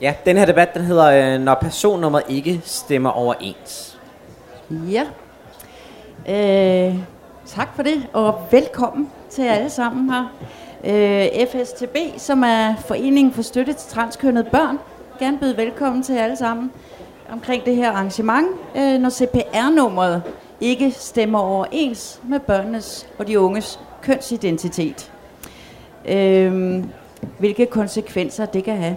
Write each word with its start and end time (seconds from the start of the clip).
Ja, 0.00 0.14
den 0.26 0.36
her 0.36 0.46
debat, 0.46 0.74
den 0.74 0.82
hedder, 0.82 1.34
øh, 1.34 1.40
når 1.40 1.54
personnummer 1.54 2.20
ikke 2.28 2.60
stemmer 2.64 3.10
overens. 3.10 3.98
Ja. 4.70 5.04
Øh, 6.28 6.94
tak 7.46 7.68
for 7.76 7.82
det, 7.82 8.06
og 8.12 8.40
velkommen 8.50 9.10
til 9.30 9.42
alle 9.42 9.70
sammen 9.70 10.10
her. 10.10 10.24
Øh, 10.84 11.46
FSTB, 11.48 11.96
som 12.16 12.42
er 12.42 12.76
Foreningen 12.76 13.32
for 13.32 13.42
Støtte 13.42 13.72
til 13.72 13.90
Transkønnede 13.90 14.48
Børn, 14.52 14.78
gerne 15.18 15.38
byde 15.38 15.56
velkommen 15.56 16.02
til 16.02 16.12
alle 16.12 16.36
sammen 16.36 16.72
omkring 17.32 17.64
det 17.64 17.76
her 17.76 17.90
arrangement, 17.90 18.46
øh, 18.76 19.00
når 19.00 19.10
CPR-nummeret 19.10 20.22
ikke 20.60 20.90
stemmer 20.90 21.38
overens 21.38 22.20
med 22.24 22.40
børnenes 22.40 23.08
og 23.18 23.26
de 23.26 23.40
unges 23.40 23.80
kønsidentitet. 24.02 25.12
Øh, 26.08 26.84
hvilke 27.38 27.66
konsekvenser 27.66 28.46
det 28.46 28.64
kan 28.64 28.76
have. 28.76 28.96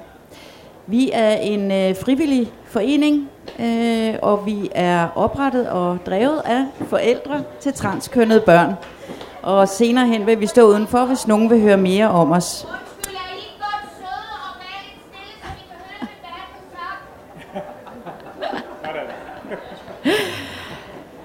Vi 0.88 1.10
er 1.14 1.36
en 1.36 1.72
øh, 1.72 1.96
frivillig 1.96 2.52
forening, 2.66 3.30
øh, 3.60 4.16
og 4.22 4.46
vi 4.46 4.70
er 4.76 5.08
oprettet 5.16 5.70
og 5.70 5.98
drevet 6.06 6.42
af 6.46 6.66
forældre 6.88 7.44
til 7.60 7.74
transkønnede 7.74 8.40
børn. 8.40 8.74
Og 9.42 9.68
senere 9.68 10.08
hen 10.08 10.26
vil 10.26 10.40
vi 10.40 10.48
stå 10.48 10.68
udenfor, 10.68 11.06
hvis 11.06 11.28
nogen 11.28 11.50
vil 11.50 11.62
høre 11.62 11.78
mere 11.78 12.10
om 12.10 12.32
os. 12.32 12.68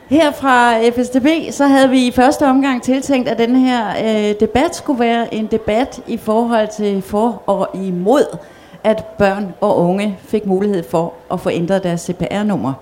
Her 0.08 0.32
fra 0.32 0.88
FSTB, 0.90 1.52
så 1.52 1.66
havde 1.66 1.90
vi 1.90 2.06
i 2.06 2.12
første 2.12 2.46
omgang 2.46 2.82
tiltænkt, 2.82 3.28
at 3.28 3.38
den 3.38 3.56
her 3.56 3.88
øh, 3.88 4.34
debat 4.40 4.76
skulle 4.76 5.00
være 5.00 5.34
en 5.34 5.46
debat 5.46 6.00
i 6.06 6.16
forhold 6.16 6.68
til 6.76 7.02
for 7.02 7.42
og 7.46 7.68
imod, 7.74 8.38
at 8.84 9.04
børn 9.04 9.54
og 9.60 9.78
unge 9.78 10.18
fik 10.20 10.46
mulighed 10.46 10.84
for 10.90 11.14
at 11.32 11.40
få 11.40 11.50
ændret 11.50 11.82
deres 11.82 12.00
CPR-nummer. 12.00 12.72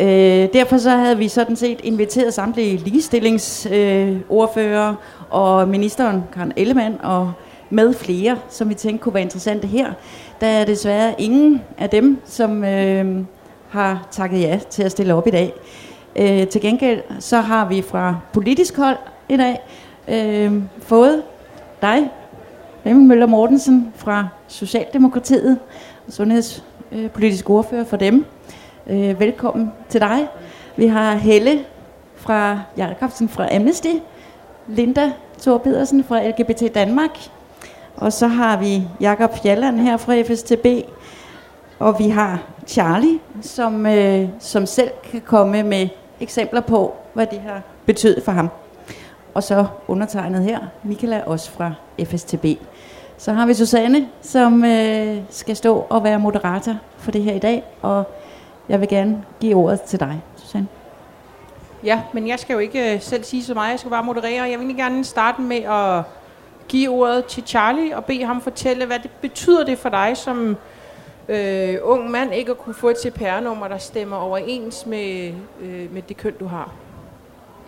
Øh, 0.00 0.48
derfor 0.52 0.76
så 0.76 0.90
havde 0.90 1.18
vi 1.18 1.28
sådan 1.28 1.56
set 1.56 1.80
inviteret 1.84 2.34
samtlige 2.34 2.76
ligestillingsordfører 2.76 4.88
øh, 4.88 4.94
og 5.30 5.68
ministeren 5.68 6.24
Karen 6.32 6.52
Ellemann 6.56 7.00
og 7.02 7.32
med 7.70 7.94
flere, 7.94 8.38
som 8.48 8.68
vi 8.68 8.74
tænkte 8.74 9.02
kunne 9.02 9.14
være 9.14 9.22
interessante 9.22 9.66
her. 9.66 9.92
Der 10.40 10.46
er 10.46 10.64
desværre 10.64 11.14
ingen 11.18 11.62
af 11.78 11.90
dem, 11.90 12.18
som 12.24 12.64
øh, 12.64 13.24
har 13.68 14.08
takket 14.10 14.40
ja 14.40 14.60
til 14.70 14.82
at 14.82 14.90
stille 14.90 15.14
op 15.14 15.26
i 15.26 15.30
dag. 15.30 15.52
Øh, 16.16 16.46
til 16.46 16.60
gengæld 16.60 17.00
så 17.20 17.40
har 17.40 17.68
vi 17.68 17.82
fra 17.82 18.16
politisk 18.32 18.76
hold 18.76 18.96
i 19.28 19.36
dag 19.36 19.60
øh, 20.08 20.52
fået 20.80 21.22
dig, 21.82 22.10
Flemming 22.86 23.06
Møller 23.06 23.26
Mortensen 23.26 23.92
fra 23.96 24.28
Socialdemokratiet, 24.48 25.58
sundhedspolitisk 26.08 27.50
ordfører 27.50 27.84
for 27.84 27.96
dem. 27.96 28.24
Øh, 28.86 29.20
velkommen 29.20 29.72
til 29.88 30.00
dig. 30.00 30.28
Vi 30.76 30.86
har 30.86 31.14
Helle 31.14 31.64
fra 32.16 32.60
Jakobsen 32.76 33.28
fra 33.28 33.54
Amnesty, 33.54 33.88
Linda 34.66 35.12
Thor 35.40 35.58
Pedersen 35.58 36.04
fra 36.04 36.28
LGBT 36.28 36.74
Danmark, 36.74 37.18
og 37.96 38.12
så 38.12 38.26
har 38.26 38.56
vi 38.56 38.82
Jakob 39.00 39.30
Fjalland 39.42 39.80
her 39.80 39.96
fra 39.96 40.22
FSTB, 40.22 40.66
og 41.78 41.98
vi 41.98 42.08
har 42.08 42.42
Charlie, 42.66 43.18
som, 43.42 43.86
øh, 43.86 44.28
som 44.38 44.66
selv 44.66 44.90
kan 45.10 45.20
komme 45.20 45.62
med 45.62 45.88
eksempler 46.20 46.60
på, 46.60 46.94
hvad 47.14 47.26
det 47.26 47.40
har 47.40 47.62
betydet 47.86 48.22
for 48.24 48.32
ham. 48.32 48.48
Og 49.34 49.42
så 49.42 49.66
undertegnet 49.88 50.44
her, 50.44 50.58
Michaela, 50.82 51.22
også 51.26 51.50
fra 51.50 51.72
FSTB. 52.04 52.44
Så 53.18 53.32
har 53.32 53.46
vi 53.46 53.54
Susanne, 53.54 54.08
som 54.22 54.64
øh, 54.64 55.16
skal 55.30 55.56
stå 55.56 55.86
og 55.90 56.04
være 56.04 56.18
moderator 56.18 56.74
for 56.98 57.10
det 57.10 57.22
her 57.22 57.34
i 57.34 57.38
dag, 57.38 57.64
og 57.82 58.04
jeg 58.68 58.80
vil 58.80 58.88
gerne 58.88 59.24
give 59.40 59.54
ordet 59.54 59.80
til 59.80 60.00
dig, 60.00 60.22
Susanne. 60.36 60.68
Ja, 61.84 62.02
men 62.12 62.28
jeg 62.28 62.38
skal 62.38 62.54
jo 62.54 62.58
ikke 62.58 62.94
øh, 62.94 63.00
selv 63.00 63.24
sige 63.24 63.44
så 63.44 63.54
meget, 63.54 63.70
jeg 63.70 63.78
skal 63.78 63.90
bare 63.90 64.04
moderere. 64.04 64.48
Jeg 64.50 64.58
vil 64.58 64.76
gerne 64.76 65.04
starte 65.04 65.42
med 65.42 65.56
at 65.56 66.02
give 66.68 66.90
ordet 66.90 67.24
til 67.24 67.42
Charlie 67.46 67.96
og 67.96 68.04
bede 68.04 68.24
ham 68.24 68.40
fortælle, 68.40 68.86
hvad 68.86 68.98
det 68.98 69.10
betyder 69.10 69.64
det 69.64 69.78
for 69.78 69.88
dig 69.88 70.16
som 70.16 70.56
øh, 71.28 71.78
ung 71.82 72.10
mand 72.10 72.34
ikke 72.34 72.50
at 72.50 72.58
kunne 72.58 72.74
få 72.74 72.88
et 72.88 72.96
CPR-nummer, 72.98 73.68
der 73.68 73.78
stemmer 73.78 74.16
overens 74.16 74.86
med, 74.86 75.32
øh, 75.60 75.94
med 75.94 76.02
det 76.02 76.16
køn, 76.16 76.34
du 76.40 76.46
har? 76.46 76.72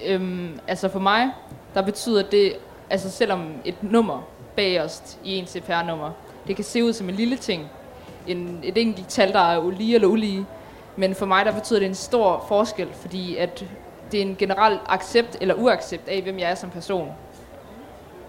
Øhm, 0.06 0.60
altså 0.69 0.88
for 0.88 0.98
mig, 0.98 1.31
der 1.75 1.82
betyder 1.82 2.22
det, 2.22 2.53
altså 2.91 3.10
selvom 3.10 3.47
et 3.64 3.82
nummer 3.82 4.22
bagerst 4.58 5.19
i 5.24 5.36
en 5.36 5.46
CPR-nummer, 5.46 6.10
det 6.46 6.56
kan 6.56 6.64
se 6.64 6.84
ud 6.84 6.92
som 6.92 7.08
en 7.08 7.14
lille 7.14 7.36
ting, 7.36 7.70
en, 8.26 8.60
et 8.62 8.78
enkelt 8.78 9.08
tal, 9.08 9.32
der 9.32 9.38
er 9.38 9.70
lige 9.70 9.94
eller 9.94 10.08
ulige, 10.08 10.46
men 10.96 11.14
for 11.14 11.26
mig, 11.26 11.44
der 11.44 11.52
betyder 11.52 11.78
det 11.78 11.86
en 11.86 11.94
stor 11.94 12.44
forskel, 12.48 12.88
fordi 12.94 13.36
at 13.36 13.64
det 14.12 14.19
er 14.19 14.24
en 14.24 14.36
generel 14.38 14.78
accept 14.86 15.36
eller 15.41 15.54
uaccept 15.54 16.08
af, 16.08 16.22
hvem 16.22 16.38
jeg 16.38 16.50
er 16.50 16.54
som 16.54 16.70
person. 16.70 17.08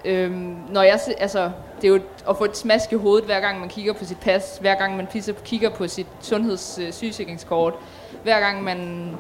Øhm, 0.05 0.57
når 0.69 0.81
jeg, 0.81 0.99
altså, 1.17 1.51
det 1.81 1.87
er 1.87 1.91
jo 1.93 1.99
at 2.29 2.37
få 2.37 2.45
et 2.45 2.57
smask 2.57 2.91
i 2.91 2.95
hovedet, 2.95 3.25
hver 3.25 3.39
gang 3.39 3.59
man 3.59 3.69
kigger 3.69 3.93
på 3.93 4.05
sit 4.05 4.19
pas, 4.19 4.57
hver 4.61 4.75
gang 4.75 4.97
man 4.97 5.07
pisser, 5.07 5.33
kigger 5.45 5.69
på 5.69 5.87
sit 5.87 6.07
sundhedssygesikringskort, 6.21 7.73
øh, 7.73 8.23
hver 8.23 8.39
gang 8.39 8.63
man 8.63 9.11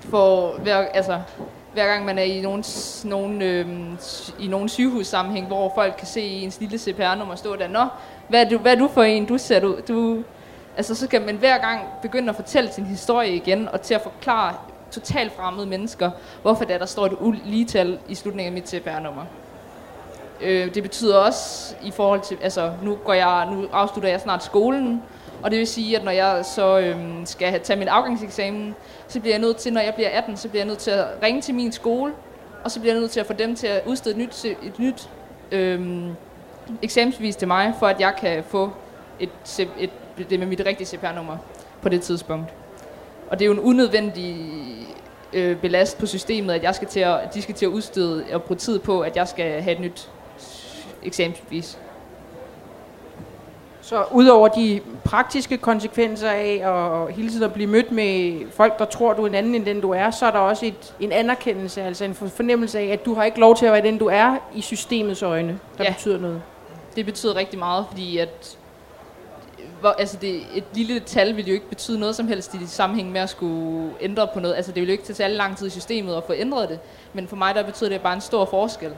får, 0.00 0.58
hver, 0.62 0.76
altså, 0.76 1.20
hver 1.76 1.86
gang 1.86 2.04
man 2.04 2.18
er 2.18 2.22
i 2.22 2.40
nogen, 2.40 2.64
nogen, 3.04 3.42
øh, 3.42 3.66
i 4.40 4.46
nogen 4.46 4.68
sygehussammenhæng, 4.68 5.46
hvor 5.46 5.72
folk 5.74 5.94
kan 5.98 6.06
se 6.06 6.20
ens 6.20 6.60
lille 6.60 6.78
CPR-nummer 6.78 7.34
stå 7.34 7.56
der, 7.56 7.68
Nå, 7.68 7.84
hvad 8.28 8.44
er, 8.44 8.48
du, 8.48 8.58
hvad 8.58 8.72
er 8.72 8.78
du 8.78 8.88
for 8.88 9.02
en, 9.02 9.26
du 9.26 9.38
ser 9.38 9.60
du, 9.60 9.76
du 9.88 10.22
Altså, 10.76 10.94
så 10.94 11.08
kan 11.08 11.26
man 11.26 11.36
hver 11.36 11.58
gang 11.58 11.80
begynde 12.02 12.28
at 12.28 12.36
fortælle 12.36 12.72
sin 12.72 12.84
historie 12.84 13.34
igen, 13.34 13.68
og 13.68 13.80
til 13.80 13.94
at 13.94 14.02
forklare 14.02 14.54
totalt 14.90 15.32
fremmede 15.36 15.66
mennesker, 15.66 16.10
hvorfor 16.42 16.64
der, 16.64 16.78
der 16.78 16.86
står 16.86 17.06
et 17.06 17.16
uligetal 17.20 17.98
i 18.08 18.14
slutningen 18.14 18.54
af 18.54 18.60
mit 18.60 18.68
CPR-nummer. 18.68 19.22
Øh, 20.40 20.74
det 20.74 20.82
betyder 20.82 21.16
også 21.16 21.74
i 21.82 21.90
forhold 21.90 22.20
til, 22.20 22.38
altså 22.42 22.72
nu, 22.82 22.98
går 23.04 23.12
jeg, 23.12 23.48
nu 23.52 23.66
afslutter 23.72 24.10
jeg 24.10 24.20
snart 24.20 24.44
skolen, 24.44 25.02
og 25.42 25.50
det 25.50 25.58
vil 25.58 25.66
sige, 25.66 25.96
at 25.96 26.04
når 26.04 26.12
jeg 26.12 26.44
så 26.44 26.78
øh, 26.78 26.96
skal 27.24 27.48
have, 27.48 27.60
tage 27.60 27.78
min 27.78 27.88
afgangseksamen, 27.88 28.74
så 29.08 29.20
bliver 29.20 29.34
jeg 29.34 29.40
nødt 29.40 29.56
til, 29.56 29.72
når 29.72 29.80
jeg 29.80 29.94
bliver 29.94 30.10
18, 30.10 30.36
så 30.36 30.48
bliver 30.48 30.60
jeg 30.60 30.68
nødt 30.68 30.78
til 30.78 30.90
at 30.90 31.06
ringe 31.22 31.40
til 31.40 31.54
min 31.54 31.72
skole, 31.72 32.12
og 32.64 32.70
så 32.70 32.80
bliver 32.80 32.94
jeg 32.94 33.00
nødt 33.00 33.10
til 33.10 33.20
at 33.20 33.26
få 33.26 33.32
dem 33.32 33.56
til 33.56 33.66
at 33.66 33.82
udstede 33.86 34.14
et 34.14 34.18
nyt, 34.18 34.44
et 34.44 34.78
nyt 34.78 35.08
øhm, 35.52 36.10
eksamensbevis 36.82 37.36
til 37.36 37.48
mig, 37.48 37.74
for 37.78 37.86
at 37.86 38.00
jeg 38.00 38.14
kan 38.20 38.44
få 38.44 38.70
et, 39.20 39.30
et, 39.78 39.90
det 40.30 40.38
med 40.38 40.46
mit 40.46 40.62
rigtige 40.66 40.86
CPR-nummer 40.86 41.36
på 41.82 41.88
det 41.88 42.02
tidspunkt. 42.02 42.48
Og 43.30 43.38
det 43.38 43.44
er 43.44 43.46
jo 43.46 43.52
en 43.52 43.60
unødvendig 43.60 44.36
øh, 45.32 45.56
belast 45.56 45.98
på 45.98 46.06
systemet, 46.06 46.54
at 46.54 46.62
jeg 46.62 46.74
skal 46.74 46.88
til 46.88 47.00
at, 47.00 47.34
de 47.34 47.42
skal 47.42 47.54
til 47.54 47.66
at 47.66 47.70
udstede 47.70 48.24
og 48.32 48.42
bruge 48.42 48.58
tid 48.58 48.78
på, 48.78 49.00
at 49.00 49.16
jeg 49.16 49.28
skal 49.28 49.62
have 49.62 49.76
et 49.76 49.80
nyt 49.80 50.10
eksamensbevis. 51.02 51.78
Så 53.86 54.04
udover 54.10 54.48
de 54.48 54.80
praktiske 55.04 55.58
konsekvenser 55.58 56.30
af 56.30 56.62
at 56.64 57.14
hele 57.14 57.30
tiden 57.30 57.42
at 57.42 57.52
blive 57.52 57.66
mødt 57.66 57.92
med 57.92 58.40
folk, 58.50 58.78
der 58.78 58.84
tror, 58.84 59.12
du 59.12 59.22
er 59.22 59.26
en 59.26 59.34
anden 59.34 59.54
end 59.54 59.64
den, 59.64 59.80
du 59.80 59.90
er, 59.90 60.10
så 60.10 60.26
er 60.26 60.30
der 60.30 60.38
også 60.38 60.66
et, 60.66 60.94
en 61.00 61.12
anerkendelse, 61.12 61.82
altså 61.82 62.04
en 62.04 62.14
fornemmelse 62.14 62.78
af, 62.78 62.86
at 62.86 63.04
du 63.04 63.14
har 63.14 63.24
ikke 63.24 63.40
lov 63.40 63.56
til 63.56 63.66
at 63.66 63.72
være 63.72 63.82
den, 63.82 63.98
du 63.98 64.06
er 64.06 64.36
i 64.54 64.60
systemets 64.60 65.22
øjne, 65.22 65.58
der 65.78 65.84
ja. 65.84 65.92
betyder 65.92 66.18
noget. 66.18 66.42
Det 66.96 67.06
betyder 67.06 67.36
rigtig 67.36 67.58
meget, 67.58 67.86
fordi 67.88 68.18
at 68.18 68.58
hvor, 69.80 69.88
altså 69.88 70.16
det, 70.20 70.40
et 70.54 70.64
lille 70.74 71.00
tal 71.00 71.36
vil 71.36 71.46
jo 71.46 71.52
ikke 71.52 71.68
betyde 71.68 71.98
noget 72.00 72.16
som 72.16 72.28
helst 72.28 72.54
i 72.54 72.66
sammenhæng 72.66 73.12
med 73.12 73.20
at 73.20 73.30
skulle 73.30 73.90
ændre 74.00 74.28
på 74.34 74.40
noget. 74.40 74.54
Altså 74.54 74.72
det 74.72 74.80
vil 74.80 74.88
jo 74.88 74.92
ikke 74.92 75.04
tage 75.04 75.24
alle 75.24 75.36
lang 75.36 75.56
tid 75.56 75.66
i 75.66 75.70
systemet 75.70 76.14
at 76.16 76.24
få 76.26 76.32
ændret 76.32 76.68
det. 76.68 76.78
Men 77.12 77.28
for 77.28 77.36
mig 77.36 77.54
der 77.54 77.62
betyder 77.62 77.90
det 77.90 78.00
bare 78.00 78.14
en 78.14 78.20
stor 78.20 78.44
forskel 78.44 78.92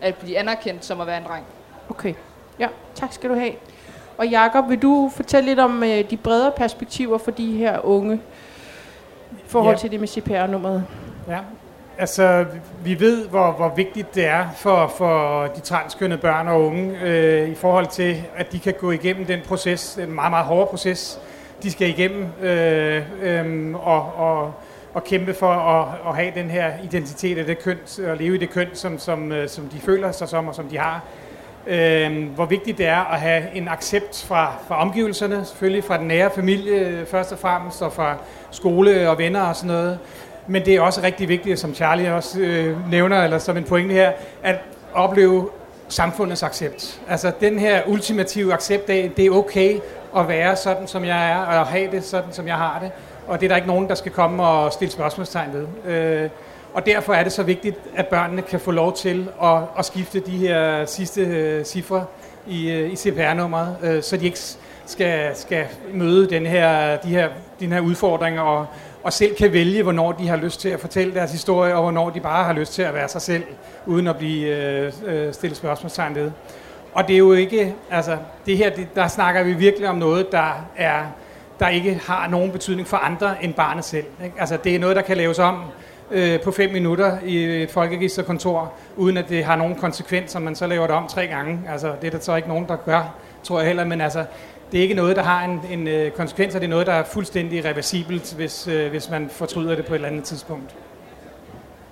at 0.00 0.14
blive 0.14 0.38
anerkendt 0.38 0.84
som 0.84 1.00
at 1.00 1.06
være 1.06 1.18
en 1.18 1.24
dreng. 1.24 1.44
Okay. 1.90 2.14
Ja, 2.58 2.68
tak 2.94 3.12
skal 3.12 3.30
du 3.30 3.34
have. 3.34 3.52
Og 4.18 4.26
Jakob, 4.26 4.68
vil 4.68 4.82
du 4.82 5.10
fortælle 5.16 5.48
lidt 5.48 5.58
om 5.58 5.82
øh, 5.82 6.10
de 6.10 6.16
bredere 6.16 6.52
perspektiver 6.56 7.18
for 7.18 7.30
de 7.30 7.56
her 7.56 7.84
unge 7.84 8.20
i 9.32 9.44
forhold 9.46 9.74
ja. 9.74 9.80
til 9.80 9.90
det 9.90 10.00
med 10.00 10.08
CPR-nummeret? 10.08 10.84
Ja, 11.28 11.38
altså 11.98 12.44
vi 12.84 13.00
ved, 13.00 13.28
hvor, 13.28 13.52
hvor 13.52 13.72
vigtigt 13.76 14.14
det 14.14 14.26
er 14.26 14.46
for, 14.56 14.92
for 14.96 15.46
de 15.46 15.60
transkønnede 15.60 16.20
børn 16.20 16.48
og 16.48 16.64
unge 16.64 16.98
øh, 17.02 17.48
i 17.48 17.54
forhold 17.54 17.86
til, 17.86 18.22
at 18.36 18.52
de 18.52 18.58
kan 18.58 18.74
gå 18.80 18.90
igennem 18.90 19.26
den 19.26 19.40
proces, 19.48 19.96
en 19.96 20.12
meget, 20.12 20.30
meget 20.30 20.46
hård 20.46 20.70
proces, 20.70 21.20
de 21.62 21.70
skal 21.70 21.88
igennem 21.88 22.26
øh, 22.42 23.02
øh, 23.22 23.74
og, 23.74 24.14
og, 24.16 24.52
og 24.94 25.04
kæmpe 25.04 25.34
for 25.34 25.52
at, 25.52 25.88
at 26.08 26.16
have 26.16 26.32
den 26.34 26.50
her 26.50 26.72
identitet 26.84 27.38
af 27.38 27.44
det 27.44 27.58
køn, 27.58 27.78
og 28.08 28.16
leve 28.16 28.34
i 28.34 28.38
det 28.38 28.50
køn, 28.50 28.68
som, 28.72 28.98
som, 28.98 29.32
øh, 29.32 29.48
som 29.48 29.68
de 29.68 29.80
føler 29.80 30.12
sig 30.12 30.28
som, 30.28 30.48
og 30.48 30.54
som 30.54 30.64
de 30.64 30.78
har 30.78 31.02
øh, 31.68 32.28
hvor 32.34 32.44
vigtigt 32.44 32.78
det 32.78 32.86
er 32.86 33.12
at 33.12 33.20
have 33.20 33.42
en 33.54 33.68
accept 33.68 34.24
fra, 34.28 34.52
fra 34.68 34.80
omgivelserne, 34.80 35.44
selvfølgelig 35.44 35.84
fra 35.84 35.98
den 35.98 36.08
nære 36.08 36.30
familie 36.34 36.78
øh, 36.78 37.06
først 37.06 37.32
og 37.32 37.38
fremmest, 37.38 37.82
og 37.82 37.92
fra 37.92 38.16
skole 38.50 39.10
og 39.10 39.18
venner 39.18 39.42
og 39.42 39.56
sådan 39.56 39.68
noget. 39.68 39.98
Men 40.46 40.64
det 40.64 40.74
er 40.74 40.80
også 40.80 41.00
rigtig 41.02 41.28
vigtigt, 41.28 41.58
som 41.58 41.74
Charlie 41.74 42.14
også 42.14 42.40
øh, 42.40 42.90
nævner, 42.90 43.24
eller 43.24 43.38
som 43.38 43.56
en 43.56 43.64
pointe 43.64 43.94
her, 43.94 44.12
at 44.42 44.56
opleve 44.94 45.48
samfundets 45.88 46.42
accept. 46.42 47.00
Altså 47.08 47.32
den 47.40 47.58
her 47.58 47.82
ultimative 47.86 48.52
accept 48.52 48.90
af, 48.90 49.10
det 49.16 49.26
er 49.26 49.30
okay 49.30 49.78
at 50.16 50.28
være 50.28 50.56
sådan, 50.56 50.86
som 50.86 51.04
jeg 51.04 51.30
er, 51.30 51.36
og 51.36 51.66
have 51.66 51.90
det 51.90 52.04
sådan, 52.04 52.32
som 52.32 52.46
jeg 52.46 52.56
har 52.56 52.78
det. 52.82 52.90
Og 53.26 53.40
det 53.40 53.46
er 53.46 53.48
der 53.48 53.56
ikke 53.56 53.68
nogen, 53.68 53.88
der 53.88 53.94
skal 53.94 54.12
komme 54.12 54.42
og 54.42 54.72
stille 54.72 54.92
spørgsmålstegn 54.92 55.50
ved. 55.52 55.92
Øh, 55.92 56.30
og 56.78 56.86
derfor 56.86 57.14
er 57.14 57.22
det 57.22 57.32
så 57.32 57.42
vigtigt, 57.42 57.76
at 57.96 58.06
børnene 58.06 58.42
kan 58.42 58.60
få 58.60 58.70
lov 58.70 58.96
til 58.96 59.28
at, 59.42 59.58
at 59.78 59.84
skifte 59.84 60.20
de 60.20 60.36
her 60.36 60.86
sidste 60.86 61.20
øh, 61.20 61.64
cifre 61.64 62.04
i, 62.46 62.70
øh, 62.70 62.92
i 62.92 62.96
CPR-nummeret, 62.96 63.76
øh, 63.82 64.02
så 64.02 64.16
de 64.16 64.24
ikke 64.24 64.38
skal, 64.86 65.36
skal 65.36 65.66
møde 65.92 66.30
den 66.30 66.46
her, 66.46 66.96
de 66.96 67.08
her, 67.08 67.28
den 67.60 67.72
her 67.72 67.80
udfordring 67.80 68.40
og, 68.40 68.66
og 69.02 69.12
selv 69.12 69.34
kan 69.34 69.52
vælge, 69.52 69.82
hvornår 69.82 70.12
de 70.12 70.28
har 70.28 70.36
lyst 70.36 70.60
til 70.60 70.68
at 70.68 70.80
fortælle 70.80 71.14
deres 71.14 71.32
historie, 71.32 71.74
og 71.74 71.82
hvornår 71.82 72.10
de 72.10 72.20
bare 72.20 72.44
har 72.44 72.52
lyst 72.52 72.72
til 72.72 72.82
at 72.82 72.94
være 72.94 73.08
sig 73.08 73.22
selv, 73.22 73.44
uden 73.86 74.06
at 74.06 74.16
blive 74.16 74.56
øh, 74.56 74.92
øh, 75.06 75.34
stillet 75.34 75.56
spørgsmålstegn 75.56 76.14
ved. 76.14 76.30
Og 76.92 77.08
det 77.08 77.14
er 77.14 77.18
jo 77.18 77.32
ikke, 77.32 77.74
altså 77.90 78.16
det 78.46 78.56
her, 78.56 78.70
det, 78.70 78.88
der 78.94 79.08
snakker 79.08 79.42
vi 79.42 79.52
virkelig 79.52 79.88
om 79.88 79.96
noget, 79.96 80.32
der 80.32 80.66
er 80.76 81.02
der 81.60 81.68
ikke 81.68 82.00
har 82.06 82.28
nogen 82.28 82.52
betydning 82.52 82.88
for 82.88 82.96
andre 82.96 83.44
end 83.44 83.54
barnet 83.54 83.84
selv. 83.84 84.06
Ikke? 84.24 84.36
Altså 84.40 84.58
det 84.64 84.74
er 84.74 84.78
noget, 84.78 84.96
der 84.96 85.02
kan 85.02 85.16
laves 85.16 85.38
om 85.38 85.62
øh, 86.10 86.40
på 86.40 86.50
fem 86.50 86.70
minutter 86.70 87.18
i 87.24 87.62
et 87.62 87.70
folkeregisterkontor, 87.70 88.72
uden 88.96 89.16
at 89.16 89.28
det 89.28 89.44
har 89.44 89.56
nogen 89.56 89.74
konsekvenser, 89.74 90.38
man 90.38 90.54
så 90.54 90.66
laver 90.66 90.86
det 90.86 90.96
om 90.96 91.06
tre 91.08 91.26
gange. 91.26 91.60
Altså 91.68 91.92
det 92.00 92.06
er 92.06 92.10
der 92.10 92.20
så 92.20 92.36
ikke 92.36 92.48
nogen, 92.48 92.66
der 92.68 92.76
gør, 92.76 93.14
tror 93.42 93.58
jeg 93.58 93.66
heller, 93.66 93.84
men 93.84 94.00
altså 94.00 94.24
det 94.72 94.78
er 94.78 94.82
ikke 94.82 94.94
noget, 94.94 95.16
der 95.16 95.22
har 95.22 95.44
en, 95.44 95.60
en 95.70 95.88
øh, 95.88 96.10
konsekvens, 96.10 96.54
og 96.54 96.60
det 96.60 96.66
er 96.66 96.70
noget, 96.70 96.86
der 96.86 96.92
er 96.92 97.04
fuldstændig 97.04 97.64
reversibelt, 97.64 98.34
hvis, 98.36 98.68
øh, 98.68 98.90
hvis 98.90 99.10
man 99.10 99.28
fortryder 99.32 99.74
det 99.74 99.86
på 99.86 99.94
et 99.94 99.96
eller 99.96 100.08
andet 100.08 100.24
tidspunkt. 100.24 100.74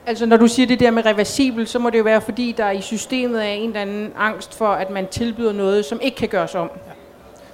Altså 0.07 0.27
når 0.27 0.37
du 0.37 0.47
siger 0.47 0.67
det 0.67 0.81
der 0.81 0.91
med 0.91 1.07
reversibel, 1.07 1.67
så 1.67 1.79
må 1.79 1.91
det 1.91 1.99
jo 1.99 2.03
være, 2.03 2.21
fordi 2.21 2.55
der 2.57 2.71
i 2.71 2.81
systemet 2.81 3.45
er 3.45 3.49
en 3.49 3.69
eller 3.69 3.81
anden 3.81 4.13
angst 4.17 4.55
for, 4.55 4.69
at 4.69 4.91
man 4.91 5.07
tilbyder 5.07 5.53
noget, 5.53 5.85
som 5.85 6.01
ikke 6.03 6.17
kan 6.17 6.29
gøres 6.29 6.55
om. 6.55 6.71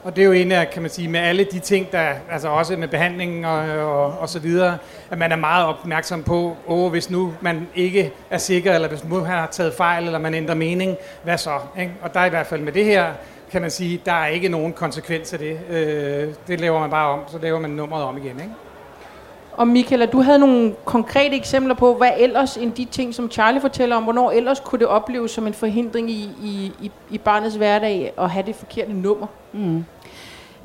Og 0.04 0.16
det 0.16 0.22
er 0.22 0.26
jo 0.26 0.32
en 0.32 0.52
af, 0.52 0.70
kan 0.70 0.82
man 0.82 0.90
sige, 0.90 1.08
med 1.08 1.20
alle 1.20 1.44
de 1.44 1.58
ting, 1.58 1.92
der, 1.92 2.14
altså 2.30 2.48
også 2.48 2.76
med 2.76 2.88
behandlingen 2.88 3.44
og, 3.44 3.58
og, 3.68 4.18
og 4.18 4.28
så 4.28 4.38
videre, 4.38 4.78
at 5.10 5.18
man 5.18 5.32
er 5.32 5.36
meget 5.36 5.66
opmærksom 5.66 6.22
på, 6.22 6.56
åh, 6.66 6.90
hvis 6.90 7.10
nu 7.10 7.34
man 7.40 7.68
ikke 7.74 8.12
er 8.30 8.38
sikker, 8.38 8.74
eller 8.74 8.88
hvis 8.88 9.04
nu 9.04 9.14
man 9.14 9.26
har 9.26 9.46
taget 9.46 9.74
fejl, 9.74 10.04
eller 10.04 10.18
man 10.18 10.34
ændrer 10.34 10.54
mening, 10.54 10.96
hvad 11.22 11.38
så? 11.38 11.58
Ikke? 11.80 11.92
Og 12.02 12.14
der 12.14 12.20
er 12.20 12.24
i 12.24 12.30
hvert 12.30 12.46
fald 12.46 12.60
med 12.60 12.72
det 12.72 12.84
her, 12.84 13.12
kan 13.50 13.60
man 13.60 13.70
sige, 13.70 14.00
der 14.04 14.12
er 14.12 14.26
ikke 14.26 14.48
nogen 14.48 14.72
konsekvens 14.72 15.32
af 15.32 15.38
det. 15.38 15.60
Øh, 15.70 16.28
det 16.46 16.60
laver 16.60 16.80
man 16.80 16.90
bare 16.90 17.08
om, 17.08 17.20
så 17.28 17.38
laver 17.38 17.60
man 17.60 17.70
nummeret 17.70 18.04
om 18.04 18.16
igen, 18.16 18.40
ikke? 18.40 18.52
Og 19.56 19.68
Michael, 19.68 20.06
du 20.06 20.20
havde 20.20 20.38
nogle 20.38 20.74
konkrete 20.84 21.36
eksempler 21.36 21.74
på, 21.74 21.94
hvad 21.94 22.10
ellers 22.18 22.56
end 22.56 22.72
de 22.72 22.84
ting, 22.84 23.14
som 23.14 23.30
Charlie 23.30 23.60
fortæller 23.60 23.96
om, 23.96 24.02
hvornår 24.02 24.30
ellers 24.30 24.60
kunne 24.60 24.78
det 24.78 24.86
opleves 24.86 25.30
som 25.30 25.46
en 25.46 25.54
forhindring 25.54 26.10
i, 26.10 26.30
i, 26.42 26.72
i, 26.82 26.90
i 27.10 27.18
barnets 27.18 27.54
hverdag 27.54 28.12
at 28.18 28.30
have 28.30 28.46
det 28.46 28.54
forkerte 28.54 28.92
nummer? 28.92 29.26
Mm. 29.52 29.84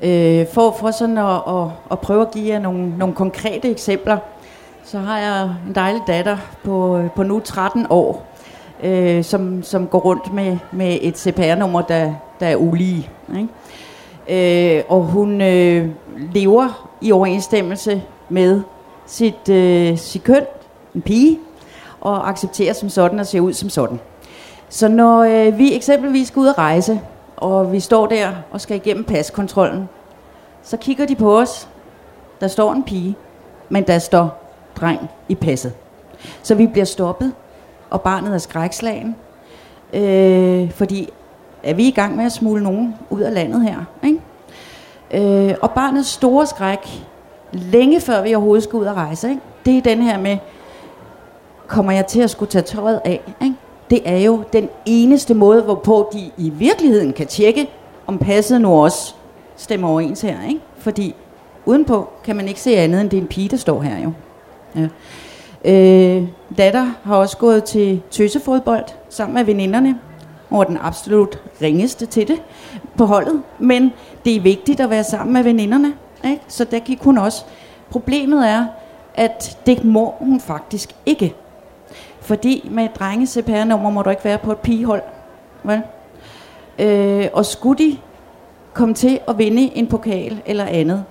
Øh, 0.02 0.46
for, 0.52 0.76
for 0.80 0.90
sådan 0.90 1.18
at, 1.18 1.34
at, 1.48 1.70
at 1.90 1.98
prøve 1.98 2.22
at 2.22 2.30
give 2.30 2.48
jer 2.48 2.58
nogle, 2.58 2.98
nogle 2.98 3.14
konkrete 3.14 3.70
eksempler, 3.70 4.18
så 4.84 4.98
har 4.98 5.18
jeg 5.18 5.42
en 5.42 5.74
dejlig 5.74 6.02
datter 6.06 6.36
på, 6.64 6.98
øh, 6.98 7.10
på 7.10 7.22
nu 7.22 7.40
13 7.40 7.86
år, 7.90 8.26
øh, 8.82 9.24
som, 9.24 9.62
som 9.62 9.86
går 9.86 9.98
rundt 9.98 10.32
med, 10.32 10.58
med 10.72 10.98
et 11.00 11.18
CPR-nummer, 11.18 11.80
der, 11.82 12.12
der 12.40 12.46
er 12.46 12.56
ulige. 12.56 13.10
Ikke? 13.36 14.78
Øh, 14.78 14.84
og 14.88 15.02
hun 15.02 15.40
øh, 15.40 15.88
lever 16.32 16.90
i 17.00 17.12
overensstemmelse 17.12 18.02
med 18.28 18.62
sit, 19.08 19.48
øh, 19.48 19.98
sit 19.98 20.24
køn, 20.24 20.46
en 20.94 21.02
pige, 21.02 21.38
og 22.00 22.28
accepterer 22.28 22.72
som 22.72 22.88
sådan 22.88 23.18
og 23.18 23.26
ser 23.26 23.40
ud 23.40 23.52
som 23.52 23.70
sådan. 23.70 24.00
Så 24.68 24.88
når 24.88 25.18
øh, 25.18 25.58
vi 25.58 25.74
eksempelvis 25.74 26.28
skal 26.28 26.40
ud 26.40 26.46
og 26.46 26.58
rejse, 26.58 27.00
og 27.36 27.72
vi 27.72 27.80
står 27.80 28.06
der 28.06 28.32
og 28.50 28.60
skal 28.60 28.76
igennem 28.76 29.04
paskontrollen, 29.04 29.88
så 30.62 30.76
kigger 30.76 31.06
de 31.06 31.14
på 31.14 31.38
os. 31.38 31.68
Der 32.40 32.48
står 32.48 32.72
en 32.72 32.82
pige, 32.82 33.16
men 33.68 33.86
der 33.86 33.98
står 33.98 34.52
dreng 34.80 35.10
i 35.28 35.34
passet. 35.34 35.72
Så 36.42 36.54
vi 36.54 36.66
bliver 36.66 36.84
stoppet, 36.84 37.32
og 37.90 38.00
barnet 38.00 38.34
er 38.34 38.38
skrækslagen, 38.38 39.16
øh, 39.92 40.70
fordi 40.70 41.08
er 41.62 41.74
vi 41.74 41.88
i 41.88 41.90
gang 41.90 42.16
med 42.16 42.24
at 42.24 42.32
smule 42.32 42.62
nogen 42.62 42.94
ud 43.10 43.20
af 43.20 43.34
landet 43.34 43.62
her. 43.62 43.76
Ikke? 44.04 45.48
Øh, 45.50 45.54
og 45.60 45.70
barnets 45.70 46.08
store 46.08 46.46
skræk, 46.46 47.06
længe 47.52 48.00
før 48.00 48.22
vi 48.22 48.34
overhovedet 48.34 48.64
skal 48.64 48.76
ud 48.76 48.84
og 48.84 48.96
rejse, 48.96 49.28
ikke? 49.28 49.40
det 49.64 49.78
er 49.78 49.82
den 49.82 50.02
her 50.02 50.18
med, 50.18 50.36
kommer 51.66 51.92
jeg 51.92 52.06
til 52.06 52.20
at 52.20 52.30
skulle 52.30 52.50
tage 52.50 52.62
tøjet 52.62 53.00
af? 53.04 53.20
Ikke? 53.42 53.54
Det 53.90 54.00
er 54.04 54.18
jo 54.18 54.42
den 54.52 54.68
eneste 54.86 55.34
måde, 55.34 55.62
hvorpå 55.62 56.10
de 56.12 56.30
i 56.36 56.50
virkeligheden 56.50 57.12
kan 57.12 57.26
tjekke, 57.26 57.70
om 58.06 58.18
passet 58.18 58.60
nu 58.60 58.82
også 58.82 59.14
stemmer 59.56 59.88
overens 59.88 60.20
her. 60.20 60.36
Ikke? 60.48 60.60
Fordi 60.78 61.14
udenpå 61.66 62.08
kan 62.24 62.36
man 62.36 62.48
ikke 62.48 62.60
se 62.60 62.76
andet, 62.76 63.00
end 63.00 63.10
det 63.10 63.16
er 63.16 63.20
en 63.20 63.28
pige, 63.28 63.48
der 63.48 63.56
står 63.56 63.82
her 63.82 64.02
jo. 64.02 64.12
Ja. 64.76 64.88
Øh, 65.64 66.22
datter 66.58 66.90
har 67.02 67.16
også 67.16 67.36
gået 67.36 67.64
til 67.64 68.02
tøsefodbold 68.10 68.84
sammen 69.08 69.34
med 69.34 69.44
veninderne. 69.44 69.98
Hun 70.48 70.58
var 70.58 70.64
den 70.64 70.78
absolut 70.80 71.38
ringeste 71.62 72.06
til 72.06 72.28
det 72.28 72.42
på 72.96 73.04
holdet. 73.04 73.42
Men 73.58 73.92
det 74.24 74.36
er 74.36 74.40
vigtigt 74.40 74.80
at 74.80 74.90
være 74.90 75.04
sammen 75.04 75.32
med 75.32 75.42
veninderne. 75.42 75.92
Ikke? 76.24 76.42
Så 76.48 76.64
der 76.64 76.78
gik 76.78 77.02
hun 77.02 77.18
også. 77.18 77.44
Problemet 77.90 78.48
er, 78.48 78.66
at 79.14 79.58
det 79.66 79.84
må 79.84 80.14
hun 80.18 80.40
faktisk 80.40 80.96
ikke. 81.06 81.34
Fordi 82.20 82.68
med 82.70 82.88
drenge 82.98 83.26
CPR-nummer 83.26 83.90
må 83.90 84.02
du 84.02 84.10
ikke 84.10 84.24
være 84.24 84.38
på 84.38 84.52
et 84.52 84.58
pigehold. 84.58 85.02
Vel? 85.62 85.82
Øh, 86.78 87.28
og 87.32 87.46
skulle 87.46 87.84
de 87.84 87.98
komme 88.72 88.94
til 88.94 89.20
at 89.28 89.38
vinde 89.38 89.76
en 89.76 89.86
pokal 89.86 90.42
eller 90.46 90.64
andet, 90.64 91.04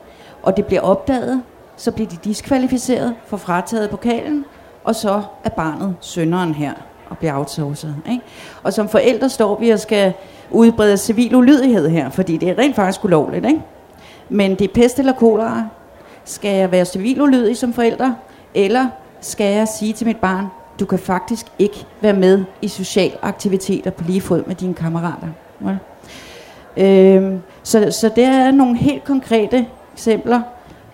og 0.43 0.57
det 0.57 0.65
bliver 0.65 0.81
opdaget, 0.81 1.43
så 1.77 1.91
bliver 1.91 2.09
de 2.09 2.17
diskvalificeret 2.23 3.15
for 3.25 3.37
frataget 3.37 3.89
pokalen, 3.89 4.45
og 4.83 4.95
så 4.95 5.21
er 5.43 5.49
barnet 5.49 5.95
sønderen 6.01 6.53
her 6.53 6.73
og 7.09 7.17
bliver 7.17 7.37
outsourcet. 7.37 7.95
Ikke? 8.11 8.23
Og 8.63 8.73
som 8.73 8.89
forældre 8.89 9.29
står 9.29 9.59
vi 9.59 9.69
og 9.69 9.79
skal 9.79 10.13
udbrede 10.51 10.97
civil 10.97 11.35
ulydighed 11.35 11.89
her, 11.89 12.09
fordi 12.09 12.37
det 12.37 12.49
er 12.49 12.57
rent 12.57 12.75
faktisk 12.75 13.03
ulovligt. 13.03 13.45
Ikke? 13.45 13.61
Men 14.29 14.55
det 14.55 14.61
er 14.61 14.73
pest 14.73 14.99
eller 14.99 15.13
kolera. 15.13 15.67
Skal 16.25 16.55
jeg 16.55 16.71
være 16.71 16.85
civil 16.85 17.21
ulydig 17.21 17.57
som 17.57 17.73
forælder, 17.73 18.13
eller 18.53 18.87
skal 19.21 19.55
jeg 19.55 19.67
sige 19.67 19.93
til 19.93 20.07
mit 20.07 20.17
barn, 20.17 20.45
du 20.79 20.85
kan 20.85 20.99
faktisk 20.99 21.45
ikke 21.59 21.85
være 22.01 22.13
med 22.13 22.43
i 22.61 22.67
sociale 22.67 23.13
aktiviteter 23.21 23.91
på 23.91 24.03
lige 24.07 24.21
fod 24.21 24.43
med 24.47 24.55
dine 24.55 24.73
kammerater. 24.73 25.27
Ja? 25.65 25.77
Øhm, 26.83 27.41
så, 27.63 27.91
så 27.91 28.09
det 28.15 28.23
er 28.23 28.51
nogle 28.51 28.77
helt 28.77 29.03
konkrete 29.03 29.65
eksempler, 29.93 30.41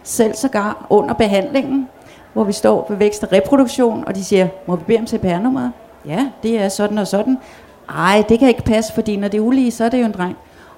selv 0.04 0.36
sågar 0.36 0.86
under 0.90 1.14
behandlingen, 1.14 1.90
hvor 2.34 2.44
vi 2.44 2.52
står 2.52 2.86
ved 2.90 2.98
vækst 2.98 3.24
og 3.24 3.32
reproduktion, 3.32 4.04
og 4.08 4.16
de 4.16 4.24
siger, 4.24 4.48
må 4.66 4.76
vi 4.76 4.84
bede 4.88 5.00
om 5.00 5.08
CPR-nummeret? 5.08 5.72
Ja, 6.06 6.28
det 6.44 6.60
er 6.60 6.70
sådan 6.70 6.98
og 6.98 7.08
sådan. 7.08 7.38
Ej, 7.90 8.24
det 8.30 8.40
kan 8.40 8.48
ikke 8.48 8.64
passe, 8.64 8.94
fordi 8.94 9.16
når 9.16 9.28
det 9.28 9.38
er 9.38 9.42
ulige, 9.42 9.72
så 9.72 9.86
er 9.86 9.90
det 9.90 10.00
jo 10.00 10.06
en 10.06 10.12
dreng. 10.12 10.38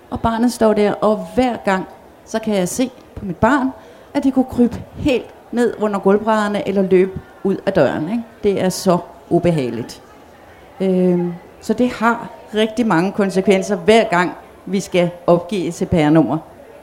Og 0.09 0.19
barnet 0.19 0.53
står 0.53 0.73
der, 0.73 0.93
og 0.93 1.27
hver 1.35 1.57
gang, 1.65 1.85
så 2.25 2.39
kan 2.39 2.55
jeg 2.55 2.69
se 2.69 2.91
på 3.15 3.25
mit 3.25 3.37
barn, 3.37 3.69
at 4.13 4.23
det 4.23 4.33
kunne 4.33 4.45
krybe 4.51 4.83
helt 4.95 5.25
ned 5.51 5.73
under 5.79 5.99
gulvbrædderne 5.99 6.67
eller 6.67 6.81
løbe 6.81 7.11
ud 7.43 7.55
af 7.65 7.73
døren. 7.73 8.09
Ikke? 8.09 8.23
Det 8.43 8.61
er 8.61 8.69
så 8.69 8.97
ubehageligt. 9.29 10.01
Øhm, 10.81 11.33
så 11.61 11.73
det 11.73 11.89
har 11.89 12.29
rigtig 12.55 12.87
mange 12.87 13.11
konsekvenser 13.11 13.75
hver 13.75 14.03
gang, 14.03 14.31
vi 14.65 14.79
skal 14.79 15.09
opgive 15.27 15.71
CPR-nummer 15.71 16.37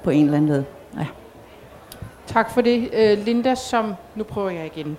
på 0.05 0.11
en 0.11 0.25
eller 0.25 0.37
anden 0.37 0.51
måde. 0.51 0.65
Ja. 0.99 1.07
Tak 2.27 2.51
for 2.51 2.61
det, 2.61 2.91
øh, 2.93 3.19
Linda, 3.25 3.55
som, 3.55 3.95
nu 4.15 4.25
prøver 4.25 4.51
jeg 4.51 4.67
igen, 4.67 4.97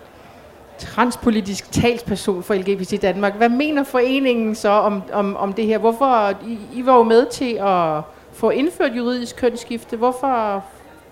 transpolitisk 0.78 1.72
talsperson 1.72 2.44
for 2.44 2.54
LGBT 2.54 3.02
Danmark. 3.02 3.36
Hvad 3.36 3.50
mener 3.50 3.84
foreningen 3.84 4.56
så 4.56 4.70
om, 4.70 5.04
om, 5.14 5.36
om 5.36 5.54
det 5.54 5.66
her? 5.66 5.78
Hvorfor, 5.78 6.30
I, 6.48 6.60
I 6.74 6.86
var 6.86 6.96
jo 6.98 7.04
med 7.04 7.26
til 7.26 7.54
at 7.62 8.02
få 8.34 8.50
indført 8.50 8.92
juridisk 8.98 9.36
kønsskifte. 9.36 9.98
Hvorfor 9.98 10.64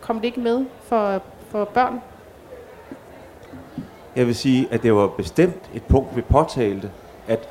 kom 0.01 0.15
det 0.15 0.25
ikke 0.25 0.39
med 0.39 0.65
for, 0.83 1.21
for 1.49 1.65
børn? 1.65 2.01
Jeg 4.15 4.27
vil 4.27 4.35
sige, 4.35 4.67
at 4.71 4.83
det 4.83 4.95
var 4.95 5.07
bestemt 5.07 5.69
et 5.73 5.83
punkt, 5.83 6.15
vi 6.15 6.21
påtalte, 6.21 6.91
at 7.27 7.49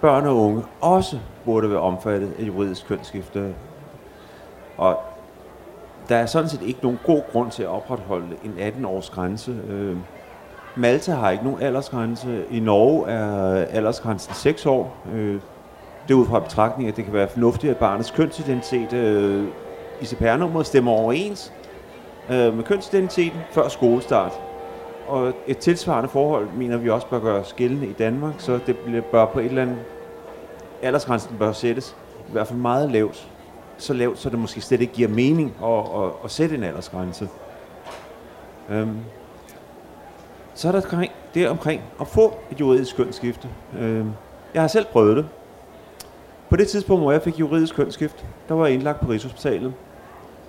børn 0.00 0.26
og 0.26 0.36
unge 0.36 0.64
også 0.80 1.18
burde 1.44 1.70
være 1.70 1.80
omfattet 1.80 2.32
af 2.38 2.42
juridisk 2.42 2.86
kønsskifte. 2.86 3.54
Og 4.76 4.98
der 6.08 6.16
er 6.16 6.26
sådan 6.26 6.48
set 6.48 6.62
ikke 6.62 6.80
nogen 6.82 6.98
god 7.04 7.22
grund 7.32 7.50
til 7.50 7.62
at 7.62 7.68
opretholde 7.68 8.36
en 8.44 8.54
18-års 8.58 9.10
grænse. 9.10 9.56
Øh, 9.68 9.96
Malta 10.76 11.12
har 11.12 11.30
ikke 11.30 11.44
nogen 11.44 11.62
aldersgrænse. 11.62 12.44
I 12.50 12.60
Norge 12.60 13.10
er 13.10 13.64
aldersgrænsen 13.64 14.34
6 14.34 14.66
år. 14.66 14.96
Øh, 15.14 15.40
det 16.08 16.14
er 16.14 16.18
ud 16.18 16.26
fra 16.26 16.38
betragtning, 16.40 16.88
at 16.88 16.96
det 16.96 17.04
kan 17.04 17.14
være 17.14 17.28
fornuftigt, 17.28 17.70
at 17.70 17.76
barnets 17.76 18.10
kønsidentitet 18.10 18.92
øh, 18.92 19.44
i 20.00 20.04
CPR-nummeret 20.04 20.66
stemmer 20.66 20.92
overens 20.92 21.52
øh, 22.30 22.56
med 22.56 22.64
kønsidentiteten 22.64 23.40
før 23.50 23.68
skolestart. 23.68 24.32
Og 25.08 25.32
et 25.46 25.58
tilsvarende 25.58 26.08
forhold 26.08 26.48
mener 26.56 26.76
vi 26.76 26.90
også 26.90 27.06
bør 27.06 27.20
gøres 27.20 27.52
gældende 27.52 27.86
i 27.86 27.92
Danmark, 27.92 28.34
så 28.38 28.60
det 28.66 29.04
bør 29.12 29.24
på 29.24 29.38
et 29.40 29.46
eller 29.46 29.62
andet 29.62 29.78
aldersgrænsen 30.82 31.36
bør 31.38 31.52
sættes 31.52 31.96
i 32.28 32.32
hvert 32.32 32.46
fald 32.46 32.58
meget 32.58 32.90
lavt. 32.90 33.28
så 33.78 33.92
lavt, 33.92 34.18
så 34.18 34.30
det 34.30 34.38
måske 34.38 34.60
slet 34.60 34.80
ikke 34.80 34.92
giver 34.92 35.08
mening 35.08 35.54
at, 35.64 36.02
at, 36.02 36.10
at 36.24 36.30
sætte 36.30 36.54
en 36.54 36.62
aldersgrænse. 36.64 37.28
Øhm. 38.70 38.98
Så 40.54 40.68
er 40.68 40.72
der 40.72 40.80
omkring, 40.80 41.12
det 41.34 41.48
omkring 41.48 41.82
at 42.00 42.06
få 42.06 42.38
et 42.50 42.60
juridisk 42.60 42.96
kønsskifte. 42.96 43.48
Øhm. 43.78 44.10
Jeg 44.54 44.62
har 44.62 44.68
selv 44.68 44.86
prøvet 44.86 45.16
det. 45.16 45.26
På 46.50 46.56
det 46.56 46.68
tidspunkt, 46.68 47.02
hvor 47.02 47.12
jeg 47.12 47.22
fik 47.22 47.40
juridisk 47.40 47.74
kønsskift, 47.74 48.26
der 48.48 48.54
var 48.54 48.66
jeg 48.66 48.74
indlagt 48.74 49.00
på 49.00 49.10
Rigshospitalet. 49.12 49.74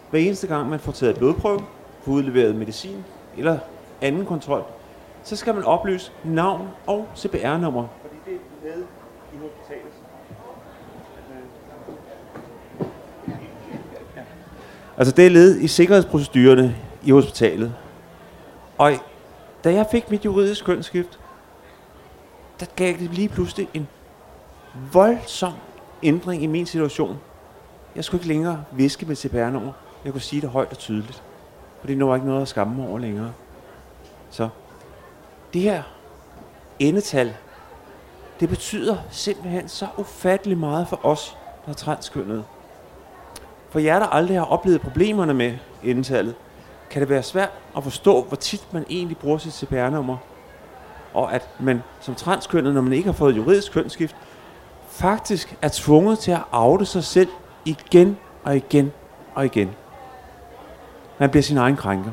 Hver 0.09 0.19
eneste 0.19 0.47
gang, 0.47 0.69
man 0.69 0.79
får 0.79 0.91
taget 0.91 1.11
et 1.11 1.17
blodprøve, 1.17 1.59
får 2.01 2.11
udleveret 2.11 2.55
medicin 2.55 3.05
eller 3.37 3.59
anden 4.01 4.25
kontrol, 4.25 4.63
så 5.23 5.35
skal 5.35 5.55
man 5.55 5.63
oplyse 5.63 6.11
navn 6.23 6.67
og 6.87 7.07
CPR-nummer. 7.17 7.87
Fordi 8.01 8.15
det 8.25 8.33
er 8.33 8.77
med 8.77 8.83
i 9.33 9.37
hospitalet. 9.37 9.93
Altså 14.97 15.15
det 15.15 15.25
er 15.25 15.29
led 15.29 15.59
i 15.59 15.67
sikkerhedsprocedurerne 15.67 16.75
i 17.03 17.11
hospitalet. 17.11 17.73
Og 18.77 18.91
da 19.63 19.73
jeg 19.73 19.85
fik 19.91 20.11
mit 20.11 20.25
juridisk 20.25 20.65
kønsskift, 20.65 21.19
der 22.59 22.65
gav 22.75 22.93
det 22.93 23.09
lige 23.13 23.29
pludselig 23.29 23.69
en 23.73 23.87
voldsom 24.93 25.53
ændring 26.03 26.43
i 26.43 26.47
min 26.47 26.65
situation. 26.65 27.19
Jeg 27.95 28.03
skulle 28.03 28.19
ikke 28.21 28.27
længere 28.33 28.63
viske 28.71 29.05
med 29.05 29.15
CPR-nummer. 29.15 29.71
Jeg 30.05 30.11
kunne 30.11 30.21
sige 30.21 30.41
det 30.41 30.49
højt 30.49 30.71
og 30.71 30.77
tydeligt. 30.77 31.23
Fordi 31.79 31.95
nu 31.95 32.07
var 32.07 32.15
ikke 32.15 32.27
noget 32.27 32.41
at 32.41 32.47
skamme 32.47 32.75
mig 32.75 32.87
over 32.87 32.99
længere. 32.99 33.31
Så 34.29 34.49
det 35.53 35.61
her 35.61 35.83
endetal, 36.79 37.33
det 38.39 38.49
betyder 38.49 38.97
simpelthen 39.11 39.67
så 39.67 39.87
ufattelig 39.97 40.57
meget 40.57 40.87
for 40.87 41.05
os, 41.05 41.37
der 41.65 41.71
er 41.71 41.75
transkønnede. 41.75 42.43
For 43.69 43.79
jer, 43.79 43.99
der 43.99 44.05
aldrig 44.05 44.37
har 44.37 44.45
oplevet 44.45 44.81
problemerne 44.81 45.33
med 45.33 45.57
endetallet, 45.83 46.35
kan 46.89 47.01
det 47.01 47.09
være 47.09 47.23
svært 47.23 47.51
at 47.77 47.83
forstå, 47.83 48.23
hvor 48.23 48.37
tit 48.37 48.73
man 48.73 48.85
egentlig 48.89 49.17
bruger 49.17 49.37
sit 49.37 49.53
CPR-nummer. 49.53 50.17
Og 51.13 51.33
at 51.33 51.49
man 51.59 51.83
som 52.01 52.15
transkønnet, 52.15 52.73
når 52.73 52.81
man 52.81 52.93
ikke 52.93 53.05
har 53.05 53.13
fået 53.13 53.35
juridisk 53.35 53.71
kønsskift, 53.71 54.15
faktisk 54.99 55.55
er 55.61 55.69
tvunget 55.73 56.19
til 56.19 56.31
at 56.31 56.43
afde 56.51 56.85
sig 56.85 57.03
selv 57.03 57.29
igen 57.65 58.17
og 58.43 58.55
igen 58.55 58.91
og 59.35 59.45
igen. 59.45 59.69
Man 61.19 61.29
bliver 61.29 61.43
sin 61.43 61.57
egen 61.57 61.75
krænker. 61.75 62.11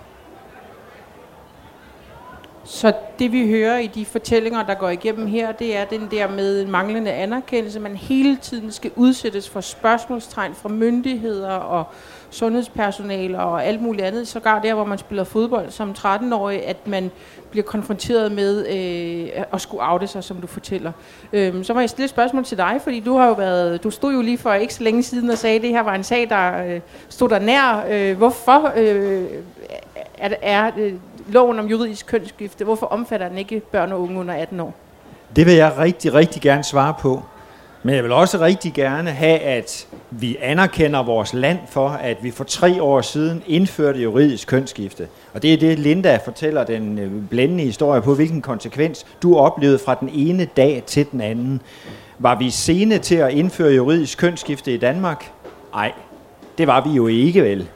Så 2.68 2.92
det 3.18 3.32
vi 3.32 3.50
hører 3.50 3.78
i 3.78 3.86
de 3.86 4.04
fortællinger, 4.04 4.62
der 4.62 4.74
går 4.74 4.88
igennem 4.88 5.26
her, 5.26 5.52
det 5.52 5.76
er 5.76 5.84
den 5.84 6.08
der 6.10 6.28
med 6.28 6.66
manglende 6.66 7.12
anerkendelse. 7.12 7.80
Man 7.80 7.96
hele 7.96 8.36
tiden 8.36 8.72
skal 8.72 8.90
udsættes 8.96 9.48
for 9.48 9.60
spørgsmålstegn 9.60 10.54
fra 10.54 10.68
myndigheder 10.68 11.50
og 11.50 11.84
sundhedspersonale 12.30 13.40
og 13.40 13.64
alt 13.64 13.82
muligt 13.82 14.06
andet. 14.06 14.28
Sågar 14.28 14.62
der, 14.62 14.74
hvor 14.74 14.84
man 14.84 14.98
spiller 14.98 15.24
fodbold 15.24 15.70
som 15.70 15.94
13-årig, 15.98 16.66
at 16.66 16.86
man 16.86 17.10
bliver 17.50 17.64
konfronteret 17.64 18.32
med 18.32 18.66
øh, 18.66 19.42
at 19.52 19.60
skulle 19.60 19.82
afde 19.82 20.06
sig, 20.06 20.24
som 20.24 20.36
du 20.36 20.46
fortæller. 20.46 20.92
Øhm, 21.32 21.64
så 21.64 21.74
må 21.74 21.80
jeg 21.80 21.90
stille 21.90 22.04
et 22.04 22.10
spørgsmål 22.10 22.44
til 22.44 22.58
dig, 22.58 22.80
fordi 22.82 23.00
du 23.00 23.16
har 23.16 23.26
jo 23.26 23.32
været, 23.32 23.84
du 23.84 23.90
stod 23.90 24.14
jo 24.14 24.20
lige 24.20 24.38
for 24.38 24.52
ikke 24.52 24.74
så 24.74 24.82
længe 24.82 25.02
siden 25.02 25.30
og 25.30 25.38
sagde, 25.38 25.56
at 25.56 25.62
det 25.62 25.70
her 25.70 25.82
var 25.82 25.94
en 25.94 26.04
sag, 26.04 26.28
der 26.28 26.64
øh, 26.66 26.80
stod 27.08 27.28
der 27.28 27.38
nær. 27.38 27.84
Øh, 27.90 28.16
hvorfor 28.16 28.72
øh, 28.76 29.24
er, 30.18 30.30
er 30.42 30.70
øh, 30.78 30.94
loven 31.28 31.58
om 31.58 31.66
juridisk 31.66 32.06
kønsskifte, 32.06 32.64
hvorfor 32.64 32.86
omfatter 32.86 33.28
den 33.28 33.38
ikke 33.38 33.60
børn 33.60 33.92
og 33.92 34.02
unge 34.02 34.20
under 34.20 34.34
18 34.34 34.60
år? 34.60 34.74
Det 35.36 35.46
vil 35.46 35.54
jeg 35.54 35.78
rigtig, 35.78 36.14
rigtig 36.14 36.42
gerne 36.42 36.64
svare 36.64 36.94
på. 37.00 37.22
Men 37.82 37.94
jeg 37.94 38.04
vil 38.04 38.12
også 38.12 38.40
rigtig 38.40 38.72
gerne 38.72 39.10
have, 39.10 39.38
at 39.38 39.86
vi 40.10 40.36
anerkender 40.40 41.02
vores 41.02 41.34
land 41.34 41.58
for, 41.68 41.88
at 41.88 42.16
vi 42.22 42.30
for 42.30 42.44
tre 42.44 42.82
år 42.82 43.00
siden 43.00 43.42
indførte 43.46 44.00
juridisk 44.00 44.48
kønsskifte. 44.48 45.08
Og 45.34 45.42
det 45.42 45.52
er 45.52 45.56
det, 45.56 45.78
Linda 45.78 46.18
fortæller 46.24 46.64
den 46.64 46.98
øh, 46.98 47.10
blændende 47.30 47.64
historie 47.64 48.02
på, 48.02 48.14
hvilken 48.14 48.42
konsekvens 48.42 49.06
du 49.22 49.36
oplevede 49.36 49.78
fra 49.78 49.94
den 50.00 50.10
ene 50.14 50.44
dag 50.44 50.82
til 50.86 51.06
den 51.12 51.20
anden. 51.20 51.62
Var 52.18 52.34
vi 52.34 52.50
sene 52.50 52.98
til 52.98 53.14
at 53.16 53.32
indføre 53.32 53.72
juridisk 53.72 54.18
kønsskifte 54.18 54.74
i 54.74 54.76
Danmark? 54.76 55.30
Nej, 55.74 55.92
det 56.58 56.66
var 56.66 56.88
vi 56.88 56.90
jo 56.90 57.06
ikke 57.06 57.42
vel. 57.42 57.68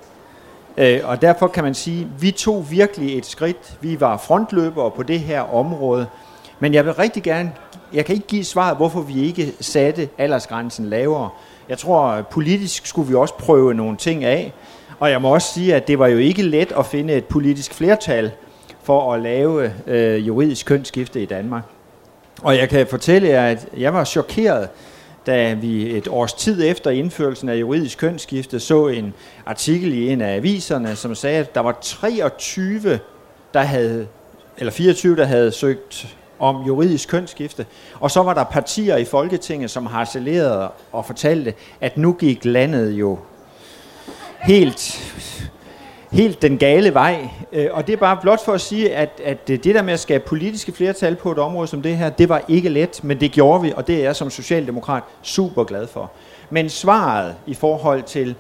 Øh, 0.77 1.01
og 1.05 1.23
derfor 1.23 1.47
kan 1.47 1.65
man 1.65 1.75
sige, 1.75 2.01
at 2.01 2.23
vi 2.23 2.31
tog 2.31 2.71
virkelig 2.71 3.19
et 3.19 3.27
skridt. 3.27 3.79
Vi 3.81 4.01
var 4.01 4.17
frontløbere 4.17 4.91
på 4.91 5.03
det 5.03 5.21
her 5.21 5.41
område. 5.55 6.07
Men 6.61 6.75
jeg 6.75 6.85
vil 6.85 6.95
rigtig 6.95 7.23
gerne, 7.23 7.53
jeg 7.93 8.05
kan 8.05 8.15
ikke 8.15 8.27
give 8.27 8.45
svaret, 8.45 8.77
hvorfor 8.77 9.01
vi 9.01 9.23
ikke 9.23 9.53
satte 9.61 10.09
aldersgrænsen 10.19 10.87
lavere. 10.87 11.31
Jeg 11.69 11.79
tror, 11.79 12.23
politisk 12.23 12.87
skulle 12.87 13.09
vi 13.09 13.15
også 13.15 13.35
prøve 13.35 13.75
nogle 13.75 13.97
ting 13.97 14.25
af. 14.25 14.53
Og 14.99 15.11
jeg 15.11 15.23
må 15.23 15.35
også 15.35 15.55
sige, 15.55 15.75
at 15.75 15.89
det 15.89 15.99
var 15.99 16.07
jo 16.07 16.19
ikke 16.19 16.43
let 16.43 16.73
at 16.79 16.87
finde 16.87 17.13
et 17.13 17.25
politisk 17.25 17.75
flertal 17.75 18.31
for 18.83 19.15
at 19.15 19.23
lave 19.23 19.73
øh, 19.87 20.27
juridisk 20.27 20.67
kønsskifte 20.67 21.23
i 21.23 21.27
Danmark. 21.27 21.63
Og 22.43 22.57
jeg 22.57 22.69
kan 22.69 22.87
fortælle 22.87 23.29
jer, 23.29 23.47
at 23.47 23.69
jeg 23.77 23.95
var 23.95 24.05
chokeret, 24.05 24.69
da 25.31 25.53
vi 25.53 25.97
et 25.97 26.09
års 26.09 26.33
tid 26.33 26.69
efter 26.71 26.91
indførelsen 26.91 27.49
af 27.49 27.57
juridisk 27.57 27.99
kønsskifte 27.99 28.61
så 28.61 28.87
en 28.87 29.15
artikel 29.47 29.93
i 29.93 30.09
en 30.09 30.21
af 30.21 30.37
aviserne, 30.37 30.97
som 30.97 31.15
sagde, 31.15 31.39
at 31.39 31.55
der 31.55 31.61
var 31.61 31.79
23, 31.83 32.99
der 33.55 33.61
havde, 33.61 34.07
eller 34.59 34.73
24, 34.73 35.17
der 35.17 35.25
havde 35.25 35.53
søgt 35.53 36.17
om 36.39 36.67
juridisk 36.67 37.09
kønsskifte. 37.09 37.67
Og 38.01 38.11
så 38.11 38.23
var 38.23 38.35
der 38.35 38.45
partier 38.45 38.97
i 38.97 39.05
Folketinget, 39.05 39.71
som 39.71 39.87
harcelerede 39.87 40.71
og 40.93 41.07
fortalte, 41.07 41.55
at 41.81 41.97
nu 41.97 42.13
gik 42.13 42.45
landet 42.45 42.93
jo 42.93 43.19
helt 44.43 45.01
helt 46.11 46.43
den 46.43 46.59
gale 46.59 46.95
vej. 46.95 47.29
Øh, 47.53 47.67
og 47.73 47.87
det 47.87 47.93
er 47.93 47.97
bare 47.97 48.19
blot 48.23 48.45
for 48.45 48.53
at 48.53 48.61
sige, 48.61 48.95
at, 48.95 49.21
at 49.25 49.39
øh, 49.51 49.65
det 49.65 49.75
der 49.75 49.83
med 49.83 49.93
at 49.93 50.01
skabe 50.01 50.25
politiske 50.27 50.73
flertal 50.73 51.17
på 51.17 51.33
et 51.33 51.39
område 51.39 51.67
som 51.67 51.83
det 51.83 51.97
her, 51.97 52.11
det 52.11 52.29
var 52.29 52.43
ikke 52.49 52.69
let, 52.69 53.01
men 53.05 53.21
det 53.21 53.33
gjorde 53.33 53.63
vi, 53.63 53.73
og 53.77 53.87
det 53.87 53.97
er 53.97 54.03
jeg 54.03 54.17
som 54.17 54.31
socialdemokrat 54.31 55.03
super 55.23 55.65
glad 55.65 55.87
for. 55.87 56.11
Men 56.51 56.69
svaret 56.69 57.35
i 57.47 57.55
forhold 57.55 58.03
til, 58.03 58.35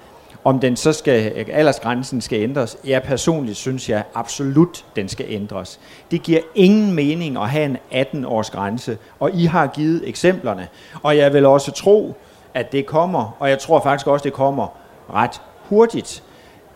om 0.44 0.60
den 0.60 0.76
så 0.76 0.92
skal, 0.92 1.46
aldersgrænsen 1.52 2.20
skal 2.20 2.40
ændres, 2.40 2.76
jeg 2.84 3.02
personligt 3.02 3.56
synes 3.56 3.88
jeg 3.88 4.02
absolut, 4.14 4.84
den 4.96 5.08
skal 5.08 5.26
ændres. 5.28 5.80
Det 6.10 6.22
giver 6.22 6.40
ingen 6.54 6.94
mening 6.94 7.36
at 7.38 7.48
have 7.48 7.64
en 7.64 7.76
18-års 7.92 8.50
grænse, 8.50 8.98
og 9.20 9.30
I 9.34 9.44
har 9.44 9.66
givet 9.66 10.08
eksemplerne. 10.08 10.68
Og 11.02 11.16
jeg 11.16 11.32
vil 11.32 11.46
også 11.46 11.72
tro, 11.72 12.14
at 12.54 12.72
det 12.72 12.86
kommer, 12.86 13.36
og 13.38 13.50
jeg 13.50 13.58
tror 13.58 13.80
faktisk 13.80 14.06
også, 14.06 14.24
det 14.24 14.32
kommer 14.32 14.66
ret 15.14 15.40
hurtigt 15.68 16.22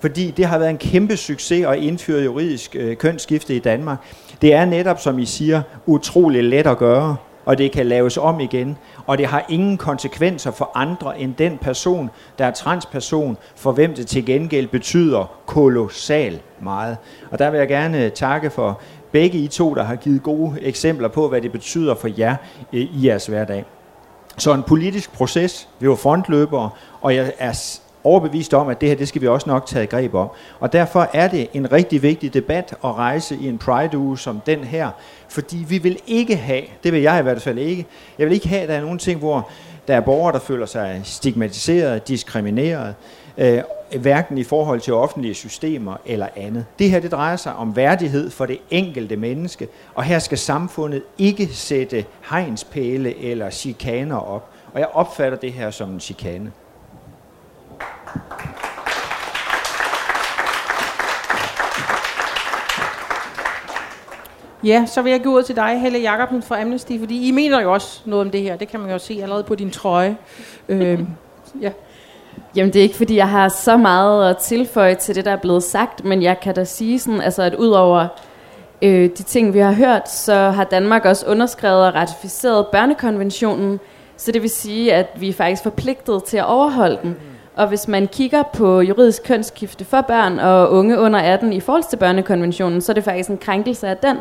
fordi 0.05 0.31
det 0.31 0.45
har 0.45 0.59
været 0.59 0.71
en 0.71 0.79
kæmpe 0.79 1.17
succes 1.17 1.67
at 1.67 1.79
indføre 1.79 2.23
juridisk 2.23 2.77
øh, 2.79 2.97
kønsskifte 2.97 3.57
i 3.57 3.59
Danmark. 3.59 3.99
Det 4.43 4.55
er 4.55 4.65
netop, 4.65 5.01
som 5.01 5.19
I 5.19 5.25
siger, 5.25 5.63
utrolig 5.87 6.45
let 6.45 6.67
at 6.67 6.79
gøre, 6.79 7.17
og 7.45 7.59
det 7.59 7.73
kan 7.73 7.87
laves 7.87 8.17
om 8.17 8.41
igen, 8.41 8.77
og 9.07 9.19
det 9.19 9.27
har 9.27 9.45
ingen 9.49 9.77
konsekvenser 9.77 10.51
for 10.51 10.71
andre 10.75 11.21
end 11.21 11.35
den 11.35 11.59
person, 11.59 12.11
der 12.39 12.47
er 12.47 12.51
transperson, 12.51 13.37
for 13.57 13.73
hvem 13.73 13.95
det 13.95 14.07
til 14.07 14.27
gengæld 14.27 14.67
betyder 14.67 15.41
kolossal 15.47 16.41
meget. 16.63 16.97
Og 17.31 17.39
der 17.39 17.51
vil 17.51 17.59
jeg 17.59 17.69
gerne 17.69 18.05
øh, 18.05 18.13
takke 18.13 18.51
for 18.51 18.81
begge 19.13 19.39
I 19.39 19.49
to, 19.49 19.75
der 19.75 19.83
har 19.83 19.97
givet 19.97 20.23
gode 20.23 20.61
eksempler 20.63 21.09
på, 21.09 21.29
hvad 21.29 21.41
det 21.41 21.53
betyder 21.53 21.95
for 21.95 22.09
jer 22.19 22.37
øh, 22.73 22.81
i 22.81 23.07
jeres 23.07 23.27
hverdag. 23.27 23.65
Så 24.39 24.55
en 24.55 24.63
politisk 24.63 25.13
proces, 25.13 25.69
vi 25.81 25.89
var 25.89 25.95
frontløbere, 25.97 26.71
og 27.01 27.15
jeg 27.15 27.33
er 27.39 27.53
overbevist 28.05 28.55
om, 28.55 28.69
at 28.69 28.81
det 28.81 28.89
her, 28.89 28.97
det 28.97 29.09
skal 29.09 29.23
vi 29.23 29.27
også 29.27 29.49
nok 29.49 29.67
tage 29.67 29.87
greb 29.87 30.15
om. 30.15 30.29
Og 30.61 30.73
derfor 30.73 31.11
er 31.13 31.29
det 31.29 31.49
en 31.53 31.73
rigtig 31.73 32.03
vigtig 32.03 32.35
debat 32.35 32.75
at 32.85 32.95
rejse 32.95 33.37
i 33.41 33.49
en 33.49 33.59
Pride-uge 33.59 34.19
som 34.19 34.41
den 34.47 34.65
her, 34.65 34.91
fordi 35.29 35.65
vi 35.69 35.79
vil 35.79 35.99
ikke 36.07 36.37
have, 36.37 36.63
det 36.85 36.93
vil 36.93 37.03
jeg 37.03 37.21
i 37.21 37.23
hvert 37.23 37.43
fald 37.43 37.59
ikke, 37.59 37.87
jeg 38.19 38.27
vil 38.27 38.35
ikke 38.35 38.49
have, 38.49 38.63
at 38.63 38.69
der 38.69 38.75
er 38.75 38.81
nogle 38.81 38.99
ting, 38.99 39.19
hvor 39.19 39.49
der 39.89 39.97
er 39.97 40.01
borgere, 40.01 40.33
der 40.33 40.39
føler 40.39 40.67
sig 40.67 41.01
stigmatiseret, 41.05 42.09
diskrimineret, 42.09 42.95
øh, 43.39 43.63
hverken 44.01 44.39
i 44.39 44.45
forhold 44.45 44.81
til 44.81 44.95
offentlige 44.95 45.35
systemer 45.35 45.97
eller 46.07 46.29
andet. 46.37 46.67
Det 46.79 46.91
her 46.91 47.01
det 47.01 47.13
drejer 47.13 47.37
sig 47.37 47.55
om 47.55 47.77
værdighed 47.77 48.31
for 48.31 48.47
det 48.47 48.59
enkelte 48.71 49.17
menneske, 49.17 49.69
og 49.95 50.05
her 50.05 50.19
skal 50.19 50.39
samfundet 50.39 51.03
ikke 51.19 51.47
sætte 51.47 52.05
hegnspæle 52.31 53.19
eller 53.19 53.51
chikaner 53.51 54.17
op. 54.17 54.51
Og 54.73 54.81
jeg 54.81 54.89
opfatter 54.93 55.39
det 55.39 55.53
her 55.53 55.71
som 55.71 55.91
en 55.91 56.01
chikane. 56.01 56.53
Ja, 64.65 64.87
så 64.87 65.03
vil 65.03 65.11
jeg 65.11 65.23
gå 65.23 65.31
ud 65.31 65.43
til 65.43 65.57
dig, 65.57 65.81
Helle 65.81 65.99
Jacobsen 65.99 66.43
fra 66.43 66.61
Amnesty, 66.61 66.93
fordi 66.99 67.29
I 67.29 67.31
mener 67.31 67.63
jo 67.63 67.73
også 67.73 68.01
noget 68.05 68.25
om 68.25 68.31
det 68.31 68.43
her. 68.43 68.57
Det 68.57 68.69
kan 68.69 68.81
man 68.81 68.91
jo 68.91 68.99
se 68.99 69.19
allerede 69.23 69.45
på 69.45 69.55
din 69.55 69.71
trøje. 69.71 70.17
øh, 70.69 71.01
ja. 71.61 71.71
Jamen 72.57 72.73
det 72.73 72.79
er 72.79 72.83
ikke 72.83 72.97
fordi 72.97 73.17
jeg 73.17 73.29
har 73.29 73.49
så 73.49 73.77
meget 73.77 74.31
at 74.31 74.37
tilføje 74.37 74.95
til 74.95 75.15
det 75.15 75.25
der 75.25 75.31
er 75.31 75.37
blevet 75.37 75.63
sagt, 75.63 76.05
men 76.05 76.23
jeg 76.23 76.41
kan 76.41 76.55
da 76.55 76.65
sige 76.65 76.99
sådan, 76.99 77.21
altså 77.21 77.43
at 77.43 77.55
udover 77.55 78.07
øh, 78.83 79.11
de 79.19 79.23
ting 79.23 79.55
vi 79.55 79.59
har 79.59 79.73
hørt, 79.73 80.11
så 80.11 80.35
har 80.35 80.65
Danmark 80.65 81.05
også 81.05 81.27
underskrevet 81.27 81.87
og 81.87 81.95
ratificeret 81.95 82.67
børnekonventionen, 82.67 83.81
så 84.17 84.33
det 84.33 84.43
vil 84.43 84.51
sige, 84.51 84.95
at 84.95 85.07
vi 85.17 85.29
er 85.29 85.33
faktisk 85.33 85.63
forpligtet 85.63 86.25
til 86.25 86.37
at 86.37 86.47
overholde 86.47 86.99
den. 87.03 87.17
Og 87.57 87.69
hvis 87.69 87.89
man 87.89 88.07
kigger 88.07 88.43
på 88.43 88.81
juridisk 88.81 89.23
kønsskifte 89.25 89.85
for 89.85 90.01
børn 90.01 90.39
og 90.39 90.71
unge 90.71 90.99
under 90.99 91.21
18 91.21 91.53
i 91.53 91.61
forhold 91.61 91.85
til 91.91 91.97
børnekonventionen, 91.97 92.81
så 92.81 92.93
er 92.93 92.95
det 92.95 93.05
faktisk 93.05 93.31
en 93.31 93.39
krænkelse 93.39 93.89
af 93.89 93.97
den. 93.97 94.17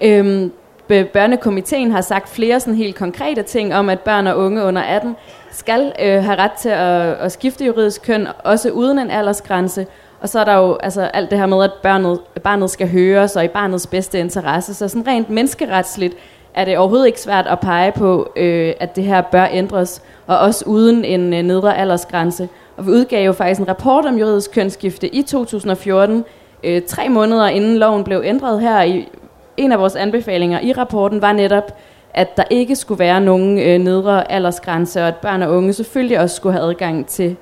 Øhm, 0.00 0.52
børnekomiteen 0.88 1.90
har 1.90 2.00
sagt 2.00 2.28
flere 2.28 2.60
sådan 2.60 2.74
helt 2.74 2.96
konkrete 2.96 3.42
ting 3.42 3.74
om, 3.74 3.88
at 3.88 4.00
børn 4.00 4.26
og 4.26 4.38
unge 4.38 4.62
under 4.62 4.82
18 4.82 5.16
skal 5.50 5.92
øh, 6.02 6.24
have 6.24 6.36
ret 6.38 6.52
til 6.52 6.68
at, 6.68 7.12
at 7.12 7.32
skifte 7.32 7.64
juridisk 7.64 8.02
køn, 8.02 8.26
også 8.44 8.70
uden 8.70 8.98
en 8.98 9.10
aldersgrænse. 9.10 9.86
Og 10.20 10.28
så 10.28 10.40
er 10.40 10.44
der 10.44 10.54
jo 10.54 10.74
altså, 10.74 11.02
alt 11.02 11.30
det 11.30 11.38
her 11.38 11.46
med, 11.46 11.64
at 11.64 11.70
barnet, 11.82 12.20
barnet 12.42 12.70
skal 12.70 12.88
høres, 12.88 13.36
og 13.36 13.44
i 13.44 13.48
barnets 13.48 13.86
bedste 13.86 14.18
interesse. 14.18 14.74
Så 14.74 14.88
sådan 14.88 15.06
rent 15.06 15.30
menneskeretsligt 15.30 16.14
er 16.54 16.64
det 16.64 16.78
overhovedet 16.78 17.06
ikke 17.06 17.20
svært 17.20 17.46
at 17.46 17.60
pege 17.60 17.92
på, 17.92 18.32
øh, 18.36 18.72
at 18.80 18.96
det 18.96 19.04
her 19.04 19.20
bør 19.20 19.46
ændres, 19.52 20.02
og 20.26 20.38
også 20.38 20.64
uden 20.66 21.04
en 21.04 21.34
øh, 21.34 21.42
nedre 21.42 21.76
aldersgrænse. 21.76 22.48
Og 22.76 22.86
vi 22.86 22.90
udgav 22.90 23.26
jo 23.26 23.32
faktisk 23.32 23.60
en 23.60 23.68
rapport 23.68 24.06
om 24.06 24.18
juridisk 24.18 24.52
kønsskifte 24.52 25.14
i 25.14 25.22
2014, 25.22 26.24
øh, 26.64 26.82
tre 26.82 27.08
måneder 27.08 27.48
inden 27.48 27.76
loven 27.76 28.04
blev 28.04 28.22
ændret 28.24 28.60
her. 28.60 28.82
I, 28.82 29.08
en 29.56 29.72
af 29.72 29.78
vores 29.78 29.96
anbefalinger 29.96 30.60
i 30.60 30.72
rapporten 30.72 31.22
var 31.22 31.32
netop, 31.32 31.78
at 32.14 32.36
der 32.36 32.44
ikke 32.50 32.76
skulle 32.76 32.98
være 32.98 33.20
nogen 33.20 33.58
øh, 33.58 33.78
nedre 33.78 34.32
aldersgrænse, 34.32 35.00
og 35.00 35.08
at 35.08 35.16
børn 35.16 35.42
og 35.42 35.50
unge 35.56 35.72
selvfølgelig 35.72 36.20
også 36.20 36.36
skulle 36.36 36.52
have 36.52 36.68
adgang 36.68 37.06
til 37.06 37.36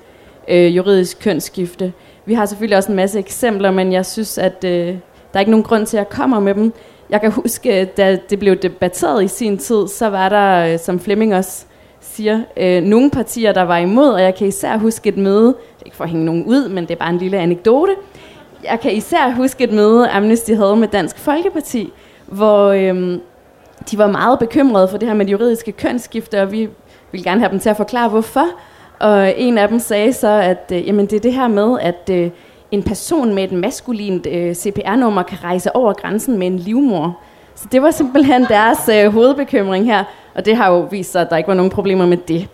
øh, 0.47 0.75
juridisk 0.75 1.19
kønsskifte. 1.19 1.93
Vi 2.25 2.33
har 2.33 2.45
selvfølgelig 2.45 2.77
også 2.77 2.91
en 2.91 2.95
masse 2.95 3.19
eksempler, 3.19 3.71
men 3.71 3.93
jeg 3.93 4.05
synes, 4.05 4.37
at 4.37 4.63
øh, 4.65 4.87
der 4.87 4.95
er 5.33 5.39
ikke 5.39 5.51
nogen 5.51 5.63
grund 5.63 5.85
til, 5.85 5.97
at 5.97 5.99
jeg 5.99 6.09
kommer 6.09 6.39
med 6.39 6.55
dem. 6.55 6.73
Jeg 7.09 7.21
kan 7.21 7.31
huske, 7.31 7.81
øh, 7.81 7.87
da 7.97 8.17
det 8.29 8.39
blev 8.39 8.55
debatteret 8.55 9.23
i 9.23 9.27
sin 9.27 9.57
tid, 9.57 9.87
så 9.87 10.09
var 10.09 10.29
der, 10.29 10.73
øh, 10.73 10.79
som 10.79 10.99
Flemming 10.99 11.35
også 11.35 11.65
siger, 11.99 12.41
øh, 12.57 12.83
nogle 12.83 13.11
partier, 13.11 13.51
der 13.51 13.61
var 13.61 13.77
imod, 13.77 14.09
og 14.09 14.21
jeg 14.21 14.35
kan 14.35 14.47
især 14.47 14.77
huske 14.77 15.09
et 15.09 15.17
møde, 15.17 15.47
det 15.47 15.81
er 15.81 15.85
ikke 15.85 15.97
for 15.97 16.03
at 16.03 16.09
hænge 16.09 16.25
nogen 16.25 16.45
ud, 16.45 16.69
men 16.69 16.83
det 16.83 16.91
er 16.91 16.95
bare 16.95 17.09
en 17.09 17.17
lille 17.17 17.37
anekdote. 17.37 17.95
Jeg 18.63 18.79
kan 18.79 18.91
især 18.91 19.31
huske 19.35 19.63
et 19.63 19.71
møde, 19.71 20.09
Amnesty 20.09 20.51
havde 20.51 20.75
med 20.75 20.87
Dansk 20.87 21.17
Folkeparti, 21.17 21.93
hvor 22.25 22.67
øhm, 22.67 23.21
de 23.91 23.97
var 23.97 24.07
meget 24.07 24.39
bekymrede 24.39 24.87
for 24.87 24.97
det 24.97 25.07
her 25.07 25.15
med 25.15 25.25
juridiske 25.25 25.71
kønsskifte, 25.71 26.41
og 26.41 26.51
vi 26.51 26.69
ville 27.11 27.23
gerne 27.23 27.41
have 27.41 27.51
dem 27.51 27.59
til 27.59 27.69
at 27.69 27.77
forklare, 27.77 28.09
hvorfor. 28.09 28.45
Og 28.99 29.33
en 29.39 29.57
af 29.57 29.67
dem 29.67 29.79
sagde 29.79 30.13
så, 30.13 30.27
at 30.27 30.71
øh, 30.73 30.87
jamen, 30.87 31.05
det 31.05 31.15
er 31.15 31.19
det 31.19 31.33
her 31.33 31.47
med, 31.47 31.77
at 31.81 32.09
øh, 32.11 32.29
en 32.71 32.83
person 32.83 33.33
med 33.35 33.43
et 33.43 33.51
maskulint 33.51 34.27
øh, 34.31 34.53
CPR-nummer 34.55 35.23
kan 35.23 35.43
rejse 35.43 35.75
over 35.75 35.93
grænsen 35.93 36.37
med 36.39 36.47
en 36.47 36.59
livmor. 36.59 37.19
Så 37.55 37.65
det 37.71 37.81
var 37.81 37.91
simpelthen 37.91 38.43
deres 38.43 38.89
øh, 38.93 39.13
hovedbekymring 39.13 39.85
her, 39.85 40.03
og 40.35 40.45
det 40.45 40.55
har 40.55 40.71
jo 40.71 40.87
vist 40.91 41.11
sig, 41.11 41.21
at 41.21 41.29
der 41.29 41.37
ikke 41.37 41.47
var 41.47 41.53
nogen 41.53 41.71
problemer 41.71 42.05
med 42.05 42.17
det. 42.17 42.47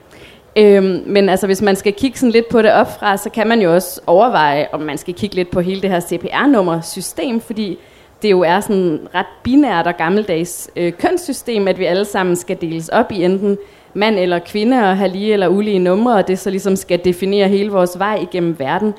Øhm, 0.55 1.03
men 1.05 1.29
altså, 1.29 1.45
hvis 1.45 1.61
man 1.61 1.75
skal 1.75 1.93
kigge 1.93 2.17
sådan 2.17 2.31
lidt 2.31 2.49
på 2.49 2.61
det 2.61 2.73
opfra, 2.73 3.17
så 3.17 3.29
kan 3.29 3.47
man 3.47 3.61
jo 3.61 3.73
også 3.73 4.01
overveje, 4.07 4.67
om 4.71 4.81
man 4.81 4.97
skal 4.97 5.13
kigge 5.13 5.35
lidt 5.35 5.51
på 5.51 5.59
hele 5.59 5.81
det 5.81 5.89
her 5.89 5.99
CPR-nummer-system, 5.99 7.41
fordi 7.41 7.79
det 8.21 8.31
jo 8.31 8.41
er 8.41 8.59
sådan 8.59 9.07
ret 9.15 9.25
binært 9.43 9.87
og 9.87 9.97
gammeldags 9.97 10.69
øh, 10.75 10.93
kønssystem, 10.93 11.67
at 11.67 11.79
vi 11.79 11.85
alle 11.85 12.05
sammen 12.05 12.35
skal 12.35 12.57
deles 12.61 12.89
op 12.89 13.11
i 13.11 13.23
enten 13.23 13.57
mand 13.93 14.19
eller 14.19 14.39
kvinde 14.39 14.77
og 14.77 14.97
have 14.97 15.11
lige 15.11 15.33
eller 15.33 15.47
ulige 15.47 15.79
numre, 15.79 16.15
og 16.15 16.27
det 16.27 16.39
så 16.39 16.49
ligesom 16.49 16.75
skal 16.75 17.05
definere 17.05 17.47
hele 17.47 17.71
vores 17.71 17.99
vej 17.99 18.19
igennem 18.21 18.59
verden. 18.59 18.93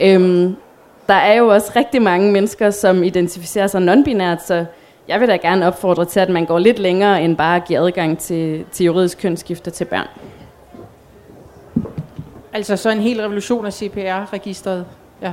Øhm, 0.00 0.56
der 1.08 1.14
er 1.14 1.34
jo 1.34 1.48
også 1.48 1.72
rigtig 1.76 2.02
mange 2.02 2.32
mennesker, 2.32 2.70
som 2.70 3.02
identificerer 3.02 3.66
sig 3.66 3.80
non-binært, 3.80 4.46
så 4.46 4.64
jeg 5.08 5.20
vil 5.20 5.28
da 5.28 5.36
gerne 5.36 5.66
opfordre 5.66 6.04
til, 6.04 6.20
at 6.20 6.28
man 6.28 6.44
går 6.44 6.58
lidt 6.58 6.78
længere 6.78 7.22
end 7.22 7.36
bare 7.36 7.56
at 7.56 7.64
give 7.64 7.78
adgang 7.78 8.18
til, 8.18 8.64
til 8.72 8.86
juridisk 8.86 9.18
kønsskifte 9.18 9.70
til 9.70 9.84
børn. 9.84 10.06
Altså 12.52 12.76
så 12.76 12.90
en 12.90 13.00
hel 13.00 13.20
revolution 13.20 13.66
af 13.66 13.72
CPR-registret. 13.72 14.86
Ja. 15.22 15.32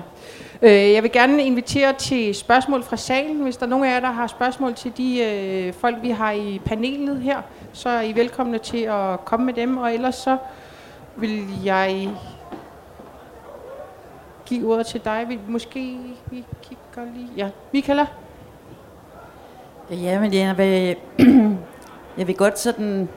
Øh, 0.61 0.93
jeg 0.93 1.03
vil 1.03 1.11
gerne 1.11 1.43
invitere 1.43 1.93
til 1.93 2.35
spørgsmål 2.35 2.83
fra 2.83 2.97
salen. 2.97 3.37
Hvis 3.37 3.57
der 3.57 3.65
er 3.65 3.69
nogen 3.69 3.85
af 3.85 3.93
jer, 3.93 3.99
der 3.99 4.11
har 4.11 4.27
spørgsmål 4.27 4.73
til 4.73 4.97
de 4.97 5.23
øh, 5.23 5.73
folk, 5.73 5.97
vi 6.01 6.09
har 6.09 6.31
i 6.31 6.61
panelet 6.65 7.21
her, 7.21 7.41
så 7.73 7.89
er 7.89 8.01
I 8.01 8.15
velkomne 8.15 8.57
til 8.57 8.77
at 8.77 9.25
komme 9.25 9.45
med 9.45 9.53
dem. 9.53 9.77
Og 9.77 9.93
ellers 9.93 10.15
så 10.15 10.37
vil 11.15 11.45
jeg 11.65 12.09
give 14.45 14.73
ordet 14.73 14.85
til 14.85 15.01
dig. 15.05 15.25
Vi, 15.27 15.39
måske 15.47 15.97
vi 16.31 16.45
kigger 16.63 17.13
lige... 17.15 17.29
Ja, 17.37 17.49
Michaela? 17.73 18.05
Ja, 19.91 20.19
men 20.19 20.33
jeg 20.33 20.57
vil, 20.57 20.95
jeg 22.17 22.27
vil 22.27 22.35
godt 22.35 22.59
sådan 22.59 23.09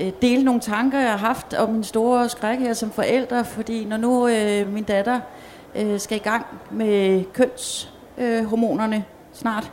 øh, 0.00 0.12
dele 0.22 0.44
nogle 0.44 0.60
tanker, 0.60 1.00
jeg 1.00 1.10
har 1.10 1.16
haft 1.16 1.54
om 1.54 1.70
min 1.70 1.84
store 1.84 2.28
skræk 2.28 2.58
her 2.58 2.72
som 2.72 2.90
forældre, 2.90 3.44
fordi 3.44 3.84
når 3.84 3.96
nu 3.96 4.28
øh, 4.28 4.72
min 4.72 4.84
datter 4.84 5.20
øh, 5.74 6.00
skal 6.00 6.16
i 6.16 6.20
gang 6.20 6.46
med 6.70 7.24
kønshormonerne 7.32 8.96
øh, 8.96 9.02
snart, 9.32 9.72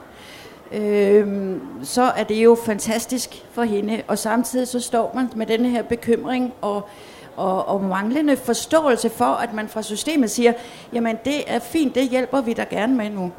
øh, 0.71 1.57
så 1.83 2.01
er 2.01 2.23
det 2.23 2.43
jo 2.43 2.57
fantastisk 2.65 3.45
for 3.51 3.63
hende, 3.63 4.01
og 4.07 4.17
samtidig 4.17 4.67
så 4.67 4.79
står 4.79 5.11
man 5.15 5.29
med 5.35 5.45
den 5.45 5.65
her 5.65 5.83
bekymring 5.83 6.53
og 6.61 6.89
og, 7.35 7.67
og 7.67 7.83
manglende 7.83 8.37
forståelse 8.37 9.09
for, 9.09 9.25
at 9.25 9.53
man 9.53 9.67
fra 9.67 9.81
systemet 9.81 10.31
siger, 10.31 10.53
jamen 10.93 11.17
det 11.25 11.43
er 11.47 11.59
fint, 11.59 11.95
det 11.95 12.09
hjælper 12.09 12.41
vi 12.41 12.53
dig 12.53 12.67
gerne 12.69 12.95
med 12.95 13.09
nu. 13.09 13.31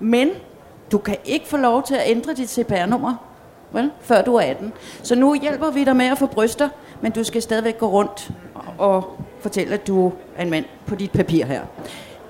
Men 0.00 0.30
du 0.92 0.98
kan 0.98 1.16
ikke 1.24 1.48
få 1.48 1.56
lov 1.56 1.82
til 1.82 1.94
at 1.94 2.02
ændre 2.06 2.34
dit 2.34 2.50
CPR-nummer, 2.50 3.14
vel, 3.72 3.90
før 4.00 4.22
du 4.22 4.34
er 4.34 4.40
18. 4.40 4.72
Så 5.02 5.14
nu 5.14 5.34
hjælper 5.34 5.70
vi 5.70 5.84
dig 5.84 5.96
med 5.96 6.06
at 6.06 6.18
få 6.18 6.26
bryster, 6.26 6.68
men 7.00 7.12
du 7.12 7.24
skal 7.24 7.42
stadigvæk 7.42 7.78
gå 7.78 7.86
rundt 7.86 8.30
og 8.78 9.16
fortælle, 9.40 9.74
at 9.74 9.86
du 9.86 10.12
er 10.36 10.42
en 10.42 10.50
mand 10.50 10.64
på 10.86 10.94
dit 10.94 11.10
papir 11.10 11.44
her. 11.44 11.60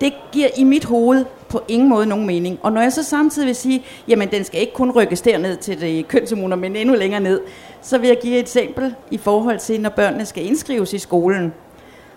Det 0.01 0.13
giver 0.33 0.49
i 0.57 0.65
mit 0.65 0.85
hoved 0.85 1.25
på 1.49 1.61
ingen 1.69 1.89
måde 1.89 2.07
nogen 2.07 2.27
mening. 2.27 2.59
Og 2.63 2.73
når 2.73 2.81
jeg 2.81 2.93
så 2.93 3.03
samtidig 3.03 3.47
vil 3.47 3.57
sige, 3.57 3.85
jamen 4.09 4.31
den 4.31 4.45
skal 4.45 4.61
ikke 4.61 4.73
kun 4.73 4.91
rykkes 4.91 5.21
derned 5.21 5.57
til 5.57 5.81
det 5.81 6.09
kønshormoner, 6.09 6.57
men 6.57 6.77
endnu 6.77 6.95
længere 6.95 7.21
ned, 7.21 7.41
så 7.83 7.99
vil 7.99 8.09
jeg 8.09 8.19
give 8.23 8.35
et 8.35 8.41
eksempel 8.41 8.95
i 9.11 9.19
forhold 9.19 9.59
til, 9.59 9.81
når 9.81 9.91
børnene 9.91 10.27
skal 10.27 10.47
indskrives 10.47 10.93
i 10.93 10.99
skolen. 10.99 11.53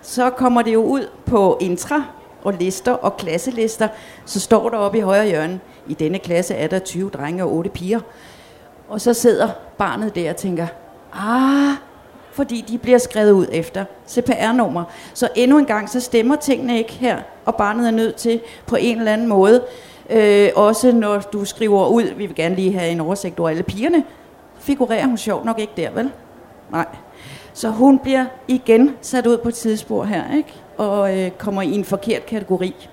Så 0.01 0.29
kommer 0.29 0.61
det 0.61 0.73
jo 0.73 0.83
ud 0.83 1.07
på 1.25 1.57
intra 1.61 2.03
og 2.43 2.53
lister 2.53 2.91
og 2.91 3.17
klasselister, 3.17 3.87
så 4.25 4.39
står 4.39 4.69
der 4.69 4.77
oppe 4.77 4.97
i 4.97 5.01
højre 5.01 5.27
hjørne, 5.27 5.59
i 5.87 5.93
denne 5.93 6.19
klasse 6.19 6.55
er 6.55 6.67
der 6.67 6.79
20 6.79 7.09
drenge 7.09 7.43
og 7.43 7.53
8 7.53 7.69
piger. 7.69 7.99
Og 8.89 9.01
så 9.01 9.13
sidder 9.13 9.49
barnet 9.77 10.15
der 10.15 10.29
og 10.29 10.35
tænker, 10.35 10.67
ah, 11.13 11.75
fordi 12.31 12.65
de 12.67 12.77
bliver 12.77 12.97
skrevet 12.97 13.31
ud 13.31 13.47
efter 13.51 13.85
CPR-nummer. 14.09 14.83
Så 15.13 15.29
endnu 15.35 15.57
en 15.57 15.65
gang, 15.65 15.89
så 15.89 15.99
stemmer 15.99 16.35
tingene 16.35 16.77
ikke 16.77 16.93
her, 16.93 17.17
og 17.45 17.55
barnet 17.55 17.87
er 17.87 17.91
nødt 17.91 18.15
til 18.15 18.41
på 18.65 18.75
en 18.75 18.97
eller 18.97 19.13
anden 19.13 19.27
måde, 19.27 19.63
øh, 20.09 20.49
også 20.55 20.91
når 20.91 21.19
du 21.19 21.45
skriver 21.45 21.87
ud, 21.87 22.03
vi 22.03 22.25
vil 22.25 22.35
gerne 22.35 22.55
lige 22.55 22.73
have 22.73 22.91
en 22.91 22.99
oversigt 22.99 23.39
over 23.39 23.49
alle 23.49 23.63
pigerne, 23.63 24.03
figurerer 24.59 25.05
hun 25.05 25.17
sjovt 25.17 25.45
nok 25.45 25.59
ikke 25.59 25.73
der, 25.77 25.91
vel? 25.91 26.11
Nej. 26.71 26.85
Så 27.53 27.69
hun 27.69 27.99
bliver 27.99 28.25
igen 28.47 28.95
sat 29.01 29.27
ud 29.27 29.37
på 29.37 29.49
et 29.49 29.55
tidsspor 29.55 30.03
her, 30.03 30.37
ikke? 30.37 30.53
og 30.77 31.17
øh, 31.17 31.31
kommer 31.31 31.61
i 31.61 31.71
en 31.71 31.85
forkert 31.85 32.25
kategori. 32.25 32.89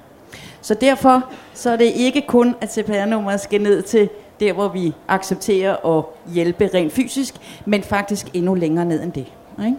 Så 0.61 0.75
derfor 0.75 1.25
så 1.55 1.71
er 1.71 1.77
det 1.77 1.85
ikke 1.85 2.25
kun, 2.27 2.55
at 2.61 2.73
CPR-nummeret 2.73 3.41
skal 3.41 3.61
ned 3.61 3.83
til 3.83 4.09
der, 4.41 4.53
hvor 4.53 4.69
vi 4.69 4.95
accepterer 5.09 5.99
at 5.99 6.05
hjælpe 6.33 6.71
rent 6.75 6.93
fysisk, 6.93 7.35
men 7.65 7.83
faktisk 7.83 8.27
endnu 8.35 8.55
længere 8.55 8.85
ned 8.85 9.03
end 9.03 9.13
det. 9.13 9.27
Ikke? 9.65 9.77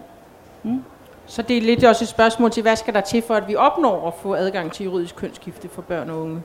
Mm. 0.62 0.84
Så 1.26 1.42
det 1.42 1.56
er 1.56 1.60
lidt 1.60 1.84
også 1.84 2.04
et 2.04 2.08
spørgsmål 2.08 2.50
til, 2.50 2.62
hvad 2.62 2.76
skal 2.76 2.94
der 2.94 3.00
til 3.00 3.22
for, 3.22 3.34
at 3.34 3.48
vi 3.48 3.56
opnår 3.56 4.08
at 4.08 4.14
få 4.22 4.34
adgang 4.34 4.72
til 4.72 4.84
juridisk 4.84 5.16
kønsskifte 5.16 5.68
for 5.68 5.82
børn 5.82 6.10
og 6.10 6.20
unge? 6.20 6.42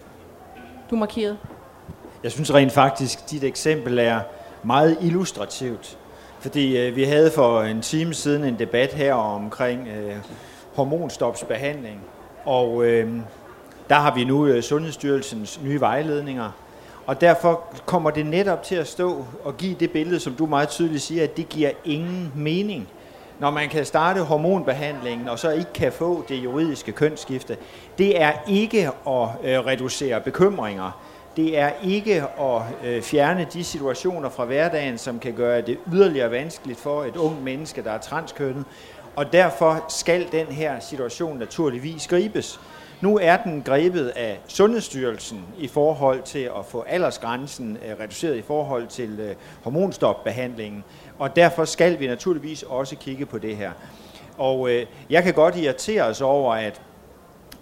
Du 0.89 0.95
markeret. 0.95 1.37
Jeg 2.23 2.31
synes 2.31 2.53
rent 2.53 2.71
faktisk, 2.71 3.31
dit 3.31 3.43
eksempel 3.43 3.99
er 3.99 4.19
meget 4.63 4.97
illustrativt. 5.01 5.97
Fordi 6.39 6.77
øh, 6.77 6.95
vi 6.95 7.03
havde 7.03 7.31
for 7.31 7.61
en 7.61 7.81
time 7.81 8.13
siden 8.13 8.43
en 8.43 8.59
debat 8.59 8.93
her 8.93 9.13
omkring 9.13 9.87
øh, 9.87 10.15
hormonstopsbehandling. 10.75 12.01
Og 12.45 12.85
øh, 12.85 13.13
der 13.89 13.95
har 13.95 14.15
vi 14.15 14.23
nu 14.23 14.45
øh, 14.45 14.63
Sundhedsstyrelsens 14.63 15.59
nye 15.63 15.79
vejledninger. 15.79 16.51
Og 17.05 17.21
derfor 17.21 17.63
kommer 17.85 18.09
det 18.09 18.25
netop 18.25 18.63
til 18.63 18.75
at 18.75 18.87
stå 18.87 19.25
og 19.43 19.57
give 19.57 19.75
det 19.79 19.91
billede, 19.91 20.19
som 20.19 20.33
du 20.33 20.45
meget 20.45 20.69
tydeligt 20.69 21.03
siger, 21.03 21.23
at 21.23 21.37
det 21.37 21.49
giver 21.49 21.71
ingen 21.85 22.31
mening. 22.35 22.87
Når 23.39 23.51
man 23.51 23.69
kan 23.69 23.85
starte 23.85 24.21
hormonbehandlingen, 24.21 25.27
og 25.27 25.39
så 25.39 25.51
ikke 25.51 25.73
kan 25.73 25.91
få 25.91 26.25
det 26.29 26.35
juridiske 26.43 26.91
kønsskifte, 26.91 27.57
det 27.97 28.21
er 28.21 28.31
ikke 28.47 28.89
at 29.07 29.27
øh, 29.43 29.59
reducere 29.65 30.21
bekymringer. 30.21 30.99
Det 31.37 31.57
er 31.59 31.71
ikke 31.83 32.23
at 32.39 32.61
øh, 32.83 33.01
fjerne 33.01 33.47
de 33.53 33.63
situationer 33.63 34.29
fra 34.29 34.45
hverdagen, 34.45 34.97
som 34.97 35.19
kan 35.19 35.33
gøre 35.33 35.61
det 35.61 35.77
yderligere 35.93 36.31
vanskeligt 36.31 36.79
for 36.79 37.03
et 37.03 37.15
ung 37.15 37.43
menneske, 37.43 37.83
der 37.83 37.91
er 37.91 37.97
transkønnet. 37.97 38.65
Og 39.15 39.33
derfor 39.33 39.85
skal 39.89 40.31
den 40.31 40.47
her 40.47 40.79
situation 40.79 41.37
naturligvis 41.37 42.07
gribes. 42.07 42.59
Nu 43.03 43.17
er 43.17 43.37
den 43.37 43.61
grebet 43.65 44.07
af 44.07 44.39
Sundhedsstyrelsen 44.47 45.41
i 45.57 45.67
forhold 45.67 46.21
til 46.23 46.39
at 46.39 46.65
få 46.65 46.81
aldersgrænsen 46.81 47.77
øh, 47.85 47.99
reduceret 47.99 48.35
i 48.35 48.41
forhold 48.41 48.87
til 48.87 49.19
øh, 49.19 49.35
hormonstopbehandlingen, 49.63 50.83
og 51.19 51.35
derfor 51.35 51.65
skal 51.65 51.99
vi 51.99 52.07
naturligvis 52.07 52.63
også 52.63 52.95
kigge 52.95 53.25
på 53.25 53.37
det 53.37 53.57
her. 53.57 53.71
Og 54.37 54.71
øh, 54.71 54.85
jeg 55.09 55.23
kan 55.23 55.33
godt 55.33 55.55
irritere 55.55 56.03
os 56.03 56.21
over, 56.21 56.55
at 56.55 56.81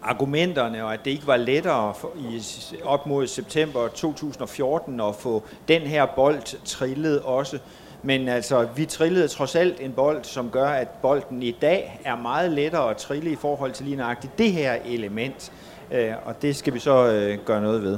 argumenterne, 0.01 0.85
og 0.85 0.93
at 0.93 0.99
det 1.05 1.11
ikke 1.11 1.27
var 1.27 1.37
lettere 1.37 1.93
for, 1.93 2.11
i, 2.17 2.43
op 2.83 3.05
mod 3.07 3.27
september 3.27 3.87
2014 3.87 4.99
at 4.99 5.15
få 5.15 5.43
den 5.67 5.81
her 5.81 6.05
bold 6.05 6.63
trillet 6.65 7.21
også. 7.21 7.59
Men 8.03 8.27
altså, 8.27 8.67
vi 8.75 8.85
trillede 8.85 9.27
trods 9.27 9.55
alt 9.55 9.79
en 9.79 9.91
bold, 9.91 10.23
som 10.23 10.49
gør, 10.49 10.67
at 10.67 10.87
bolden 10.87 11.43
i 11.43 11.51
dag 11.51 11.99
er 12.05 12.15
meget 12.15 12.51
lettere 12.51 12.89
at 12.89 12.97
trille 12.97 13.31
i 13.31 13.35
forhold 13.35 13.71
til 13.71 13.85
lige 13.85 13.97
nøjagtigt 13.97 14.37
det 14.37 14.51
her 14.51 14.75
element. 14.85 15.51
Øh, 15.91 16.13
og 16.25 16.41
det 16.41 16.55
skal 16.55 16.73
vi 16.73 16.79
så 16.79 17.07
øh, 17.07 17.37
gøre 17.45 17.61
noget 17.61 17.83
ved. 17.83 17.97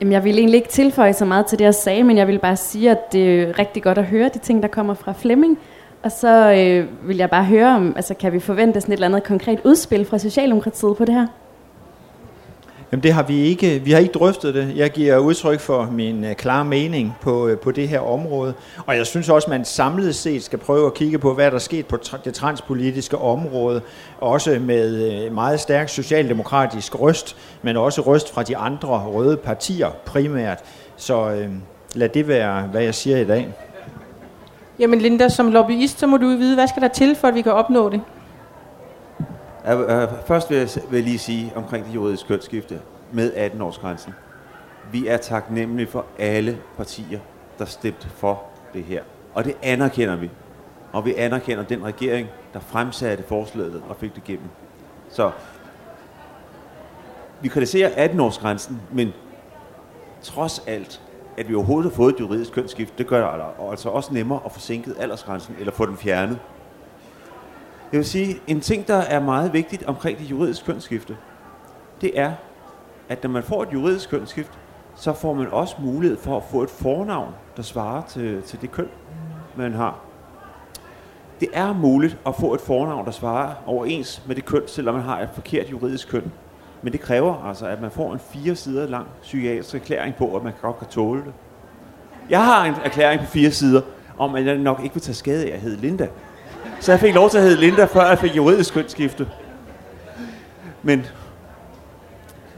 Jamen, 0.00 0.12
jeg 0.12 0.24
vil 0.24 0.38
egentlig 0.38 0.58
ikke 0.58 0.68
tilføje 0.68 1.12
så 1.12 1.24
meget 1.24 1.46
til 1.46 1.58
det, 1.58 1.64
jeg 1.64 1.74
sagde, 1.74 2.02
men 2.02 2.16
jeg 2.16 2.26
vil 2.26 2.38
bare 2.38 2.56
sige, 2.56 2.90
at 2.90 3.12
det 3.12 3.42
er 3.42 3.58
rigtig 3.58 3.82
godt 3.82 3.98
at 3.98 4.04
høre 4.04 4.30
de 4.34 4.38
ting, 4.38 4.62
der 4.62 4.68
kommer 4.68 4.94
fra 4.94 5.12
Flemming. 5.12 5.58
Og 6.02 6.12
så 6.12 6.52
øh, 6.52 7.08
vil 7.08 7.16
jeg 7.16 7.30
bare 7.30 7.44
høre, 7.44 7.76
om 7.76 7.92
altså, 7.96 8.14
kan 8.14 8.32
vi 8.32 8.40
forvente 8.40 8.80
sådan 8.80 8.92
et 8.92 8.96
eller 8.96 9.06
andet 9.06 9.24
konkret 9.24 9.60
udspil 9.64 10.04
fra 10.04 10.18
Socialdemokratiet 10.18 10.96
på 10.96 11.04
det 11.04 11.14
her? 11.14 11.26
Jamen 12.92 13.02
det 13.02 13.12
har 13.12 13.22
vi 13.22 13.40
ikke. 13.40 13.78
Vi 13.84 13.92
har 13.92 13.98
ikke 13.98 14.12
drøftet 14.12 14.54
det. 14.54 14.72
Jeg 14.76 14.90
giver 14.90 15.18
udtryk 15.18 15.60
for 15.60 15.88
min 15.92 16.24
øh, 16.24 16.34
klare 16.34 16.64
mening 16.64 17.16
på, 17.20 17.48
øh, 17.48 17.58
på 17.58 17.70
det 17.70 17.88
her 17.88 18.00
område. 18.00 18.54
Og 18.86 18.96
jeg 18.96 19.06
synes 19.06 19.28
også, 19.28 19.50
man 19.50 19.64
samlet 19.64 20.14
set 20.14 20.42
skal 20.42 20.58
prøve 20.58 20.86
at 20.86 20.94
kigge 20.94 21.18
på, 21.18 21.34
hvad 21.34 21.46
der 21.46 21.54
er 21.54 21.58
sket 21.58 21.86
på 21.86 21.98
det 22.24 22.34
transpolitiske 22.34 23.18
område. 23.18 23.80
Også 24.20 24.58
med 24.60 25.12
øh, 25.12 25.34
meget 25.34 25.60
stærk 25.60 25.88
socialdemokratisk 25.88 27.00
røst, 27.00 27.36
men 27.62 27.76
også 27.76 28.00
røst 28.00 28.34
fra 28.34 28.42
de 28.42 28.56
andre 28.56 28.88
røde 28.88 29.36
partier 29.36 29.88
primært. 30.04 30.58
Så 30.96 31.30
øh, 31.30 31.48
lad 31.94 32.08
det 32.08 32.28
være, 32.28 32.62
hvad 32.62 32.82
jeg 32.82 32.94
siger 32.94 33.16
i 33.18 33.24
dag. 33.24 33.48
Jamen 34.78 34.98
Linda, 34.98 35.28
som 35.28 35.52
lobbyist, 35.52 35.98
så 35.98 36.06
må 36.06 36.16
du 36.16 36.26
vide, 36.26 36.54
hvad 36.54 36.68
skal 36.68 36.82
der 36.82 36.88
til, 36.88 37.16
for 37.16 37.28
at 37.28 37.34
vi 37.34 37.42
kan 37.42 37.52
opnå 37.52 37.90
det? 37.90 38.00
Først 40.26 40.50
vil 40.50 40.58
jeg, 40.58 40.68
vil 40.90 40.96
jeg 40.96 41.04
lige 41.04 41.18
sige 41.18 41.52
omkring 41.56 41.86
det 41.86 41.94
juridiske 41.94 42.28
kønsskifte 42.28 42.80
med 43.12 43.32
18-årsgrænsen. 43.32 44.12
Vi 44.92 45.06
er 45.06 45.16
taknemmelige 45.16 45.86
for 45.86 46.06
alle 46.18 46.58
partier, 46.76 47.20
der 47.58 47.64
stemte 47.64 48.08
for 48.08 48.42
det 48.72 48.84
her. 48.84 49.02
Og 49.34 49.44
det 49.44 49.56
anerkender 49.62 50.16
vi. 50.16 50.30
Og 50.92 51.04
vi 51.04 51.14
anerkender 51.14 51.64
den 51.64 51.84
regering, 51.84 52.28
der 52.52 52.60
fremsatte 52.60 53.24
forslaget 53.24 53.82
og 53.88 53.96
fik 53.96 54.14
det 54.14 54.22
igennem. 54.28 54.48
Så 55.10 55.30
vi 57.40 57.48
kritiserer 57.48 58.08
18-årsgrænsen, 58.08 58.72
men 58.92 59.12
trods 60.22 60.62
alt, 60.66 61.02
at 61.36 61.48
vi 61.48 61.54
overhovedet 61.54 61.90
har 61.90 61.96
fået 61.96 62.14
et 62.14 62.20
juridisk 62.20 62.52
kønsskift, 62.52 62.98
det 62.98 63.06
gør 63.06 63.36
det 63.36 63.70
altså 63.70 63.88
også 63.88 64.14
nemmere 64.14 64.40
at 64.44 64.52
få 64.52 64.60
sænket 64.60 64.96
aldersgrænsen 64.98 65.56
eller 65.58 65.72
få 65.72 65.86
den 65.86 65.96
fjernet. 65.96 66.38
Jeg 67.92 67.98
vil 67.98 68.06
sige, 68.06 68.40
en 68.46 68.60
ting, 68.60 68.88
der 68.88 68.96
er 68.96 69.20
meget 69.20 69.52
vigtigt 69.52 69.82
omkring 69.82 70.18
det 70.18 70.30
juridiske 70.30 70.66
kønsskifte, 70.66 71.16
det 72.00 72.18
er, 72.18 72.32
at 73.08 73.22
når 73.22 73.30
man 73.30 73.42
får 73.42 73.62
et 73.62 73.68
juridisk 73.72 74.10
kønsskift, 74.10 74.58
så 74.96 75.12
får 75.12 75.34
man 75.34 75.46
også 75.50 75.76
mulighed 75.78 76.18
for 76.18 76.36
at 76.36 76.42
få 76.50 76.62
et 76.62 76.70
fornavn, 76.70 77.34
der 77.56 77.62
svarer 77.62 78.02
til, 78.02 78.42
til 78.42 78.60
det 78.60 78.72
køn, 78.72 78.88
man 79.56 79.72
har. 79.72 79.98
Det 81.40 81.48
er 81.52 81.72
muligt 81.72 82.18
at 82.26 82.34
få 82.34 82.54
et 82.54 82.60
fornavn, 82.60 83.04
der 83.04 83.10
svarer 83.10 83.54
overens 83.66 84.22
med 84.26 84.36
det 84.36 84.44
køn, 84.44 84.62
selvom 84.66 84.94
man 84.94 85.04
har 85.04 85.20
et 85.20 85.28
forkert 85.34 85.70
juridisk 85.70 86.08
køn. 86.08 86.32
Men 86.82 86.92
det 86.92 87.00
kræver 87.00 87.44
altså, 87.44 87.66
at 87.66 87.80
man 87.80 87.90
får 87.90 88.12
en 88.12 88.18
fire 88.18 88.56
sider 88.56 88.86
lang 88.86 89.06
psykiatrisk 89.22 89.74
erklæring 89.74 90.14
på, 90.14 90.36
at 90.36 90.44
man 90.44 90.52
godt 90.62 90.78
kan 90.78 90.88
tåle 90.88 91.20
det. 91.20 91.32
Jeg 92.30 92.44
har 92.44 92.64
en 92.64 92.74
erklæring 92.84 93.20
på 93.20 93.26
fire 93.26 93.50
sider, 93.50 93.80
om 94.18 94.34
at 94.34 94.46
jeg 94.46 94.58
nok 94.58 94.80
ikke 94.82 94.94
vil 94.94 95.02
tage 95.02 95.14
skade 95.14 95.50
af 95.50 95.54
at 95.54 95.60
hedde 95.60 95.76
Linda. 95.76 96.08
Så 96.80 96.92
jeg 96.92 97.00
fik 97.00 97.14
lov 97.14 97.30
til 97.30 97.38
at 97.38 97.44
hedde 97.44 97.60
Linda, 97.60 97.84
før 97.84 98.08
jeg 98.08 98.18
fik 98.18 98.36
juridisk 98.36 98.74
kønsskifte. 98.74 99.28
Men, 100.82 101.06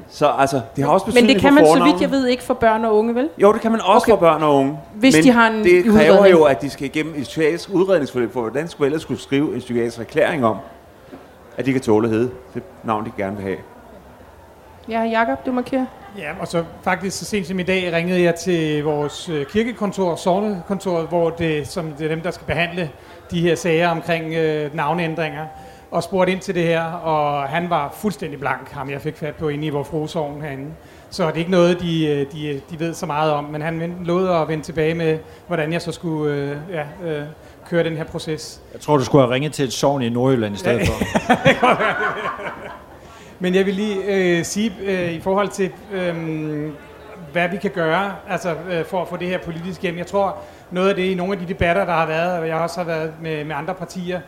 så 0.09 0.33
altså, 0.39 0.61
det 0.77 0.85
har 0.85 0.91
også 0.91 1.07
Men 1.07 1.13
betydning 1.15 1.35
det 1.35 1.43
kan 1.43 1.55
man, 1.55 1.65
så 1.65 1.71
fornavnet. 1.73 1.95
vidt 1.95 2.03
jeg 2.03 2.11
ved, 2.11 2.27
ikke 2.27 2.43
for 2.43 2.55
børn 2.55 2.85
og 2.85 2.97
unge, 2.97 3.15
vel? 3.15 3.29
Jo, 3.39 3.53
det 3.53 3.61
kan 3.61 3.71
man 3.71 3.81
også 3.81 4.05
Okay. 4.05 4.13
for 4.13 4.17
børn 4.17 4.43
og 4.43 4.55
unge. 4.57 4.79
Hvis 4.95 5.17
men 5.17 5.25
de 5.25 5.31
har 5.31 5.49
en 5.51 5.65
det 5.65 5.85
kræver 5.85 6.13
udredning. 6.13 6.31
jo, 6.39 6.45
at 6.45 6.63
de 6.63 6.71
skal 6.71 6.85
igennem 6.87 7.15
et 7.17 7.23
psykiatrisk 7.23 7.69
udredningsforløb, 7.73 8.33
for 8.33 8.41
hvordan 8.41 8.69
skulle 8.69 8.87
ellers 8.87 9.03
skulle 9.03 9.21
skrive 9.21 9.55
en 9.55 9.61
psykiatrisk 9.61 9.99
erklæring 10.01 10.45
om, 10.45 10.57
at 11.57 11.67
de 11.67 11.73
kan 11.73 11.81
tåle 11.81 12.07
at 12.09 12.15
hedde 12.15 12.31
det 12.55 12.63
navn, 12.85 13.05
de 13.05 13.11
gerne 13.19 13.37
vil 13.37 13.45
have. 13.45 13.57
Ja, 14.89 15.01
Jakob, 15.03 15.47
du 15.47 15.53
markerer. 15.53 15.87
Ja, 16.19 16.31
og 16.41 16.49
så 16.49 16.65
faktisk 16.83 17.19
så 17.19 17.25
sent 17.25 17.47
som 17.47 17.59
i 17.61 17.63
dag 17.63 17.93
ringede 17.93 18.23
jeg 18.23 18.35
til 18.35 18.85
vores 18.85 19.29
øh, 19.29 19.47
kirkekontor, 19.47 20.17
Sognekontoret, 20.17 21.09
hvor 21.09 21.31
det, 21.31 21.69
som 21.69 21.93
det 21.99 22.05
er 22.05 22.09
dem, 22.09 22.21
der 22.21 22.31
skal 22.31 22.47
behandle 22.47 22.91
de 23.31 23.41
her 23.41 23.55
sager 23.55 23.89
omkring 23.89 24.35
øh, 24.35 24.77
navneændringer, 24.77 25.47
og 25.91 26.03
spurgte 26.03 26.33
ind 26.33 26.41
til 26.41 26.55
det 26.55 26.63
her, 26.63 26.85
og 26.85 27.49
han 27.49 27.71
var 27.71 27.95
fuldstændig 28.01 28.41
blank, 28.41 28.71
ham 28.71 28.91
jeg 28.91 29.01
fik 29.01 29.17
fat 29.17 29.35
på 29.35 29.49
inde 29.49 29.67
i 29.67 29.71
vores 29.71 29.89
frosovn 29.89 30.43
herinde. 30.43 30.71
Så 31.11 31.27
det 31.27 31.33
er 31.33 31.37
ikke 31.37 31.51
noget, 31.51 31.81
de, 31.81 32.07
øh, 32.07 32.27
de, 32.33 32.61
de 32.71 32.81
ved 32.81 32.95
så 32.95 33.07
meget 33.07 33.33
om, 33.33 33.45
men 33.45 33.63
han 33.63 33.97
lovede 34.05 34.35
at 34.35 34.49
vende 34.49 34.65
tilbage 34.65 34.95
med, 34.95 35.19
hvordan 35.47 35.73
jeg 35.73 35.83
så 35.83 35.93
skulle 35.93 36.35
øh, 36.35 36.57
ja, 36.71 37.11
øh, 37.11 37.23
køre 37.69 37.85
den 37.85 37.97
her 37.97 38.05
proces. 38.05 38.61
Jeg 38.73 38.81
tror, 38.81 38.97
du 38.97 39.05
skulle 39.05 39.25
have 39.25 39.35
ringet 39.35 39.53
til 39.53 39.65
et 39.65 39.73
sovn 39.73 40.03
i 40.03 40.09
Nordjylland 40.09 40.55
i 40.55 40.59
stedet 40.59 40.87
for. 40.87 40.95
Men 43.43 43.55
jeg 43.55 43.67
vil 43.67 43.75
lige 43.75 44.05
øh, 44.05 44.45
sige 44.45 44.73
øh, 44.83 45.13
i 45.13 45.21
forhold 45.21 45.49
til, 45.49 45.71
øh, 45.93 46.71
hvad 47.33 47.49
vi 47.49 47.57
kan 47.57 47.71
gøre 47.71 48.17
altså, 48.29 48.57
øh, 48.71 48.85
for 48.85 49.03
at 49.03 49.09
få 49.09 49.17
det 49.17 49.29
her 49.29 49.39
politisk 49.39 49.83
hjem. 49.83 49.99
Jeg 49.99 50.07
tror, 50.07 50.37
noget 50.71 50.89
af 50.89 50.95
det 50.95 51.03
i 51.03 51.15
nogle 51.15 51.33
af 51.33 51.39
de 51.39 51.49
debatter, 51.49 51.85
der 51.85 51.93
har 51.93 52.07
været, 52.07 52.39
og 52.39 52.49
jeg 52.49 52.57
også 52.57 52.77
har 52.81 52.85
været 52.85 53.13
med, 53.23 53.45
med 53.45 53.57
andre 53.57 53.75
partier, 53.75 54.21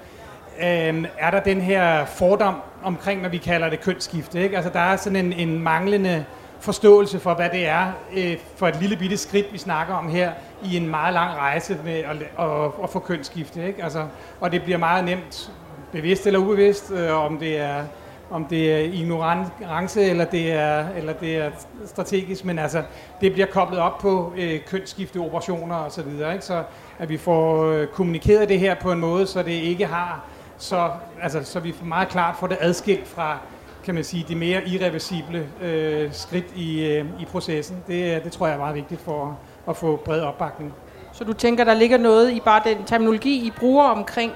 øh, 0.59 1.05
er 1.19 1.31
der 1.31 1.41
den 1.41 1.61
her 1.61 2.05
fordom 2.05 2.55
omkring, 2.83 3.23
når 3.23 3.29
vi 3.29 3.39
kalder 3.39 3.71
det 3.71 3.81
kønsskifte. 3.81 4.43
Ikke? 4.43 4.57
Altså, 4.57 4.71
der 4.73 4.81
er 4.81 4.97
sådan 4.97 5.17
en, 5.17 5.33
en 5.33 5.63
manglende 5.63 6.25
forståelse 6.61 7.21
for, 7.21 7.35
hvad 7.35 7.51
det 7.51 7.69
er 7.69 7.93
øh, 8.17 8.37
for 8.57 8.69
et 8.69 8.81
lille 8.81 8.97
bitte 8.97 9.17
skridt, 9.17 9.53
vi 9.53 9.59
snakker 9.59 9.95
om 9.95 10.09
her, 10.09 10.33
i 10.65 10.77
en 10.77 10.89
meget 10.89 11.15
lang 11.15 11.39
rejse 11.39 11.79
med 11.85 11.99
at, 11.99 12.17
at, 12.39 12.71
at 12.83 12.91
få 12.91 12.99
kønsskifte. 12.99 13.67
Ikke? 13.67 13.85
Altså, 13.85 14.07
og 14.41 14.53
det 14.53 14.63
bliver 14.63 14.79
meget 14.79 15.05
nemt, 15.05 15.53
bevidst 15.93 16.27
eller 16.27 16.39
ubevidst, 16.39 16.91
øh, 16.91 17.25
om 17.25 17.39
det 17.39 17.59
er 17.61 17.85
om 18.33 18.45
det 18.45 18.73
er 18.73 18.79
ignorance 18.79 20.03
eller 20.03 20.25
det 20.25 20.53
er, 20.53 20.89
eller 20.97 21.13
det 21.13 21.37
er 21.37 21.51
strategisk, 21.87 22.45
men 22.45 22.59
altså, 22.59 22.83
det 23.21 23.33
bliver 23.33 23.47
koblet 23.47 23.81
op 23.81 23.99
på 23.99 24.33
øh, 24.37 24.61
kønsskifteoperationer 24.67 25.77
og 25.77 25.93
så 25.93 26.03
videre, 26.03 26.33
ikke? 26.33 26.45
så 26.45 26.63
at 26.99 27.09
vi 27.09 27.17
får 27.17 27.65
øh, 27.65 27.87
kommunikeret 27.87 28.49
det 28.49 28.59
her 28.59 28.75
på 28.75 28.93
en 28.93 29.01
måde, 29.01 29.27
så 29.27 29.43
det 29.43 29.53
ikke 29.53 29.87
har, 29.87 30.25
så, 30.59 30.91
altså, 31.23 31.45
så 31.45 31.61
vi 31.61 31.73
får 31.73 31.85
meget 31.85 32.09
klart 32.09 32.37
får 32.37 32.47
det 32.47 32.59
adskilt 32.61 33.09
fra, 33.09 33.39
kan 33.85 33.95
man 33.95 34.05
sige, 34.05 34.25
de 34.29 34.35
mere 34.35 34.69
irreversible 34.69 35.47
øh, 35.63 36.13
skridt 36.13 36.47
i, 36.57 36.85
øh, 36.87 37.07
i 37.21 37.25
processen. 37.25 37.77
Det, 37.87 38.17
øh, 38.17 38.25
det 38.25 38.33
tror 38.33 38.47
jeg 38.47 38.55
er 38.55 38.59
meget 38.59 38.75
vigtigt 38.75 39.01
for 39.01 39.39
at 39.69 39.77
få 39.77 39.97
bred 40.05 40.21
opbakning. 40.21 40.75
Så 41.13 41.25
du 41.25 41.33
tænker, 41.33 41.65
der 41.65 41.75
ligger 41.75 41.99
noget 41.99 42.31
i 42.31 42.41
bare 42.41 42.63
den 42.65 42.85
terminologi, 42.85 43.47
I 43.47 43.53
bruger 43.61 43.85
omkring 43.85 44.33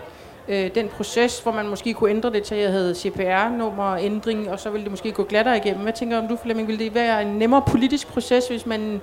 øh, 0.48 0.70
den 0.74 0.88
proces, 0.88 1.40
hvor 1.40 1.52
man 1.52 1.68
måske 1.68 1.94
kunne 1.94 2.10
ændre 2.10 2.32
det 2.32 2.42
til, 2.42 2.54
at 2.54 2.62
jeg 2.62 2.70
havde 2.70 2.94
CPR-nummer 2.94 3.96
ændring, 3.96 4.50
og 4.50 4.60
så 4.60 4.70
ville 4.70 4.84
det 4.84 4.90
måske 4.90 5.12
gå 5.12 5.22
glattere 5.22 5.56
igennem. 5.56 5.82
Hvad 5.82 5.92
tænker 5.92 6.18
om 6.18 6.28
du, 6.28 6.36
Flemming? 6.42 6.68
Ville 6.68 6.84
det 6.84 6.94
være 6.94 7.22
en 7.22 7.28
nemmere 7.28 7.62
politisk 7.66 8.08
proces, 8.08 8.48
hvis 8.48 8.66
man, 8.66 9.00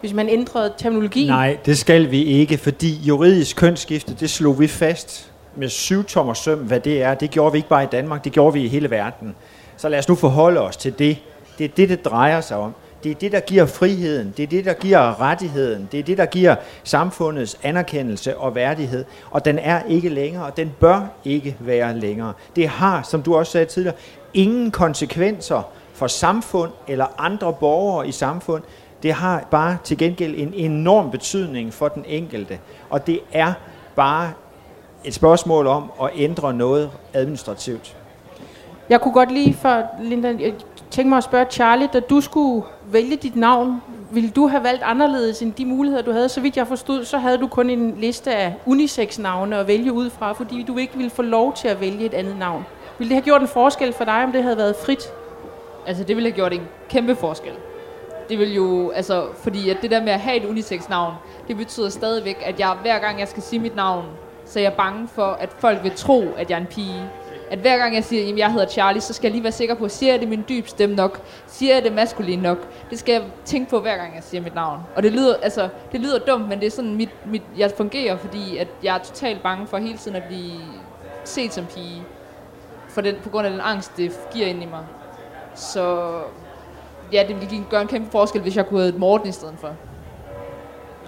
hvis 0.00 0.12
man 0.12 0.28
ændrede 0.28 0.72
terminologien? 0.78 1.28
Nej, 1.28 1.58
det 1.66 1.78
skal 1.78 2.10
vi 2.10 2.24
ikke, 2.24 2.58
fordi 2.58 2.94
juridisk 2.94 3.56
kønsskifte, 3.56 4.14
det 4.14 4.30
slog 4.30 4.60
vi 4.60 4.66
fast 4.66 5.32
med 5.56 5.68
syv 5.68 6.04
tommer 6.04 6.34
søm, 6.34 6.58
hvad 6.58 6.80
det 6.80 7.02
er. 7.02 7.14
Det 7.14 7.30
gjorde 7.30 7.52
vi 7.52 7.58
ikke 7.58 7.68
bare 7.68 7.84
i 7.84 7.88
Danmark, 7.92 8.24
det 8.24 8.32
gjorde 8.32 8.52
vi 8.52 8.64
i 8.64 8.68
hele 8.68 8.90
verden. 8.90 9.34
Så 9.76 9.88
lad 9.88 9.98
os 9.98 10.08
nu 10.08 10.14
forholde 10.14 10.60
os 10.60 10.76
til 10.76 10.98
det. 10.98 11.18
Det 11.58 11.64
er 11.64 11.68
det, 11.68 11.88
det 11.88 12.04
drejer 12.04 12.40
sig 12.40 12.56
om. 12.56 12.74
Det 13.04 13.10
er 13.10 13.14
det, 13.14 13.32
der 13.32 13.40
giver 13.40 13.66
friheden. 13.66 14.34
Det 14.36 14.42
er 14.42 14.46
det, 14.46 14.64
der 14.64 14.72
giver 14.72 15.20
rettigheden. 15.20 15.88
Det 15.92 16.00
er 16.00 16.04
det, 16.04 16.18
der 16.18 16.26
giver 16.26 16.56
samfundets 16.84 17.58
anerkendelse 17.62 18.36
og 18.36 18.54
værdighed. 18.54 19.04
Og 19.30 19.44
den 19.44 19.58
er 19.58 19.82
ikke 19.88 20.08
længere, 20.08 20.44
og 20.44 20.56
den 20.56 20.72
bør 20.80 21.00
ikke 21.24 21.56
være 21.60 21.98
længere. 21.98 22.32
Det 22.56 22.68
har, 22.68 23.02
som 23.02 23.22
du 23.22 23.36
også 23.36 23.52
sagde 23.52 23.66
tidligere, 23.66 23.96
ingen 24.34 24.70
konsekvenser 24.70 25.62
for 25.94 26.06
samfund 26.06 26.70
eller 26.88 27.06
andre 27.18 27.52
borgere 27.52 28.08
i 28.08 28.12
samfund. 28.12 28.62
Det 29.02 29.12
har 29.12 29.46
bare 29.50 29.78
til 29.84 29.98
gengæld 29.98 30.34
en 30.36 30.54
enorm 30.54 31.10
betydning 31.10 31.74
for 31.74 31.88
den 31.88 32.04
enkelte. 32.06 32.58
Og 32.90 33.06
det 33.06 33.20
er 33.32 33.52
bare 33.96 34.32
et 35.04 35.14
spørgsmål 35.14 35.66
om 35.66 35.92
at 36.02 36.10
ændre 36.14 36.54
noget 36.54 36.90
administrativt. 37.14 37.96
Jeg 38.90 39.00
kunne 39.00 39.12
godt 39.12 39.32
lige 39.32 39.54
for 39.54 39.82
Linda, 40.02 40.28
jeg 40.28 40.54
tænkte 40.90 41.08
mig 41.08 41.16
at 41.18 41.24
spørge 41.24 41.46
Charlie, 41.50 41.88
da 41.92 42.00
du 42.00 42.20
skulle 42.20 42.66
vælge 42.92 43.16
dit 43.16 43.36
navn, 43.36 43.82
ville 44.10 44.30
du 44.30 44.48
have 44.48 44.64
valgt 44.64 44.82
anderledes 44.82 45.42
end 45.42 45.52
de 45.52 45.66
muligheder, 45.66 46.02
du 46.02 46.12
havde? 46.12 46.28
Så 46.28 46.40
vidt 46.40 46.56
jeg 46.56 46.66
forstod, 46.66 47.04
så 47.04 47.18
havde 47.18 47.38
du 47.38 47.46
kun 47.46 47.70
en 47.70 47.94
liste 47.98 48.34
af 48.34 48.54
unisex-navne 48.66 49.56
at 49.56 49.66
vælge 49.66 49.92
ud 49.92 50.10
fra, 50.10 50.32
fordi 50.32 50.62
du 50.62 50.78
ikke 50.78 50.96
ville 50.96 51.10
få 51.10 51.22
lov 51.22 51.54
til 51.54 51.68
at 51.68 51.80
vælge 51.80 52.04
et 52.04 52.14
andet 52.14 52.38
navn. 52.38 52.66
Ville 52.98 53.08
det 53.08 53.16
have 53.16 53.24
gjort 53.24 53.40
en 53.40 53.48
forskel 53.48 53.92
for 53.92 54.04
dig, 54.04 54.24
om 54.24 54.32
det 54.32 54.42
havde 54.42 54.56
været 54.56 54.76
frit? 54.76 55.02
Altså, 55.86 56.04
det 56.04 56.16
ville 56.16 56.30
have 56.30 56.36
gjort 56.36 56.52
en 56.52 56.62
kæmpe 56.88 57.16
forskel. 57.16 57.52
Det 58.28 58.38
vil 58.38 58.54
jo, 58.54 58.90
altså, 58.90 59.26
fordi 59.42 59.70
at 59.70 59.76
det 59.82 59.90
der 59.90 60.02
med 60.02 60.12
at 60.12 60.20
have 60.20 60.36
et 60.36 60.44
unisex-navn, 60.44 61.14
det 61.48 61.56
betyder 61.56 61.88
stadigvæk, 61.88 62.36
at 62.44 62.60
jeg 62.60 62.76
hver 62.82 62.98
gang 62.98 63.20
jeg 63.20 63.28
skal 63.28 63.42
sige 63.42 63.60
mit 63.60 63.76
navn, 63.76 64.04
så 64.44 64.58
er 64.58 64.62
jeg 64.62 64.72
bange 64.72 65.08
for, 65.08 65.26
at 65.26 65.48
folk 65.58 65.82
vil 65.82 65.92
tro, 65.96 66.24
at 66.36 66.50
jeg 66.50 66.56
er 66.56 66.60
en 66.60 66.66
pige 66.66 67.02
at 67.50 67.58
hver 67.58 67.76
gang 67.78 67.94
jeg 67.94 68.04
siger, 68.04 68.32
at 68.32 68.38
jeg 68.38 68.52
hedder 68.52 68.68
Charlie, 68.68 69.00
så 69.00 69.12
skal 69.12 69.28
jeg 69.28 69.32
lige 69.32 69.42
være 69.42 69.52
sikker 69.52 69.74
på, 69.74 69.84
at 69.84 69.92
siger 69.92 70.12
jeg 70.12 70.20
det 70.20 70.32
en 70.32 70.44
dyb 70.48 70.66
stemme 70.68 70.96
nok? 70.96 71.20
Siger 71.46 71.74
jeg 71.74 71.84
det 71.84 71.92
maskulin 71.92 72.38
nok? 72.38 72.58
Det 72.90 72.98
skal 72.98 73.12
jeg 73.12 73.22
tænke 73.44 73.70
på, 73.70 73.80
hver 73.80 73.96
gang 73.96 74.14
jeg 74.14 74.22
siger 74.22 74.42
mit 74.42 74.54
navn. 74.54 74.80
Og 74.96 75.02
det 75.02 75.12
lyder, 75.12 75.34
altså, 75.42 75.68
det 75.92 76.00
lyder 76.00 76.18
dumt, 76.18 76.48
men 76.48 76.60
det 76.60 76.66
er 76.66 76.70
sådan, 76.70 76.94
mit, 76.94 77.10
mit, 77.26 77.42
jeg 77.58 77.70
fungerer, 77.76 78.16
fordi 78.16 78.56
at 78.56 78.68
jeg 78.82 78.94
er 78.94 78.98
totalt 78.98 79.42
bange 79.42 79.66
for 79.66 79.78
hele 79.78 79.98
tiden 79.98 80.16
at 80.16 80.22
blive 80.24 80.60
set 81.24 81.52
som 81.52 81.66
pige. 81.66 82.02
For 82.88 83.00
den, 83.00 83.14
på 83.22 83.28
grund 83.28 83.46
af 83.46 83.52
den 83.52 83.60
angst, 83.64 83.96
det 83.96 84.12
giver 84.32 84.46
ind 84.46 84.62
i 84.62 84.66
mig. 84.66 84.84
Så 85.54 86.12
ja, 87.12 87.24
det 87.28 87.40
ville 87.40 87.64
gøre 87.70 87.82
en 87.82 87.88
kæmpe 87.88 88.10
forskel, 88.10 88.40
hvis 88.40 88.56
jeg 88.56 88.66
kunne 88.66 88.80
have 88.80 88.98
Morten 88.98 89.28
i 89.28 89.32
stedet 89.32 89.54
for. 89.60 89.70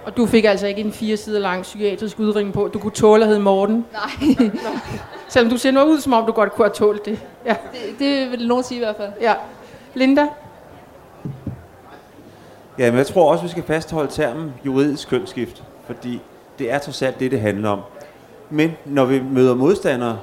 Og 0.05 0.17
du 0.17 0.25
fik 0.25 0.45
altså 0.45 0.67
ikke 0.67 0.81
en 0.81 0.91
fire 0.91 1.17
sider 1.17 1.39
lang 1.39 1.61
psykiatrisk 1.61 2.19
udring 2.19 2.53
på, 2.53 2.67
du 2.67 2.79
kunne 2.79 2.91
tåle 2.91 3.23
at 3.23 3.27
hedde 3.27 3.41
Morten? 3.41 3.85
Nej. 3.93 4.49
Selvom 5.29 5.49
du 5.49 5.57
ser 5.57 5.71
noget 5.71 5.87
ud, 5.87 5.99
som 5.99 6.13
om 6.13 6.25
du 6.25 6.31
godt 6.31 6.51
kunne 6.51 6.65
have 6.65 6.73
tålt 6.73 7.05
det. 7.05 7.19
Ja. 7.45 7.55
Det, 7.71 7.99
det 7.99 8.31
vil 8.31 8.47
nogen 8.47 8.63
sige 8.63 8.77
i 8.77 8.83
hvert 8.83 8.95
fald. 8.95 9.11
Ja. 9.21 9.33
Linda? 9.93 10.27
Ja, 12.77 12.91
men 12.91 12.97
jeg 12.97 13.07
tror 13.07 13.31
også, 13.31 13.43
vi 13.43 13.49
skal 13.49 13.63
fastholde 13.63 14.11
termen 14.11 14.53
juridisk 14.65 15.09
kønsskift, 15.09 15.63
fordi 15.85 16.21
det 16.59 16.71
er 16.71 16.79
trods 16.79 17.01
alt 17.01 17.19
det, 17.19 17.31
det 17.31 17.41
handler 17.41 17.69
om. 17.69 17.79
Men 18.49 18.71
når 18.85 19.05
vi 19.05 19.21
møder 19.21 19.55
modstandere, 19.55 20.19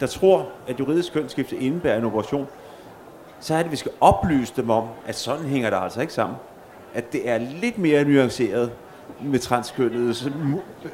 der 0.00 0.06
tror, 0.06 0.46
at 0.68 0.80
juridisk 0.80 1.12
kønsskifte 1.12 1.56
indebærer 1.56 1.98
en 1.98 2.04
operation, 2.04 2.46
så 3.40 3.54
er 3.54 3.58
det, 3.58 3.64
at 3.64 3.70
vi 3.70 3.76
skal 3.76 3.92
oplyse 4.00 4.52
dem 4.56 4.70
om, 4.70 4.84
at 5.06 5.16
sådan 5.16 5.44
hænger 5.44 5.70
det 5.70 5.78
altså 5.82 6.00
ikke 6.00 6.12
sammen. 6.12 6.36
At 6.94 7.12
det 7.12 7.28
er 7.28 7.38
lidt 7.38 7.78
mere 7.78 8.04
nuanceret 8.04 8.70
med 9.22 9.38
transkønnedes 9.38 10.28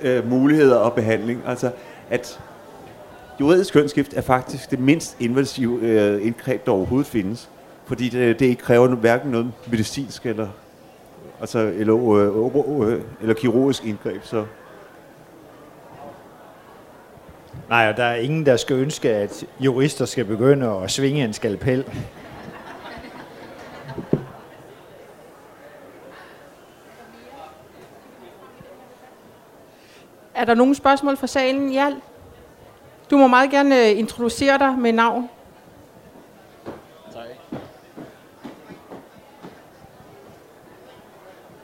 øh, 0.03 0.31
muligheder 0.31 0.77
og 0.77 0.93
behandling. 0.93 1.43
Altså, 1.47 1.71
at 2.11 2.41
juridisk 3.41 3.73
kønsskift 3.73 4.15
er 4.15 4.21
faktisk 4.21 4.71
det 4.71 4.79
mindst 4.79 5.17
invasive 5.21 5.81
øh, 5.81 6.27
indgreb, 6.27 6.67
der 6.67 6.73
overhovedet 6.73 7.07
findes. 7.07 7.51
Fordi 7.87 8.09
det, 8.09 8.39
det 8.39 8.47
ikke 8.47 8.63
kræver 8.63 8.89
hverken 8.89 9.31
noget 9.31 9.53
medicinsk 9.67 10.27
eller, 10.27 10.49
altså, 11.41 11.59
eller, 11.59 12.13
øh, 12.13 12.93
øh, 12.93 13.03
eller 13.21 13.35
kirurgisk 13.35 13.85
indgreb. 13.85 14.25
Så 14.25 14.45
Nej, 17.69 17.89
og 17.89 17.97
der 17.97 18.05
er 18.05 18.15
ingen, 18.15 18.47
der 18.47 18.57
skal 18.57 18.77
ønske, 18.77 19.11
at 19.11 19.45
jurister 19.61 20.05
skal 20.05 20.25
begynde 20.25 20.69
at 20.69 20.91
svinge 20.91 21.25
en 21.25 21.33
skalpel. 21.33 21.85
Er 30.35 30.45
der 30.45 30.55
nogle 30.55 30.75
spørgsmål 30.75 31.17
fra 31.17 31.27
salen? 31.27 31.73
Ja. 31.73 31.93
Du 33.11 33.17
må 33.17 33.27
meget 33.27 33.51
gerne 33.51 33.91
øh, 33.91 33.99
introducere 33.99 34.59
dig 34.59 34.79
med 34.79 34.93
navn. 34.93 35.31
Tak. 37.13 37.23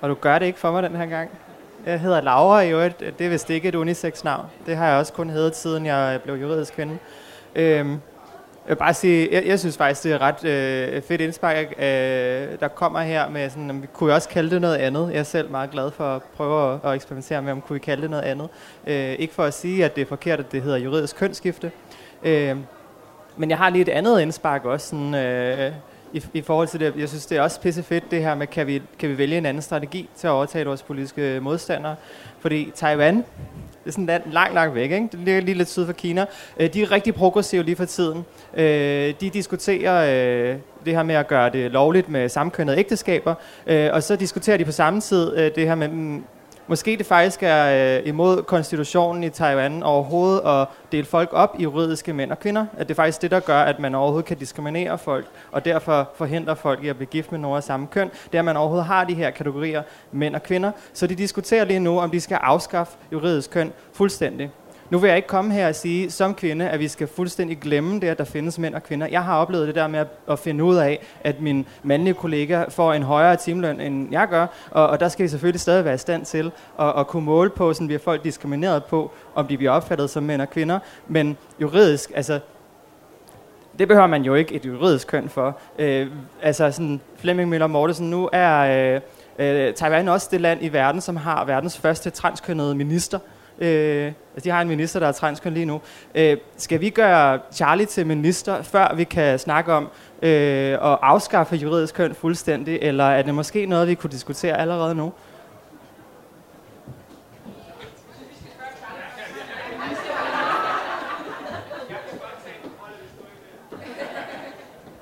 Og 0.00 0.08
du 0.08 0.14
gør 0.14 0.38
det 0.38 0.46
ikke 0.46 0.58
for 0.58 0.70
mig 0.72 0.82
den 0.82 0.96
her 0.96 1.06
gang. 1.06 1.30
Jeg 1.86 2.00
hedder 2.00 2.20
Laura 2.20 2.60
i 2.60 2.70
øvrigt. 2.70 3.00
Det 3.18 3.20
er 3.20 3.28
vist 3.28 3.50
ikke 3.50 3.68
et 3.68 3.74
unisex-navn. 3.74 4.46
Det 4.66 4.76
har 4.76 4.88
jeg 4.88 4.98
også 4.98 5.12
kun 5.12 5.30
heddet, 5.30 5.56
siden 5.56 5.86
jeg 5.86 6.20
blev 6.24 6.34
juridisk 6.34 6.74
kvinde. 6.74 6.98
Øhm, 7.54 8.00
jeg 8.64 8.68
vil 8.68 8.76
bare 8.76 8.94
sige, 8.94 9.28
jeg, 9.32 9.46
jeg 9.46 9.60
synes 9.60 9.76
faktisk, 9.76 10.04
det 10.04 10.12
er 10.12 10.18
ret 10.20 10.44
øh, 10.44 11.02
fedt 11.02 11.20
indspark, 11.20 11.66
øh, 11.78 11.84
der 12.60 12.68
kommer 12.74 13.00
her 13.00 13.28
med 13.28 13.50
sådan, 13.50 13.82
vi 13.82 13.86
kunne 13.92 14.14
også 14.14 14.28
kalde 14.28 14.50
det 14.50 14.60
noget 14.60 14.76
andet. 14.76 15.10
Jeg 15.12 15.18
er 15.18 15.22
selv 15.22 15.50
meget 15.50 15.70
glad 15.70 15.90
for 15.90 16.04
at 16.04 16.22
prøve 16.22 16.74
at, 16.74 16.80
at 16.84 16.94
eksperimentere 16.94 17.42
med, 17.42 17.52
om 17.52 17.60
kunne 17.60 17.74
vi 17.74 17.80
kalde 17.80 18.02
det 18.02 18.10
noget 18.10 18.22
andet. 18.22 18.48
Øh, 18.86 19.12
ikke 19.12 19.34
for 19.34 19.44
at 19.44 19.54
sige, 19.54 19.84
at 19.84 19.96
det 19.96 20.02
er 20.02 20.06
forkert, 20.06 20.40
at 20.40 20.52
det 20.52 20.62
hedder 20.62 20.78
juridisk 20.78 21.16
kønsskifte. 21.16 21.72
Øh, 22.22 22.56
men 23.36 23.50
jeg 23.50 23.58
har 23.58 23.70
lige 23.70 23.82
et 23.82 23.88
andet 23.88 24.20
indspark 24.20 24.64
også, 24.64 24.88
sådan, 24.88 25.14
øh, 25.14 25.72
i, 26.12 26.22
i 26.34 26.42
forhold 26.42 26.68
til 26.68 26.80
det. 26.80 26.94
Jeg 26.96 27.08
synes, 27.08 27.26
det 27.26 27.38
er 27.38 27.42
også 27.42 27.60
pisse 27.60 27.82
fedt 27.82 28.10
det 28.10 28.22
her 28.22 28.34
med, 28.34 28.46
kan 28.46 28.66
vi, 28.66 28.82
kan 28.98 29.08
vi 29.08 29.18
vælge 29.18 29.38
en 29.38 29.46
anden 29.46 29.62
strategi 29.62 30.08
til 30.16 30.26
at 30.26 30.30
overtage 30.30 30.64
vores 30.66 30.82
politiske 30.82 31.38
modstandere? 31.42 31.96
Fordi 32.40 32.72
Taiwan, 32.74 33.16
det 33.16 33.24
er 33.86 33.90
sådan 33.90 34.06
land 34.06 34.22
langt, 34.32 34.54
langt 34.54 34.74
væk, 34.74 34.90
ikke? 34.90 35.08
det 35.12 35.20
ligger 35.20 35.40
lige 35.40 35.58
lidt 35.58 35.68
syd 35.68 35.86
for 35.86 35.92
Kina. 35.92 36.26
Øh, 36.60 36.74
de 36.74 36.82
er 36.82 36.90
rigtig 36.90 37.14
progressive 37.14 37.62
lige 37.62 37.76
for 37.76 37.84
tiden. 37.84 38.24
Øh, 38.54 39.14
de 39.20 39.30
diskuterer 39.30 40.50
øh, 40.52 40.56
det 40.84 40.94
her 40.94 41.02
med 41.02 41.14
at 41.14 41.28
gøre 41.28 41.50
det 41.50 41.70
lovligt 41.70 42.08
med 42.08 42.28
samkønnede 42.28 42.78
ægteskaber, 42.78 43.34
øh, 43.66 43.90
og 43.92 44.02
så 44.02 44.16
diskuterer 44.16 44.56
de 44.56 44.64
på 44.64 44.72
samme 44.72 45.00
tid 45.00 45.36
øh, 45.36 45.54
det 45.54 45.66
her 45.66 45.74
med, 45.74 45.88
mm, 45.88 46.24
Måske 46.72 46.96
det 46.96 47.06
faktisk 47.06 47.42
er 47.42 47.98
øh, 47.98 48.08
imod 48.08 48.42
konstitutionen 48.42 49.24
i 49.24 49.30
Taiwan 49.30 49.82
overhovedet 49.82 50.40
at 50.46 50.68
dele 50.92 51.04
folk 51.06 51.28
op 51.32 51.56
i 51.58 51.62
juridiske 51.62 52.12
mænd 52.12 52.30
og 52.30 52.40
kvinder. 52.40 52.66
At 52.78 52.88
det 52.88 52.94
er 52.94 52.96
faktisk 52.96 53.22
det, 53.22 53.30
der 53.30 53.40
gør, 53.40 53.60
at 53.60 53.78
man 53.78 53.94
overhovedet 53.94 54.26
kan 54.26 54.36
diskriminere 54.36 54.98
folk, 54.98 55.26
og 55.50 55.64
derfor 55.64 56.10
forhindre 56.14 56.56
folk 56.56 56.84
i 56.84 56.88
at 56.88 56.96
blive 56.96 57.06
gift 57.06 57.32
med 57.32 57.38
nogen 57.40 57.56
af 57.56 57.62
samme 57.62 57.86
køn. 57.86 58.10
Det 58.26 58.34
er, 58.34 58.38
at 58.38 58.44
man 58.44 58.56
overhovedet 58.56 58.86
har 58.86 59.04
de 59.04 59.14
her 59.14 59.30
kategorier 59.30 59.82
mænd 60.12 60.34
og 60.34 60.42
kvinder. 60.42 60.70
Så 60.92 61.06
de 61.06 61.14
diskuterer 61.14 61.64
lige 61.64 61.80
nu, 61.80 62.00
om 62.00 62.10
de 62.10 62.20
skal 62.20 62.38
afskaffe 62.40 62.92
juridisk 63.12 63.50
køn 63.50 63.72
fuldstændig. 63.92 64.50
Nu 64.92 64.98
vil 64.98 65.08
jeg 65.08 65.16
ikke 65.16 65.28
komme 65.28 65.54
her 65.54 65.68
og 65.68 65.74
sige 65.74 66.10
som 66.10 66.34
kvinde, 66.34 66.68
at 66.68 66.80
vi 66.80 66.88
skal 66.88 67.06
fuldstændig 67.06 67.58
glemme 67.58 68.00
det, 68.00 68.06
at 68.06 68.18
der 68.18 68.24
findes 68.24 68.58
mænd 68.58 68.74
og 68.74 68.82
kvinder. 68.82 69.06
Jeg 69.06 69.24
har 69.24 69.38
oplevet 69.38 69.66
det 69.66 69.74
der 69.74 69.86
med 69.86 70.04
at, 70.30 70.38
finde 70.38 70.64
ud 70.64 70.76
af, 70.76 71.06
at 71.24 71.40
min 71.40 71.66
mandlige 71.82 72.14
kollega 72.14 72.64
får 72.68 72.92
en 72.92 73.02
højere 73.02 73.36
timeløn, 73.36 73.80
end 73.80 74.08
jeg 74.10 74.28
gør, 74.28 74.46
og, 74.70 74.86
og 74.86 75.00
der 75.00 75.08
skal 75.08 75.22
vi 75.22 75.28
selvfølgelig 75.28 75.60
stadig 75.60 75.84
være 75.84 75.94
i 75.94 75.98
stand 75.98 76.24
til 76.24 76.52
at, 76.80 76.92
at 76.98 77.06
kunne 77.06 77.24
måle 77.24 77.50
på, 77.50 77.72
sådan 77.72 77.88
vi 77.88 77.98
folk 77.98 78.24
diskrimineret 78.24 78.84
på, 78.84 79.10
om 79.34 79.46
de 79.46 79.56
bliver 79.56 79.72
opfattet 79.72 80.10
som 80.10 80.22
mænd 80.22 80.42
og 80.42 80.50
kvinder. 80.50 80.78
Men 81.08 81.36
juridisk, 81.60 82.12
altså 82.14 82.40
det 83.78 83.88
behøver 83.88 84.06
man 84.06 84.22
jo 84.22 84.34
ikke 84.34 84.54
et 84.54 84.66
juridisk 84.66 85.06
køn 85.06 85.28
for. 85.28 85.58
Øh, 85.78 86.06
altså 86.42 86.70
sådan, 86.70 87.00
Flemming 87.16 87.48
Møller 87.48 87.66
Mortensen, 87.66 88.10
nu 88.10 88.28
er 88.32 88.58
øh, 88.58 89.00
øh, 89.38 89.74
Taiwan 89.74 90.08
også 90.08 90.28
det 90.30 90.40
land 90.40 90.58
i 90.62 90.72
verden, 90.72 91.00
som 91.00 91.16
har 91.16 91.44
verdens 91.44 91.78
første 91.78 92.10
transkønnede 92.10 92.74
minister. 92.74 93.18
Øh, 93.58 94.06
altså 94.06 94.44
de 94.44 94.50
har 94.50 94.62
en 94.62 94.68
minister, 94.68 95.00
der 95.00 95.06
er 95.06 95.12
transkøn 95.12 95.54
lige 95.54 95.66
nu. 95.66 95.80
Øh, 96.14 96.36
skal 96.56 96.80
vi 96.80 96.90
gøre 96.90 97.38
Charlie 97.52 97.86
til 97.86 98.06
minister, 98.06 98.62
før 98.62 98.94
vi 98.96 99.04
kan 99.04 99.38
snakke 99.38 99.72
om 99.72 99.88
øh, 100.22 100.72
at 100.72 100.98
afskaffe 101.02 101.56
juridisk 101.56 101.94
køn 101.94 102.14
fuldstændig, 102.14 102.78
eller 102.82 103.04
er 103.04 103.22
det 103.22 103.34
måske 103.34 103.66
noget, 103.66 103.88
vi 103.88 103.94
kunne 103.94 104.10
diskutere 104.10 104.58
allerede 104.58 104.94
nu? 104.94 105.12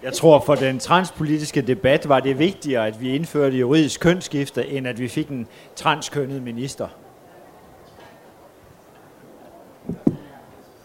Jeg 0.02 0.12
tror, 0.12 0.40
for 0.40 0.54
den 0.54 0.78
transpolitiske 0.78 1.62
debat 1.62 2.08
var 2.08 2.20
det 2.20 2.38
vigtigere, 2.38 2.86
at 2.86 3.00
vi 3.00 3.14
indførte 3.14 3.56
juridisk 3.56 4.00
kønsskifte, 4.00 4.66
end 4.66 4.88
at 4.88 4.98
vi 4.98 5.08
fik 5.08 5.28
en 5.28 5.46
transkønnet 5.76 6.42
minister. 6.42 6.88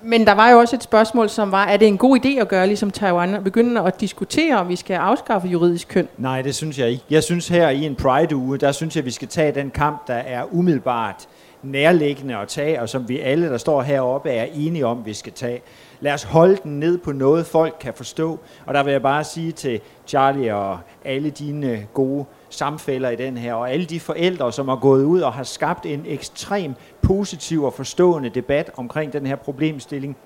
Men 0.07 0.27
der 0.27 0.33
var 0.33 0.49
jo 0.49 0.59
også 0.59 0.75
et 0.75 0.83
spørgsmål, 0.83 1.29
som 1.29 1.51
var, 1.51 1.65
er 1.65 1.77
det 1.77 1.87
en 1.87 1.97
god 1.97 2.19
idé 2.25 2.41
at 2.41 2.47
gøre 2.47 2.67
ligesom 2.67 2.91
Taiwan, 2.91 3.33
og 3.33 3.43
begynde 3.43 3.81
at 3.81 4.01
diskutere, 4.01 4.57
om 4.57 4.69
vi 4.69 4.75
skal 4.75 4.93
afskaffe 4.93 5.47
juridisk 5.47 5.87
køn? 5.87 6.07
Nej, 6.17 6.41
det 6.41 6.55
synes 6.55 6.79
jeg 6.79 6.89
ikke. 6.89 7.03
Jeg 7.09 7.23
synes 7.23 7.47
her 7.47 7.69
i 7.69 7.83
en 7.85 7.95
Pride-uge, 7.95 8.57
der 8.57 8.71
synes 8.71 8.95
jeg, 8.95 9.01
at 9.01 9.05
vi 9.05 9.11
skal 9.11 9.27
tage 9.27 9.51
den 9.51 9.71
kamp, 9.71 10.07
der 10.07 10.13
er 10.13 10.43
umiddelbart 10.51 11.27
nærliggende 11.63 12.37
at 12.37 12.47
tage, 12.47 12.81
og 12.81 12.89
som 12.89 13.09
vi 13.09 13.19
alle, 13.19 13.49
der 13.49 13.57
står 13.57 13.81
heroppe, 13.81 14.29
er 14.29 14.45
enige 14.53 14.85
om, 14.85 15.05
vi 15.05 15.13
skal 15.13 15.33
tage. 15.33 15.61
Lad 15.99 16.13
os 16.13 16.23
holde 16.23 16.57
den 16.63 16.79
ned 16.79 16.97
på 16.97 17.11
noget, 17.11 17.45
folk 17.45 17.75
kan 17.79 17.93
forstå. 17.93 18.39
Og 18.65 18.73
der 18.73 18.83
vil 18.83 18.91
jeg 18.91 19.01
bare 19.01 19.23
sige 19.23 19.51
til 19.51 19.81
Charlie 20.07 20.55
og 20.55 20.79
alle 21.05 21.29
dine 21.29 21.87
gode 21.93 22.25
samfælder 22.55 23.09
i 23.09 23.15
den 23.15 23.37
her, 23.37 23.53
og 23.53 23.71
alle 23.71 23.85
de 23.85 23.99
forældre, 23.99 24.51
som 24.51 24.67
har 24.67 24.75
gået 24.75 25.03
ud 25.03 25.21
og 25.21 25.33
har 25.33 25.43
skabt 25.43 25.85
en 25.85 26.03
ekstrem 26.07 26.73
positiv 27.01 27.63
og 27.63 27.73
forstående 27.73 28.29
debat 28.29 28.71
omkring 28.77 29.13
den 29.13 29.25
her 29.25 29.35
problemstilling 29.35 30.17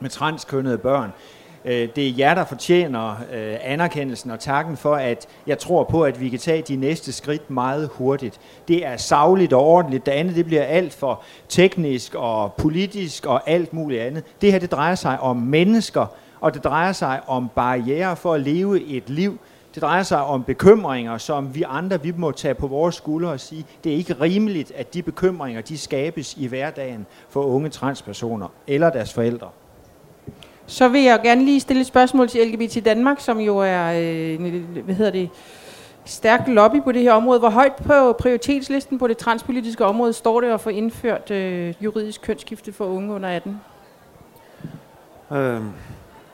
med 0.00 0.10
transkønnede 0.10 0.78
børn. 0.78 1.12
Øh, 1.64 1.88
det 1.96 2.08
er 2.08 2.12
jer, 2.18 2.34
der 2.34 2.44
fortjener 2.44 3.10
øh, 3.10 3.56
anerkendelsen 3.60 4.30
og 4.30 4.40
takken 4.40 4.76
for, 4.76 4.94
at 4.94 5.28
jeg 5.46 5.58
tror 5.58 5.84
på, 5.84 6.02
at 6.02 6.20
vi 6.20 6.28
kan 6.28 6.38
tage 6.38 6.62
de 6.62 6.76
næste 6.76 7.12
skridt 7.12 7.50
meget 7.50 7.90
hurtigt. 7.92 8.40
Det 8.68 8.86
er 8.86 8.96
savligt 8.96 9.52
og 9.52 9.60
ordentligt. 9.60 10.06
Det 10.06 10.12
andet 10.12 10.36
det 10.36 10.46
bliver 10.46 10.62
alt 10.62 10.92
for 10.92 11.22
teknisk 11.48 12.14
og 12.14 12.52
politisk 12.52 13.26
og 13.26 13.50
alt 13.50 13.72
muligt 13.72 14.02
andet. 14.02 14.24
Det 14.40 14.52
her 14.52 14.58
det 14.58 14.72
drejer 14.72 14.94
sig 14.94 15.20
om 15.20 15.36
mennesker, 15.36 16.06
og 16.40 16.54
det 16.54 16.64
drejer 16.64 16.92
sig 16.92 17.20
om 17.26 17.50
barriere 17.54 18.16
for 18.16 18.34
at 18.34 18.40
leve 18.40 18.84
et 18.84 19.10
liv, 19.10 19.38
det 19.74 19.82
drejer 19.82 20.02
sig 20.02 20.24
om 20.24 20.44
bekymringer, 20.44 21.18
som 21.18 21.54
vi 21.54 21.64
andre 21.68 22.02
vi 22.02 22.12
må 22.16 22.30
tage 22.30 22.54
på 22.54 22.66
vores 22.66 22.94
skuldre 22.94 23.30
og 23.30 23.40
sige, 23.40 23.66
det 23.84 23.92
er 23.92 23.96
ikke 23.96 24.14
rimeligt, 24.20 24.72
at 24.76 24.94
de 24.94 25.02
bekymringer 25.02 25.60
de 25.62 25.78
skabes 25.78 26.36
i 26.36 26.46
hverdagen 26.46 27.06
for 27.28 27.42
unge 27.42 27.68
transpersoner 27.68 28.48
eller 28.66 28.90
deres 28.90 29.12
forældre. 29.12 29.48
Så 30.66 30.88
vil 30.88 31.02
jeg 31.02 31.20
gerne 31.22 31.44
lige 31.44 31.60
stille 31.60 31.80
et 31.80 31.86
spørgsmål 31.86 32.28
til 32.28 32.48
LGBT 32.48 32.84
Danmark, 32.84 33.20
som 33.20 33.38
jo 33.38 33.58
er 33.58 33.92
øh, 33.96 34.84
hvad 34.84 34.94
hedder 34.94 35.10
det, 35.12 35.30
stærk 36.04 36.40
lobby 36.48 36.82
på 36.82 36.92
det 36.92 37.02
her 37.02 37.12
område. 37.12 37.38
Hvor 37.38 37.50
højt 37.50 37.76
på 37.76 38.12
prioritetslisten 38.12 38.98
på 38.98 39.06
det 39.06 39.18
transpolitiske 39.18 39.84
område 39.84 40.12
står 40.12 40.40
det 40.40 40.48
at 40.50 40.60
få 40.60 40.70
indført 40.70 41.30
øh, 41.30 41.74
juridisk 41.80 42.22
kønsskifte 42.22 42.72
for 42.72 42.84
unge 42.84 43.14
under 43.14 43.28
18? 43.28 43.60
Øh, 45.32 45.60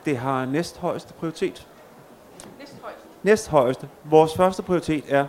Det 0.05 0.17
har 0.19 0.45
næsthøjeste 0.45 1.13
prioritet. 1.13 1.67
Næsthøjeste. 3.27 3.89
Vores 4.05 4.35
første 4.37 4.63
prioritet 4.63 5.05
er 5.09 5.27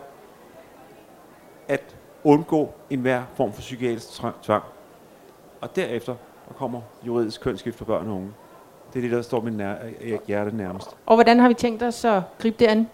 at 1.67 1.95
undgå 2.23 2.71
enhver 2.89 3.23
form 3.35 3.53
for 3.53 3.61
psykiatrisk 3.61 4.07
tvang. 4.43 4.63
Og 5.61 5.75
derefter 5.75 6.15
der 6.47 6.53
kommer 6.53 6.81
juridisk 7.07 7.41
kønsskift 7.41 7.77
for 7.77 7.85
børn 7.85 8.07
og 8.07 8.15
unge. 8.15 8.33
Det 8.93 8.99
er 8.99 9.01
det, 9.01 9.11
der 9.11 9.21
står 9.21 9.41
mit 9.41 9.53
nær- 9.53 9.75
øh, 10.01 10.19
hjerte 10.27 10.57
nærmest. 10.57 10.89
Og 11.05 11.15
hvordan 11.15 11.39
har 11.39 11.47
vi 11.47 11.53
tænkt 11.53 11.83
os 11.83 12.05
at 12.05 12.21
gribe 12.39 12.55
det 12.59 12.65
an? 12.65 12.87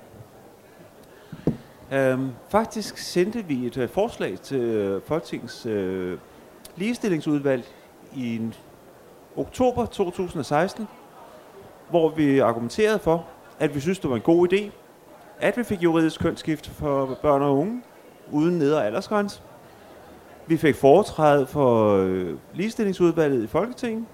Øhm, 1.91 2.31
faktisk 2.49 2.97
sendte 2.97 3.45
vi 3.45 3.65
et 3.67 3.77
øh, 3.77 3.89
forslag 3.89 4.39
til 4.39 4.61
øh, 4.61 5.01
Folketingets 5.05 5.65
øh, 5.65 6.17
ligestillingsudvalg 6.75 7.63
i 8.15 8.35
en 8.35 8.53
oktober 9.37 9.85
2016, 9.85 10.87
hvor 11.89 12.09
vi 12.09 12.39
argumenterede 12.39 12.99
for, 12.99 13.25
at 13.59 13.75
vi 13.75 13.79
synes, 13.79 13.99
det 13.99 14.09
var 14.09 14.15
en 14.15 14.21
god 14.21 14.53
idé, 14.53 14.71
at 15.39 15.57
vi 15.57 15.63
fik 15.63 15.83
juridisk 15.83 16.19
kønsskift 16.19 16.69
for 16.69 17.17
børn 17.21 17.41
og 17.41 17.57
unge, 17.57 17.81
uden 18.31 18.57
nedre 18.57 18.85
aldersgrænse. 18.85 19.41
Vi 20.47 20.57
fik 20.57 20.75
foretræde 20.75 21.47
for 21.47 21.97
øh, 21.97 22.35
ligestillingsudvalget 22.53 23.43
i 23.43 23.47
Folketinget. 23.47 24.05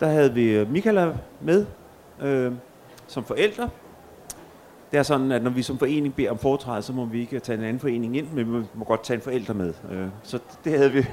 Der 0.00 0.06
havde 0.06 0.34
vi 0.34 0.50
øh, 0.50 0.70
Michaela 0.70 1.12
med 1.40 1.66
øh, 2.22 2.52
som 3.06 3.24
forældre. 3.24 3.68
Det 4.90 4.98
er 4.98 5.02
sådan, 5.02 5.32
at 5.32 5.42
når 5.42 5.50
vi 5.50 5.62
som 5.62 5.78
forening 5.78 6.14
beder 6.14 6.30
om 6.30 6.38
foretræde, 6.38 6.82
så 6.82 6.92
må 6.92 7.04
vi 7.04 7.20
ikke 7.20 7.40
tage 7.40 7.58
en 7.58 7.64
anden 7.64 7.80
forening 7.80 8.16
ind, 8.16 8.26
men 8.32 8.54
vi 8.54 8.66
må 8.74 8.84
godt 8.84 9.04
tage 9.04 9.14
en 9.14 9.20
forælder 9.20 9.54
med. 9.54 9.74
Øh, 9.92 10.06
så 10.22 10.38
det 10.64 10.78
havde 10.78 10.92
vi. 10.92 11.06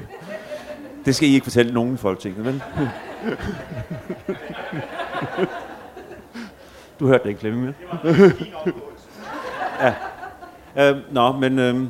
Det 1.05 1.15
skal 1.15 1.29
I 1.29 1.33
ikke 1.33 1.43
fortælle 1.43 1.73
nogen 1.73 1.93
i 1.93 1.97
Folketinget, 1.97 2.45
vel? 2.45 2.63
Du 6.99 7.07
hørte 7.07 7.23
det 7.23 7.29
ikke, 7.29 7.39
Flemming, 7.39 7.65
vel? 7.65 7.75
Ja. 9.81 9.93
Øhm, 10.89 10.99
nå, 11.11 11.31
men 11.31 11.59
øhm, 11.59 11.89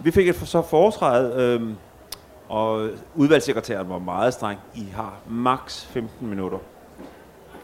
vi 0.00 0.10
fik 0.10 0.28
et 0.28 0.34
for- 0.34 0.46
så 0.46 0.62
foretræde, 0.62 1.32
øhm, 1.42 1.74
og 2.48 2.88
udvalgssekretæren 3.14 3.88
var 3.88 3.98
meget 3.98 4.34
streng. 4.34 4.58
I 4.74 4.84
har 4.94 5.14
maks 5.28 5.86
15 5.86 6.26
minutter. 6.28 6.58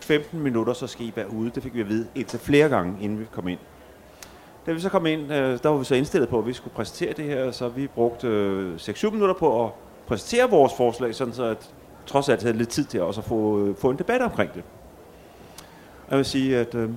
15 0.00 0.40
minutter, 0.40 0.72
så 0.72 0.86
skal 0.86 1.06
I 1.06 1.12
være 1.16 1.30
ude. 1.32 1.50
Det 1.50 1.62
fik 1.62 1.74
vi 1.74 1.80
at 1.80 1.88
vide 1.88 2.06
indtil 2.14 2.38
flere 2.38 2.68
gange, 2.68 2.96
inden 3.00 3.20
vi 3.20 3.24
kom 3.32 3.48
ind. 3.48 3.58
Da 4.66 4.72
vi 4.72 4.80
så 4.80 4.88
kom 4.88 5.06
ind, 5.06 5.32
øh, 5.32 5.58
der 5.62 5.68
var 5.68 5.76
vi 5.76 5.84
så 5.84 5.94
indstillet 5.94 6.28
på, 6.28 6.38
at 6.38 6.46
vi 6.46 6.52
skulle 6.52 6.74
præsentere 6.74 7.12
det 7.12 7.24
her, 7.24 7.50
så 7.50 7.68
vi 7.68 7.86
brugte 7.86 8.26
øh, 8.28 8.74
6-7 8.76 9.10
minutter 9.10 9.34
på 9.34 9.64
at 9.64 9.70
præsentere 10.06 10.50
vores 10.50 10.72
forslag, 10.76 11.14
sådan 11.14 11.34
så 11.34 11.44
at 11.44 11.70
trods 12.06 12.28
alt 12.28 12.42
havde 12.42 12.56
lidt 12.56 12.68
tid 12.68 12.84
til 12.84 13.02
også 13.02 13.20
at 13.20 13.24
få, 13.24 13.58
øh, 13.66 13.76
få 13.76 13.90
en 13.90 13.98
debat 13.98 14.20
omkring 14.22 14.54
det. 14.54 14.62
Jeg 16.10 16.16
vil 16.18 16.24
sige, 16.24 16.58
at 16.58 16.74
øh, 16.74 16.90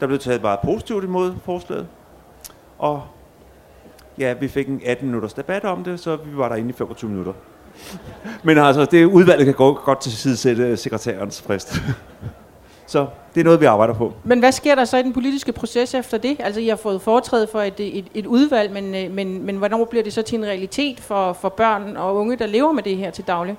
der 0.00 0.06
blev 0.06 0.18
taget 0.18 0.42
meget 0.42 0.58
positivt 0.64 1.04
imod 1.04 1.34
forslaget, 1.44 1.86
og 2.78 3.02
ja, 4.18 4.32
vi 4.32 4.48
fik 4.48 4.68
en 4.68 4.80
18 4.86 5.06
minutters 5.06 5.32
debat 5.32 5.64
om 5.64 5.84
det, 5.84 6.00
så 6.00 6.16
vi 6.16 6.36
var 6.36 6.48
derinde 6.48 6.70
i 6.70 6.72
25 6.72 7.10
minutter. 7.10 7.32
Men 8.42 8.58
altså, 8.58 8.84
det 8.84 9.04
udvalget 9.04 9.44
kan 9.44 9.54
gå, 9.54 9.74
godt 9.84 10.00
til 10.00 10.12
side 10.12 10.36
sætte 10.36 10.76
sekretærens 10.76 11.42
frist. 11.42 11.82
så 12.86 13.06
det 13.34 13.40
er 13.40 13.44
noget, 13.44 13.60
vi 13.60 13.64
arbejder 13.64 13.94
på. 13.94 14.12
Men 14.24 14.38
hvad 14.38 14.52
sker 14.52 14.74
der 14.74 14.84
så 14.84 14.96
i 14.96 15.02
den 15.02 15.12
politiske 15.12 15.52
proces 15.52 15.94
efter 15.94 16.18
det? 16.18 16.36
Altså, 16.40 16.60
I 16.60 16.68
har 16.68 16.76
fået 16.76 17.02
foretræde 17.02 17.48
for 17.52 17.60
et, 17.60 17.74
et, 17.78 18.06
et 18.14 18.26
udvalg, 18.26 18.72
men, 18.72 18.94
øh, 18.94 19.10
men, 19.10 19.46
men 19.46 19.56
hvornår 19.56 19.84
bliver 19.84 20.02
det 20.02 20.12
så 20.12 20.22
til 20.22 20.38
en 20.38 20.44
realitet 20.44 21.00
for, 21.00 21.32
for 21.32 21.48
børn 21.48 21.96
og 21.96 22.16
unge, 22.16 22.36
der 22.36 22.46
lever 22.46 22.72
med 22.72 22.82
det 22.82 22.96
her 22.96 23.10
til 23.10 23.24
daglig? 23.26 23.56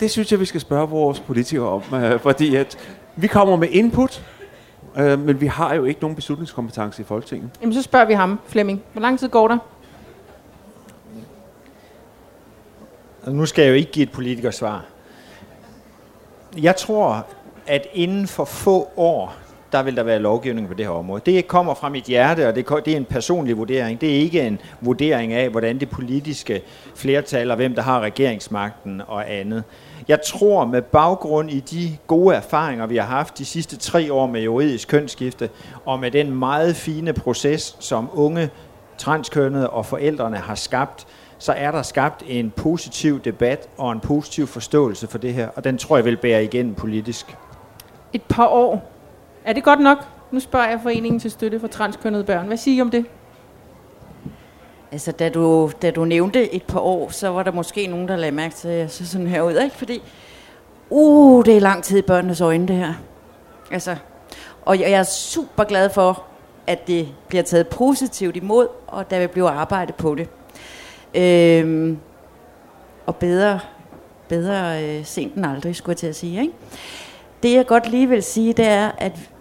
Det 0.00 0.10
synes 0.10 0.32
jeg, 0.32 0.40
vi 0.40 0.44
skal 0.44 0.60
spørge 0.60 0.88
vores 0.88 1.20
politikere 1.20 1.68
om, 1.68 1.82
øh, 1.94 2.20
fordi 2.20 2.56
at 2.56 2.78
vi 3.16 3.26
kommer 3.26 3.56
med 3.56 3.68
input, 3.70 4.22
øh, 4.96 5.18
men 5.18 5.40
vi 5.40 5.46
har 5.46 5.74
jo 5.74 5.84
ikke 5.84 6.00
nogen 6.00 6.16
beslutningskompetence 6.16 7.02
i 7.02 7.04
Folketinget. 7.04 7.50
Jamen, 7.60 7.74
så 7.74 7.82
spørger 7.82 8.06
vi 8.06 8.12
ham, 8.14 8.40
Flemming. 8.46 8.82
Hvor 8.92 9.02
lang 9.02 9.18
tid 9.18 9.28
går 9.28 9.48
der? 9.48 9.58
Og 13.22 13.32
nu 13.32 13.46
skal 13.46 13.62
jeg 13.62 13.70
jo 13.70 13.74
ikke 13.74 13.92
give 13.92 14.02
et 14.02 14.12
politikersvar. 14.12 14.84
Jeg 16.56 16.76
tror, 16.76 17.26
at 17.66 17.86
inden 17.92 18.26
for 18.26 18.44
få 18.44 18.88
år, 18.96 19.34
der 19.72 19.82
vil 19.82 19.96
der 19.96 20.02
være 20.02 20.18
lovgivning 20.18 20.68
på 20.68 20.74
det 20.74 20.86
her 20.86 20.92
område. 20.92 21.22
Det 21.26 21.48
kommer 21.48 21.74
fra 21.74 21.88
mit 21.88 22.04
hjerte, 22.04 22.48
og 22.48 22.54
det 22.54 22.68
det 22.84 22.92
er 22.92 22.96
en 22.96 23.04
personlig 23.04 23.56
vurdering. 23.56 24.00
Det 24.00 24.10
er 24.10 24.20
ikke 24.20 24.40
en 24.40 24.60
vurdering 24.80 25.32
af, 25.32 25.48
hvordan 25.48 25.80
det 25.80 25.90
politiske 25.90 26.62
flertal 26.94 27.50
og 27.50 27.56
hvem 27.56 27.74
der 27.74 27.82
har 27.82 28.00
regeringsmagten 28.00 29.02
og 29.06 29.32
andet. 29.32 29.64
Jeg 30.08 30.18
tror 30.26 30.64
med 30.64 30.82
baggrund 30.82 31.50
i 31.50 31.60
de 31.60 31.96
gode 32.06 32.36
erfaringer, 32.36 32.86
vi 32.86 32.96
har 32.96 33.06
haft 33.06 33.38
de 33.38 33.44
sidste 33.44 33.76
tre 33.76 34.12
år 34.12 34.26
med 34.26 34.42
juridisk 34.42 34.88
kønsskifte, 34.88 35.50
og 35.84 36.00
med 36.00 36.10
den 36.10 36.30
meget 36.38 36.76
fine 36.76 37.12
proces, 37.12 37.76
som 37.80 38.10
unge 38.12 38.50
transkønnede 38.98 39.70
og 39.70 39.86
forældrene 39.86 40.36
har 40.36 40.54
skabt, 40.54 41.06
så 41.38 41.52
er 41.52 41.70
der 41.70 41.82
skabt 41.82 42.22
en 42.26 42.50
positiv 42.50 43.20
debat 43.20 43.68
og 43.78 43.92
en 43.92 44.00
positiv 44.00 44.46
forståelse 44.46 45.06
for 45.06 45.18
det 45.18 45.34
her, 45.34 45.48
og 45.48 45.64
den 45.64 45.78
tror 45.78 45.96
jeg 45.96 46.04
vil 46.04 46.16
bære 46.16 46.44
igen 46.44 46.74
politisk. 46.74 47.36
Et 48.12 48.22
par 48.22 48.46
år. 48.46 48.91
Er 49.44 49.52
det 49.52 49.64
godt 49.64 49.80
nok? 49.80 49.98
Nu 50.30 50.40
spørger 50.40 50.68
jeg 50.68 50.80
Foreningen 50.82 51.20
til 51.20 51.30
støtte 51.30 51.60
for 51.60 51.66
transkønnede 51.68 52.24
børn. 52.24 52.46
Hvad 52.46 52.56
siger 52.56 52.78
I 52.78 52.80
om 52.80 52.90
det? 52.90 53.06
Altså, 54.92 55.12
da 55.12 55.28
du, 55.28 55.70
da 55.82 55.90
du 55.90 56.04
nævnte 56.04 56.54
et 56.54 56.62
par 56.62 56.80
år, 56.80 57.08
så 57.10 57.28
var 57.28 57.42
der 57.42 57.52
måske 57.52 57.86
nogen, 57.86 58.08
der 58.08 58.16
lagde 58.16 58.34
mærke 58.34 58.54
til, 58.54 58.68
at 58.68 58.78
jeg 58.78 58.90
så 58.90 59.06
sådan 59.06 59.26
her 59.26 59.42
ud, 59.42 59.58
ikke? 59.58 59.76
Fordi, 59.76 60.02
uh, 60.90 61.44
det 61.44 61.56
er 61.56 61.60
lang 61.60 61.84
tid 61.84 61.98
i 61.98 62.02
børnenes 62.02 62.40
øjne, 62.40 62.68
det 62.68 62.76
her. 62.76 62.94
Altså, 63.70 63.96
og 64.64 64.80
jeg, 64.80 64.90
jeg 64.90 64.98
er 64.98 65.02
super 65.02 65.64
glad 65.64 65.90
for, 65.90 66.22
at 66.66 66.86
det 66.86 67.08
bliver 67.28 67.42
taget 67.42 67.68
positivt 67.68 68.36
imod, 68.36 68.68
og 68.86 69.10
der 69.10 69.18
vil 69.18 69.28
blive 69.28 69.48
arbejdet 69.48 69.94
på 69.94 70.14
det. 70.14 70.28
Øhm, 71.14 71.98
og 73.06 73.16
bedre, 73.16 73.60
bedre 74.28 74.84
øh, 74.84 75.04
sent 75.04 75.34
end 75.34 75.46
aldrig, 75.46 75.76
skulle 75.76 75.90
jeg 75.90 75.96
til 75.98 76.06
at 76.06 76.16
sige, 76.16 76.40
ikke? 76.40 76.52
Det 77.42 77.52
jeg 77.52 77.66
godt 77.66 77.90
lige 77.90 78.08
vil 78.08 78.22
sige, 78.22 78.52
det 78.52 78.66
er, 78.66 78.90
at 78.98 79.31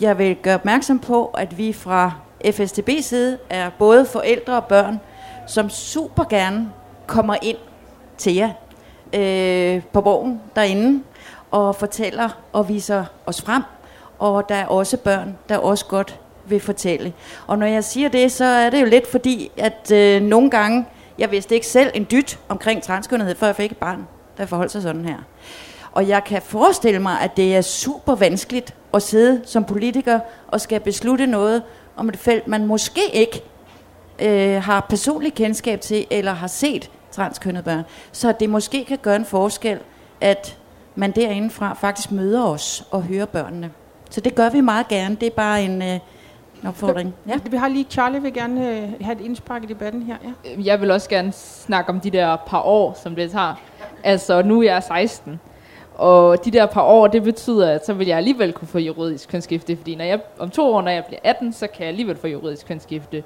jeg 0.00 0.18
vil 0.18 0.36
gøre 0.36 0.54
opmærksom 0.54 0.98
på, 0.98 1.26
at 1.26 1.58
vi 1.58 1.72
fra 1.72 2.12
FSTB 2.50 2.90
side 3.00 3.38
er 3.50 3.70
både 3.78 4.06
forældre 4.06 4.56
og 4.56 4.64
børn, 4.64 5.00
som 5.46 5.70
super 5.70 6.24
gerne 6.24 6.68
kommer 7.06 7.36
ind 7.42 7.56
til 8.18 8.34
jer 8.34 8.50
øh, 9.12 9.82
på 9.92 10.00
borgen 10.00 10.40
derinde 10.56 11.02
og 11.50 11.76
fortæller 11.76 12.28
og 12.52 12.68
viser 12.68 13.04
os 13.26 13.42
frem. 13.42 13.62
Og 14.18 14.48
der 14.48 14.54
er 14.54 14.66
også 14.66 14.96
børn, 14.96 15.38
der 15.48 15.58
også 15.58 15.86
godt 15.86 16.20
vil 16.44 16.60
fortælle. 16.60 17.12
Og 17.46 17.58
når 17.58 17.66
jeg 17.66 17.84
siger 17.84 18.08
det, 18.08 18.32
så 18.32 18.44
er 18.44 18.70
det 18.70 18.80
jo 18.80 18.86
lidt 18.86 19.10
fordi, 19.10 19.50
at 19.56 19.92
øh, 19.92 20.22
nogle 20.22 20.50
gange, 20.50 20.86
jeg 21.18 21.30
vidste 21.30 21.54
ikke 21.54 21.66
selv 21.66 21.90
en 21.94 22.06
dyt 22.10 22.38
omkring 22.48 22.82
transkønnethed, 22.82 23.34
før 23.34 23.46
jeg 23.46 23.56
fik 23.56 23.70
et 23.70 23.76
barn, 23.76 24.06
der 24.38 24.46
forholdt 24.46 24.72
sig 24.72 24.82
sådan 24.82 25.04
her. 25.04 25.18
Og 25.96 26.08
jeg 26.08 26.24
kan 26.24 26.42
forestille 26.42 26.98
mig, 26.98 27.20
at 27.20 27.36
det 27.36 27.56
er 27.56 27.60
super 27.60 28.14
vanskeligt 28.14 28.74
at 28.94 29.02
sidde 29.02 29.40
som 29.44 29.64
politiker 29.64 30.20
og 30.48 30.60
skal 30.60 30.80
beslutte 30.80 31.26
noget 31.26 31.62
om 31.96 32.08
et 32.08 32.16
felt, 32.16 32.48
man 32.48 32.66
måske 32.66 33.00
ikke 33.12 33.42
øh, 34.18 34.62
har 34.62 34.86
personlig 34.88 35.34
kendskab 35.34 35.80
til, 35.80 36.06
eller 36.10 36.32
har 36.32 36.46
set 36.46 36.90
transkønnede 37.10 37.64
børn. 37.64 37.82
Så 38.12 38.32
det 38.40 38.50
måske 38.50 38.84
kan 38.84 38.98
gøre 39.02 39.16
en 39.16 39.24
forskel, 39.24 39.78
at 40.20 40.58
man 40.94 41.10
derindefra 41.10 41.74
faktisk 41.74 42.12
møder 42.12 42.44
os 42.44 42.88
og 42.90 43.02
hører 43.02 43.26
børnene. 43.26 43.70
Så 44.10 44.20
det 44.20 44.34
gør 44.34 44.50
vi 44.50 44.60
meget 44.60 44.88
gerne. 44.88 45.16
Det 45.20 45.26
er 45.26 45.36
bare 45.36 45.62
en 45.62 45.82
øh, 45.82 45.98
opfordring. 46.66 47.14
Ja. 47.28 47.38
Vi 47.50 47.56
har 47.56 47.68
lige 47.68 47.86
Charlie 47.90 48.22
vil 48.22 48.34
gerne 48.34 48.70
øh, 48.70 48.88
have 49.00 49.20
et 49.20 49.24
indspark 49.24 49.62
i 49.62 49.66
debatten 49.66 50.02
her. 50.02 50.16
Ja. 50.24 50.50
Jeg 50.64 50.80
vil 50.80 50.90
også 50.90 51.08
gerne 51.08 51.32
snakke 51.32 51.90
om 51.90 52.00
de 52.00 52.10
der 52.10 52.36
par 52.36 52.62
år, 52.62 52.98
som 53.02 53.14
det 53.16 53.30
tager. 53.30 53.54
Altså, 54.04 54.42
nu 54.42 54.60
er 54.60 54.64
jeg 54.64 54.82
16. 54.82 55.40
Og 55.96 56.44
de 56.44 56.50
der 56.50 56.66
par 56.66 56.82
år, 56.82 57.06
det 57.06 57.22
betyder, 57.22 57.70
at 57.70 57.86
så 57.86 57.92
vil 57.92 58.06
jeg 58.06 58.16
alligevel 58.16 58.52
kunne 58.52 58.68
få 58.68 58.78
juridisk 58.78 59.28
kønsskifte. 59.28 59.76
Fordi 59.76 59.94
når 59.94 60.04
jeg, 60.04 60.20
om 60.38 60.50
to 60.50 60.74
år, 60.74 60.82
når 60.82 60.90
jeg 60.90 61.04
bliver 61.04 61.20
18, 61.24 61.52
så 61.52 61.66
kan 61.66 61.80
jeg 61.80 61.88
alligevel 61.88 62.16
få 62.16 62.26
juridisk 62.26 62.66
kønsskifte. 62.66 63.22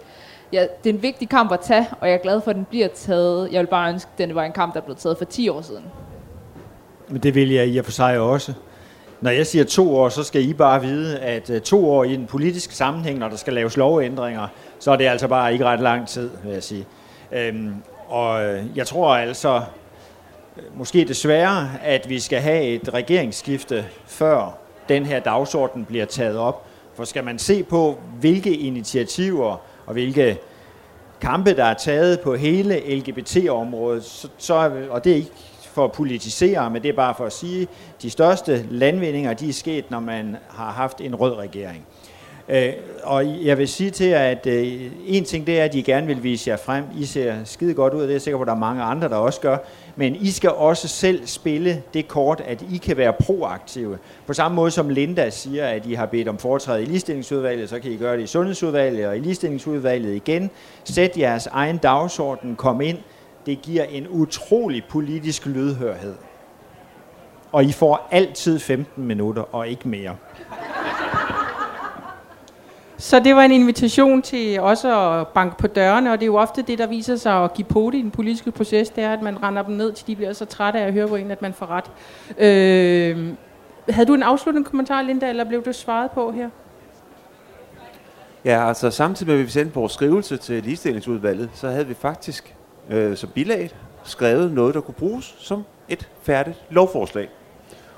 Ja, 0.53 0.67
det 0.85 0.91
er 0.91 0.95
en 0.95 1.03
vigtig 1.03 1.29
kamp 1.29 1.53
at 1.53 1.61
tage, 1.61 1.87
og 2.01 2.09
jeg 2.09 2.15
er 2.15 2.19
glad 2.19 2.41
for, 2.41 2.51
at 2.51 2.57
den 2.57 2.67
bliver 2.71 2.89
taget. 2.89 3.53
Jeg 3.53 3.61
vil 3.61 3.67
bare 3.67 3.93
ønske, 3.93 4.11
at 4.13 4.19
den 4.19 4.35
var 4.35 4.45
en 4.45 4.53
kamp, 4.53 4.75
der 4.75 4.81
blev 4.81 4.97
taget 4.97 5.19
for 5.19 5.25
10 5.25 5.49
år 5.49 5.61
siden. 5.61 5.85
Men 7.09 7.23
det 7.23 7.35
vil 7.35 7.51
jeg 7.51 7.69
i 7.69 7.79
og 7.79 7.85
for 7.85 7.93
sig 7.93 8.19
også. 8.19 8.53
Når 9.21 9.31
jeg 9.31 9.47
siger 9.47 9.65
to 9.65 9.97
år, 9.97 10.09
så 10.09 10.23
skal 10.23 10.49
I 10.49 10.53
bare 10.53 10.83
vide, 10.83 11.19
at 11.19 11.51
øh, 11.51 11.61
to 11.61 11.91
år 11.91 12.05
i 12.05 12.15
en 12.15 12.27
politisk 12.27 12.73
sammenhæng, 12.73 13.19
når 13.19 13.29
der 13.29 13.37
skal 13.37 13.53
laves 13.53 13.77
lovændringer, 13.77 14.47
så 14.79 14.91
er 14.91 14.97
det 14.97 15.05
altså 15.05 15.29
bare 15.29 15.53
ikke 15.53 15.65
ret 15.65 15.81
lang 15.81 16.09
tid, 16.09 16.31
vil 16.45 16.53
jeg 16.53 16.63
sige. 16.63 16.87
Øhm, 17.33 17.75
og 18.09 18.45
øh, 18.45 18.65
jeg 18.75 18.87
tror 18.87 19.15
altså, 19.15 19.63
måske 20.75 21.05
desværre, 21.05 21.71
at 21.83 22.09
vi 22.09 22.21
skal 22.21 22.41
have 22.41 22.65
et 22.65 22.95
regeringsskifte, 22.95 23.87
før 24.07 24.59
den 24.89 25.07
her 25.07 25.21
dagsorden 25.21 25.85
bliver 25.85 26.05
taget 26.05 26.37
op. 26.37 26.67
For 26.95 27.05
skal 27.05 27.25
man 27.25 27.39
se 27.39 27.63
på, 27.63 27.99
hvilke 28.21 28.57
initiativer 28.57 29.57
og 29.87 29.93
hvilke 29.93 30.39
kampe, 31.21 31.57
der 31.57 31.65
er 31.65 31.75
taget 31.75 32.21
på 32.21 32.35
hele 32.35 32.97
LGBT-området, 32.97 34.05
så, 34.05 34.29
så, 34.39 34.87
og 34.91 35.05
det 35.05 35.13
er 35.13 35.17
ikke 35.17 35.31
for 35.73 35.85
at 35.85 35.93
politisere, 35.93 36.71
men 36.71 36.83
det 36.83 36.89
er 36.89 36.97
bare 36.97 37.15
for 37.15 37.27
at 37.27 37.33
sige, 37.33 37.63
at 37.63 38.03
de 38.03 38.11
største 38.11 38.67
landvindinger 38.71 39.35
de 39.35 39.49
er 39.49 39.53
sket, 39.53 39.91
når 39.91 40.01
man 40.01 40.37
har 40.49 40.73
haft 40.73 41.01
en 41.01 41.15
rød 41.15 41.35
regering. 41.35 41.87
Øh, 42.51 42.73
og 43.03 43.45
jeg 43.45 43.59
vil 43.59 43.69
sige 43.69 43.91
til 43.91 44.07
jer, 44.07 44.19
at 44.19 44.47
øh, 44.47 44.91
en 45.07 45.25
ting 45.25 45.47
det 45.47 45.61
er, 45.61 45.65
at 45.65 45.75
I 45.75 45.83
gerne 45.83 46.07
vil 46.07 46.23
vise 46.23 46.51
jer 46.51 46.57
frem. 46.57 46.85
I 46.99 47.05
ser 47.05 47.35
skide 47.45 47.75
godt 47.75 47.95
ud, 47.95 48.01
og 48.01 48.03
det 48.03 48.11
er 48.11 48.15
jeg 48.15 48.23
sikker 48.23 48.39
på, 48.39 48.43
at 48.43 48.47
der 48.47 48.55
er 48.55 48.59
mange 48.59 48.83
andre, 48.83 49.09
der 49.09 49.17
også 49.17 49.41
gør. 49.41 49.57
Men 49.97 50.17
I 50.17 50.31
skal 50.31 50.51
også 50.51 50.89
selv 50.89 51.27
spille 51.27 51.83
det 51.95 52.09
kort, 52.09 52.43
at 52.47 52.65
I 52.71 52.77
kan 52.77 52.97
være 52.97 53.13
proaktive. 53.13 53.99
På 54.27 54.33
samme 54.33 54.55
måde 54.55 54.71
som 54.71 54.89
Linda 54.89 55.31
siger, 55.31 55.67
at 55.67 55.87
I 55.87 55.95
har 55.95 56.07
bedt 56.07 56.29
om 56.29 56.39
foretræde 56.39 56.83
i 56.83 56.85
ligestillingsudvalget, 56.85 57.69
så 57.69 57.79
kan 57.79 57.93
I 57.93 57.97
gøre 57.97 58.17
det 58.17 58.23
i 58.23 58.27
sundhedsudvalget 58.27 59.07
og 59.07 59.17
i 59.17 59.21
ligestillingsudvalget 59.21 60.15
igen. 60.15 60.51
Sæt 60.85 61.19
jeres 61.19 61.47
egen 61.47 61.79
dagsorden, 61.79 62.57
kom 62.57 62.81
ind. 62.81 62.99
Det 63.47 63.63
giver 63.63 63.85
en 63.85 64.07
utrolig 64.09 64.85
politisk 64.91 65.47
lydhørhed. 65.47 66.15
Og 67.53 67.65
I 67.65 67.73
får 67.73 68.09
altid 68.11 68.59
15 68.59 69.05
minutter 69.05 69.43
og 69.55 69.69
ikke 69.69 69.89
mere. 69.89 70.17
Så 73.01 73.21
det 73.21 73.37
var 73.37 73.43
en 73.43 73.53
invitation 73.53 74.23
til 74.23 74.61
også 74.61 75.11
at 75.11 75.29
banke 75.29 75.57
på 75.57 75.67
dørene, 75.67 76.13
og 76.13 76.19
det 76.19 76.23
er 76.23 76.27
jo 76.27 76.37
ofte 76.37 76.63
det, 76.63 76.79
der 76.79 76.87
viser 76.87 77.17
sig 77.17 77.45
at 77.45 77.55
give 77.55 77.65
på 77.65 77.91
i 77.91 78.03
den 78.03 78.11
politiske 78.11 78.51
proces, 78.51 78.91
det 78.91 79.05
er, 79.05 79.13
at 79.13 79.23
man 79.23 79.43
render 79.43 79.63
dem 79.63 79.75
ned, 79.75 79.93
til 79.93 80.07
de 80.07 80.17
bliver 80.17 80.33
så 80.33 80.45
trætte 80.45 80.79
af 80.81 80.87
at 80.87 80.93
høre 80.93 81.09
på 81.09 81.17
en, 81.17 81.31
at 81.31 81.43
man 81.43 81.53
får 81.53 81.67
ret. 81.67 81.85
Øh, 82.39 83.29
havde 83.89 84.07
du 84.07 84.15
en 84.15 84.23
afsluttende 84.23 84.69
kommentar, 84.69 85.03
Linda, 85.03 85.29
eller 85.29 85.45
blev 85.45 85.65
du 85.65 85.73
svaret 85.73 86.11
på 86.11 86.33
her? 86.33 86.51
Ja, 88.45 88.69
altså 88.69 88.91
samtidig 88.91 89.33
med, 89.33 89.41
at 89.41 89.47
vi 89.47 89.51
sendte 89.51 89.75
vores 89.75 89.93
skrivelse 89.93 90.37
til 90.37 90.63
ligestillingsudvalget, 90.63 91.51
så 91.55 91.69
havde 91.69 91.87
vi 91.87 91.95
faktisk 91.95 92.55
øh, 92.91 93.17
som 93.17 93.31
bilag 93.35 93.71
skrevet 94.05 94.53
noget, 94.53 94.75
der 94.75 94.81
kunne 94.81 94.95
bruges 94.95 95.35
som 95.39 95.65
et 95.89 96.09
færdigt 96.23 96.63
lovforslag. 96.71 97.29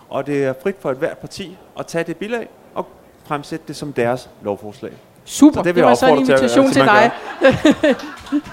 Og 0.09 0.27
det 0.27 0.45
er 0.45 0.55
frit 0.63 0.77
for 0.81 0.91
et 0.91 0.97
hvert 0.97 1.19
parti 1.19 1.57
at 1.79 1.87
tage 1.87 2.05
det 2.05 2.17
bilag 2.17 2.49
fremsætte 3.25 3.65
det 3.69 3.77
som 3.77 3.93
deres 3.93 4.31
lovforslag. 4.43 4.93
Super, 5.25 5.53
Så 5.55 5.59
det, 5.59 5.65
det 5.65 5.75
vil 5.75 5.75
det 5.75 5.81
jeg 5.81 5.89
var 5.89 5.95
så 5.95 6.07
en 6.07 6.19
invitation 6.19 6.67
at- 6.67 6.73
til, 6.73 6.83
til 6.83 6.89
dig. 6.89 7.11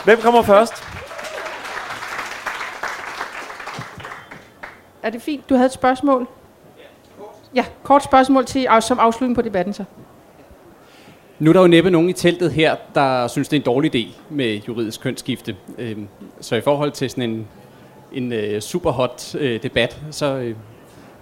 Hvem 0.06 0.20
kommer 0.22 0.42
først? 0.42 0.74
Er 5.04 5.10
det 5.10 5.22
fint? 5.22 5.50
Du 5.50 5.56
havde 5.56 5.66
et 5.66 5.72
spørgsmål? 5.74 6.28
Ja, 7.56 7.66
kort 7.84 8.04
spørgsmål 8.04 8.46
til, 8.46 8.68
som 8.82 9.00
afslutning 9.00 9.36
på 9.36 9.42
debatten 9.42 9.74
så. 9.74 9.84
Nu 11.40 11.50
er 11.50 11.54
der 11.54 11.62
jo 11.62 11.68
næppe 11.68 11.90
nogen 11.92 12.10
i 12.10 12.14
teltet 12.14 12.52
her, 12.52 12.76
der 12.96 13.28
synes, 13.28 13.48
det 13.48 13.58
er 13.58 13.62
en 13.62 13.66
dårlig 13.66 13.96
idé 13.96 14.14
med 14.30 14.56
juridisk 14.68 15.02
kønsskifte. 15.02 15.56
Øhm, 15.78 16.08
Så 16.42 16.56
i 16.56 16.62
forhold 16.62 16.92
til 16.92 17.10
sådan 17.10 17.30
en, 17.30 17.48
en 18.14 18.34
øh, 18.34 18.62
super 18.62 18.92
hot 18.92 19.36
øh, 19.36 19.64
debat, 19.64 19.98
så 20.12 20.26
øh, 20.26 20.44
kan 20.44 20.56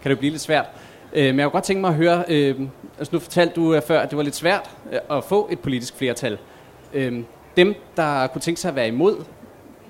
det 0.04 0.10
jo 0.10 0.16
blive 0.16 0.32
lidt 0.32 0.42
svært. 0.42 0.66
Øh, 1.14 1.26
Men 1.26 1.40
jeg 1.40 1.46
kunne 1.46 1.52
godt 1.52 1.64
tænke 1.64 1.82
mig 1.82 1.90
at 1.90 1.96
høre, 1.96 2.24
øh, 2.28 2.56
altså 2.98 3.10
nu 3.16 3.20
fortalte 3.20 3.56
du 3.56 3.74
øh, 3.74 3.82
før, 3.82 4.00
at 4.00 4.10
det 4.10 4.18
var 4.18 4.24
lidt 4.24 4.36
svært 4.36 4.70
øh, 4.92 5.18
at 5.18 5.24
få 5.24 5.48
et 5.52 5.60
politisk 5.60 5.96
flertal. 5.98 6.38
Øh, 6.94 7.24
Dem, 7.58 7.76
der 7.98 8.28
kunne 8.28 8.42
tænke 8.42 8.62
sig 8.62 8.70
at 8.70 8.76
være 8.76 8.88
imod, 8.88 9.24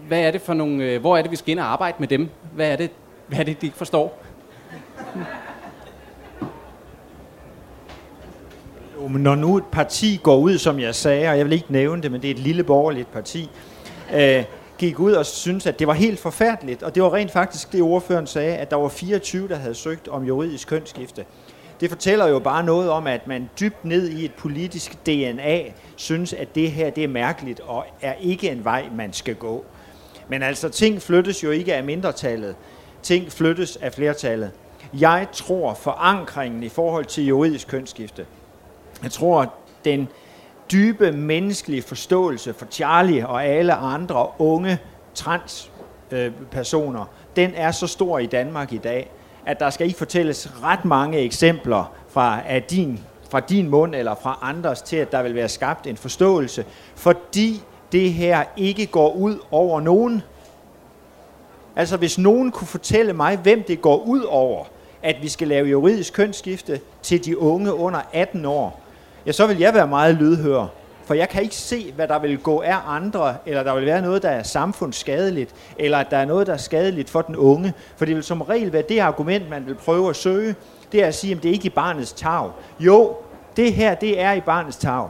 hvad 0.07 0.19
er 0.19 0.31
det 0.31 0.41
for 0.41 0.53
nogle, 0.53 0.83
øh, 0.83 1.01
hvor 1.01 1.17
er 1.17 1.21
det, 1.21 1.31
vi 1.31 1.35
skal 1.35 1.51
ind 1.51 1.59
og 1.59 1.71
arbejde 1.71 1.95
med 1.99 2.07
dem? 2.07 2.29
Hvad 2.55 2.71
er 2.71 2.75
det, 2.75 2.91
hvad 3.27 3.39
er 3.39 3.43
det 3.43 3.61
de 3.61 3.65
ikke 3.65 3.77
forstår? 3.77 4.23
Jo, 8.95 9.07
men 9.07 9.23
når 9.23 9.35
nu 9.35 9.57
et 9.57 9.65
parti 9.71 10.19
går 10.23 10.37
ud, 10.37 10.57
som 10.57 10.79
jeg 10.79 10.95
sagde, 10.95 11.29
og 11.29 11.37
jeg 11.37 11.45
vil 11.45 11.53
ikke 11.53 11.71
nævne 11.71 12.01
det, 12.01 12.11
men 12.11 12.21
det 12.21 12.27
er 12.27 12.31
et 12.33 12.39
lille 12.39 12.63
borgerligt 12.63 13.11
parti, 13.11 13.49
øh, 14.15 14.43
gik 14.77 14.99
ud 14.99 15.11
og 15.13 15.25
syntes, 15.25 15.65
at 15.67 15.79
det 15.79 15.87
var 15.87 15.93
helt 15.93 16.19
forfærdeligt, 16.19 16.83
og 16.83 16.95
det 16.95 17.03
var 17.03 17.13
rent 17.13 17.31
faktisk 17.31 17.71
det, 17.71 17.81
ordføreren 17.81 18.27
sagde, 18.27 18.57
at 18.57 18.71
der 18.71 18.77
var 18.77 18.87
24, 18.87 19.47
der 19.47 19.55
havde 19.55 19.75
søgt 19.75 20.07
om 20.07 20.23
juridisk 20.23 20.67
kønsskifte. 20.67 21.25
Det 21.79 21.89
fortæller 21.89 22.27
jo 22.27 22.39
bare 22.39 22.63
noget 22.63 22.89
om, 22.89 23.07
at 23.07 23.27
man 23.27 23.49
dybt 23.59 23.85
ned 23.85 24.09
i 24.09 24.25
et 24.25 24.33
politisk 24.33 25.05
DNA 25.05 25.63
synes, 25.95 26.33
at 26.33 26.55
det 26.55 26.71
her 26.71 26.89
det 26.89 27.03
er 27.03 27.07
mærkeligt 27.07 27.59
og 27.59 27.85
er 28.01 28.13
ikke 28.13 28.49
en 28.49 28.63
vej, 28.63 28.85
man 28.95 29.13
skal 29.13 29.35
gå. 29.35 29.65
Men 30.29 30.43
altså, 30.43 30.69
ting 30.69 31.01
flyttes 31.01 31.43
jo 31.43 31.51
ikke 31.51 31.75
af 31.75 31.83
mindretallet. 31.83 32.55
Ting 33.03 33.31
flyttes 33.31 33.77
af 33.77 33.93
flertallet. 33.93 34.51
Jeg 34.93 35.27
tror 35.33 35.73
forankringen 35.73 36.63
i 36.63 36.69
forhold 36.69 37.05
til 37.05 37.25
juridisk 37.25 37.67
kønsskifte, 37.67 38.25
jeg 39.03 39.11
tror, 39.11 39.53
den 39.85 40.07
dybe 40.71 41.11
menneskelige 41.11 41.81
forståelse 41.81 42.53
for 42.53 42.65
Charlie 42.71 43.27
og 43.27 43.45
alle 43.45 43.73
andre 43.73 44.27
unge 44.39 44.79
transpersoner, 45.13 47.01
øh, 47.01 47.07
den 47.35 47.51
er 47.55 47.71
så 47.71 47.87
stor 47.87 48.19
i 48.19 48.25
Danmark 48.25 48.73
i 48.73 48.77
dag, 48.77 49.11
at 49.45 49.59
der 49.59 49.69
skal 49.69 49.87
ikke 49.87 49.97
fortælles 49.97 50.49
ret 50.63 50.85
mange 50.85 51.17
eksempler 51.17 51.93
fra, 52.09 52.39
af 52.47 52.63
din, 52.63 52.99
fra 53.29 53.39
din 53.39 53.69
mund 53.69 53.95
eller 53.95 54.15
fra 54.15 54.39
andres 54.41 54.81
til, 54.81 54.95
at 54.95 55.11
der 55.11 55.23
vil 55.23 55.35
være 55.35 55.49
skabt 55.49 55.87
en 55.87 55.97
forståelse, 55.97 56.65
fordi 56.95 57.63
det 57.91 58.13
her 58.13 58.43
ikke 58.57 58.85
går 58.85 59.13
ud 59.13 59.39
over 59.51 59.81
nogen. 59.81 60.23
Altså 61.75 61.97
hvis 61.97 62.17
nogen 62.17 62.51
kunne 62.51 62.67
fortælle 62.67 63.13
mig, 63.13 63.37
hvem 63.37 63.63
det 63.63 63.81
går 63.81 63.97
ud 63.97 64.21
over, 64.21 64.65
at 65.03 65.15
vi 65.21 65.27
skal 65.27 65.47
lave 65.47 65.67
juridisk 65.67 66.13
kønsskifte 66.13 66.79
til 67.01 67.25
de 67.25 67.37
unge 67.39 67.73
under 67.73 68.01
18 68.13 68.45
år, 68.45 68.81
ja, 69.27 69.31
så 69.31 69.47
vil 69.47 69.57
jeg 69.57 69.73
være 69.73 69.87
meget 69.87 70.15
lydhør. 70.15 70.65
For 71.05 71.13
jeg 71.13 71.29
kan 71.29 71.43
ikke 71.43 71.55
se, 71.55 71.91
hvad 71.95 72.07
der 72.07 72.19
vil 72.19 72.37
gå 72.37 72.61
af 72.61 72.77
andre, 72.87 73.35
eller 73.45 73.63
der 73.63 73.75
vil 73.75 73.85
være 73.85 74.01
noget, 74.01 74.23
der 74.23 74.29
er 74.29 74.43
samfundsskadeligt, 74.43 75.55
eller 75.77 75.97
at 75.97 76.11
der 76.11 76.17
er 76.17 76.25
noget, 76.25 76.47
der 76.47 76.53
er 76.53 76.57
skadeligt 76.57 77.09
for 77.09 77.21
den 77.21 77.35
unge. 77.35 77.73
For 77.97 78.05
det 78.05 78.15
vil 78.15 78.23
som 78.23 78.41
regel 78.41 78.73
være 78.73 78.83
det 78.89 78.99
argument, 78.99 79.49
man 79.49 79.65
vil 79.65 79.75
prøve 79.75 80.09
at 80.09 80.15
søge, 80.15 80.55
det 80.91 81.03
er 81.03 81.07
at 81.07 81.15
sige, 81.15 81.35
at 81.35 81.43
det 81.43 81.49
er 81.49 81.53
ikke 81.53 81.65
i 81.65 81.69
barnets 81.69 82.13
tag. 82.13 82.49
Jo, 82.79 83.15
det 83.57 83.73
her, 83.73 83.95
det 83.95 84.21
er 84.21 84.33
i 84.33 84.41
barnets 84.41 84.77
tag. 84.77 85.07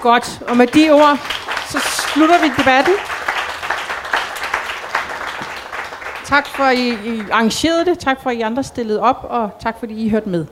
Godt, 0.00 0.42
og 0.48 0.56
med 0.56 0.66
de 0.66 0.90
ord, 0.90 1.18
så 1.70 1.78
slutter 1.78 2.40
vi 2.42 2.48
debatten. 2.58 2.94
Tak 6.24 6.46
for, 6.46 6.64
at 6.64 6.78
I, 6.78 6.88
I 6.88 7.22
arrangerede 7.32 7.84
det. 7.84 7.98
Tak 7.98 8.22
for, 8.22 8.30
at 8.30 8.36
I 8.36 8.40
andre 8.40 8.62
stillede 8.62 9.00
op, 9.00 9.26
og 9.28 9.50
tak 9.62 9.78
fordi 9.78 9.94
I 9.94 10.08
hørte 10.08 10.28
med. 10.28 10.46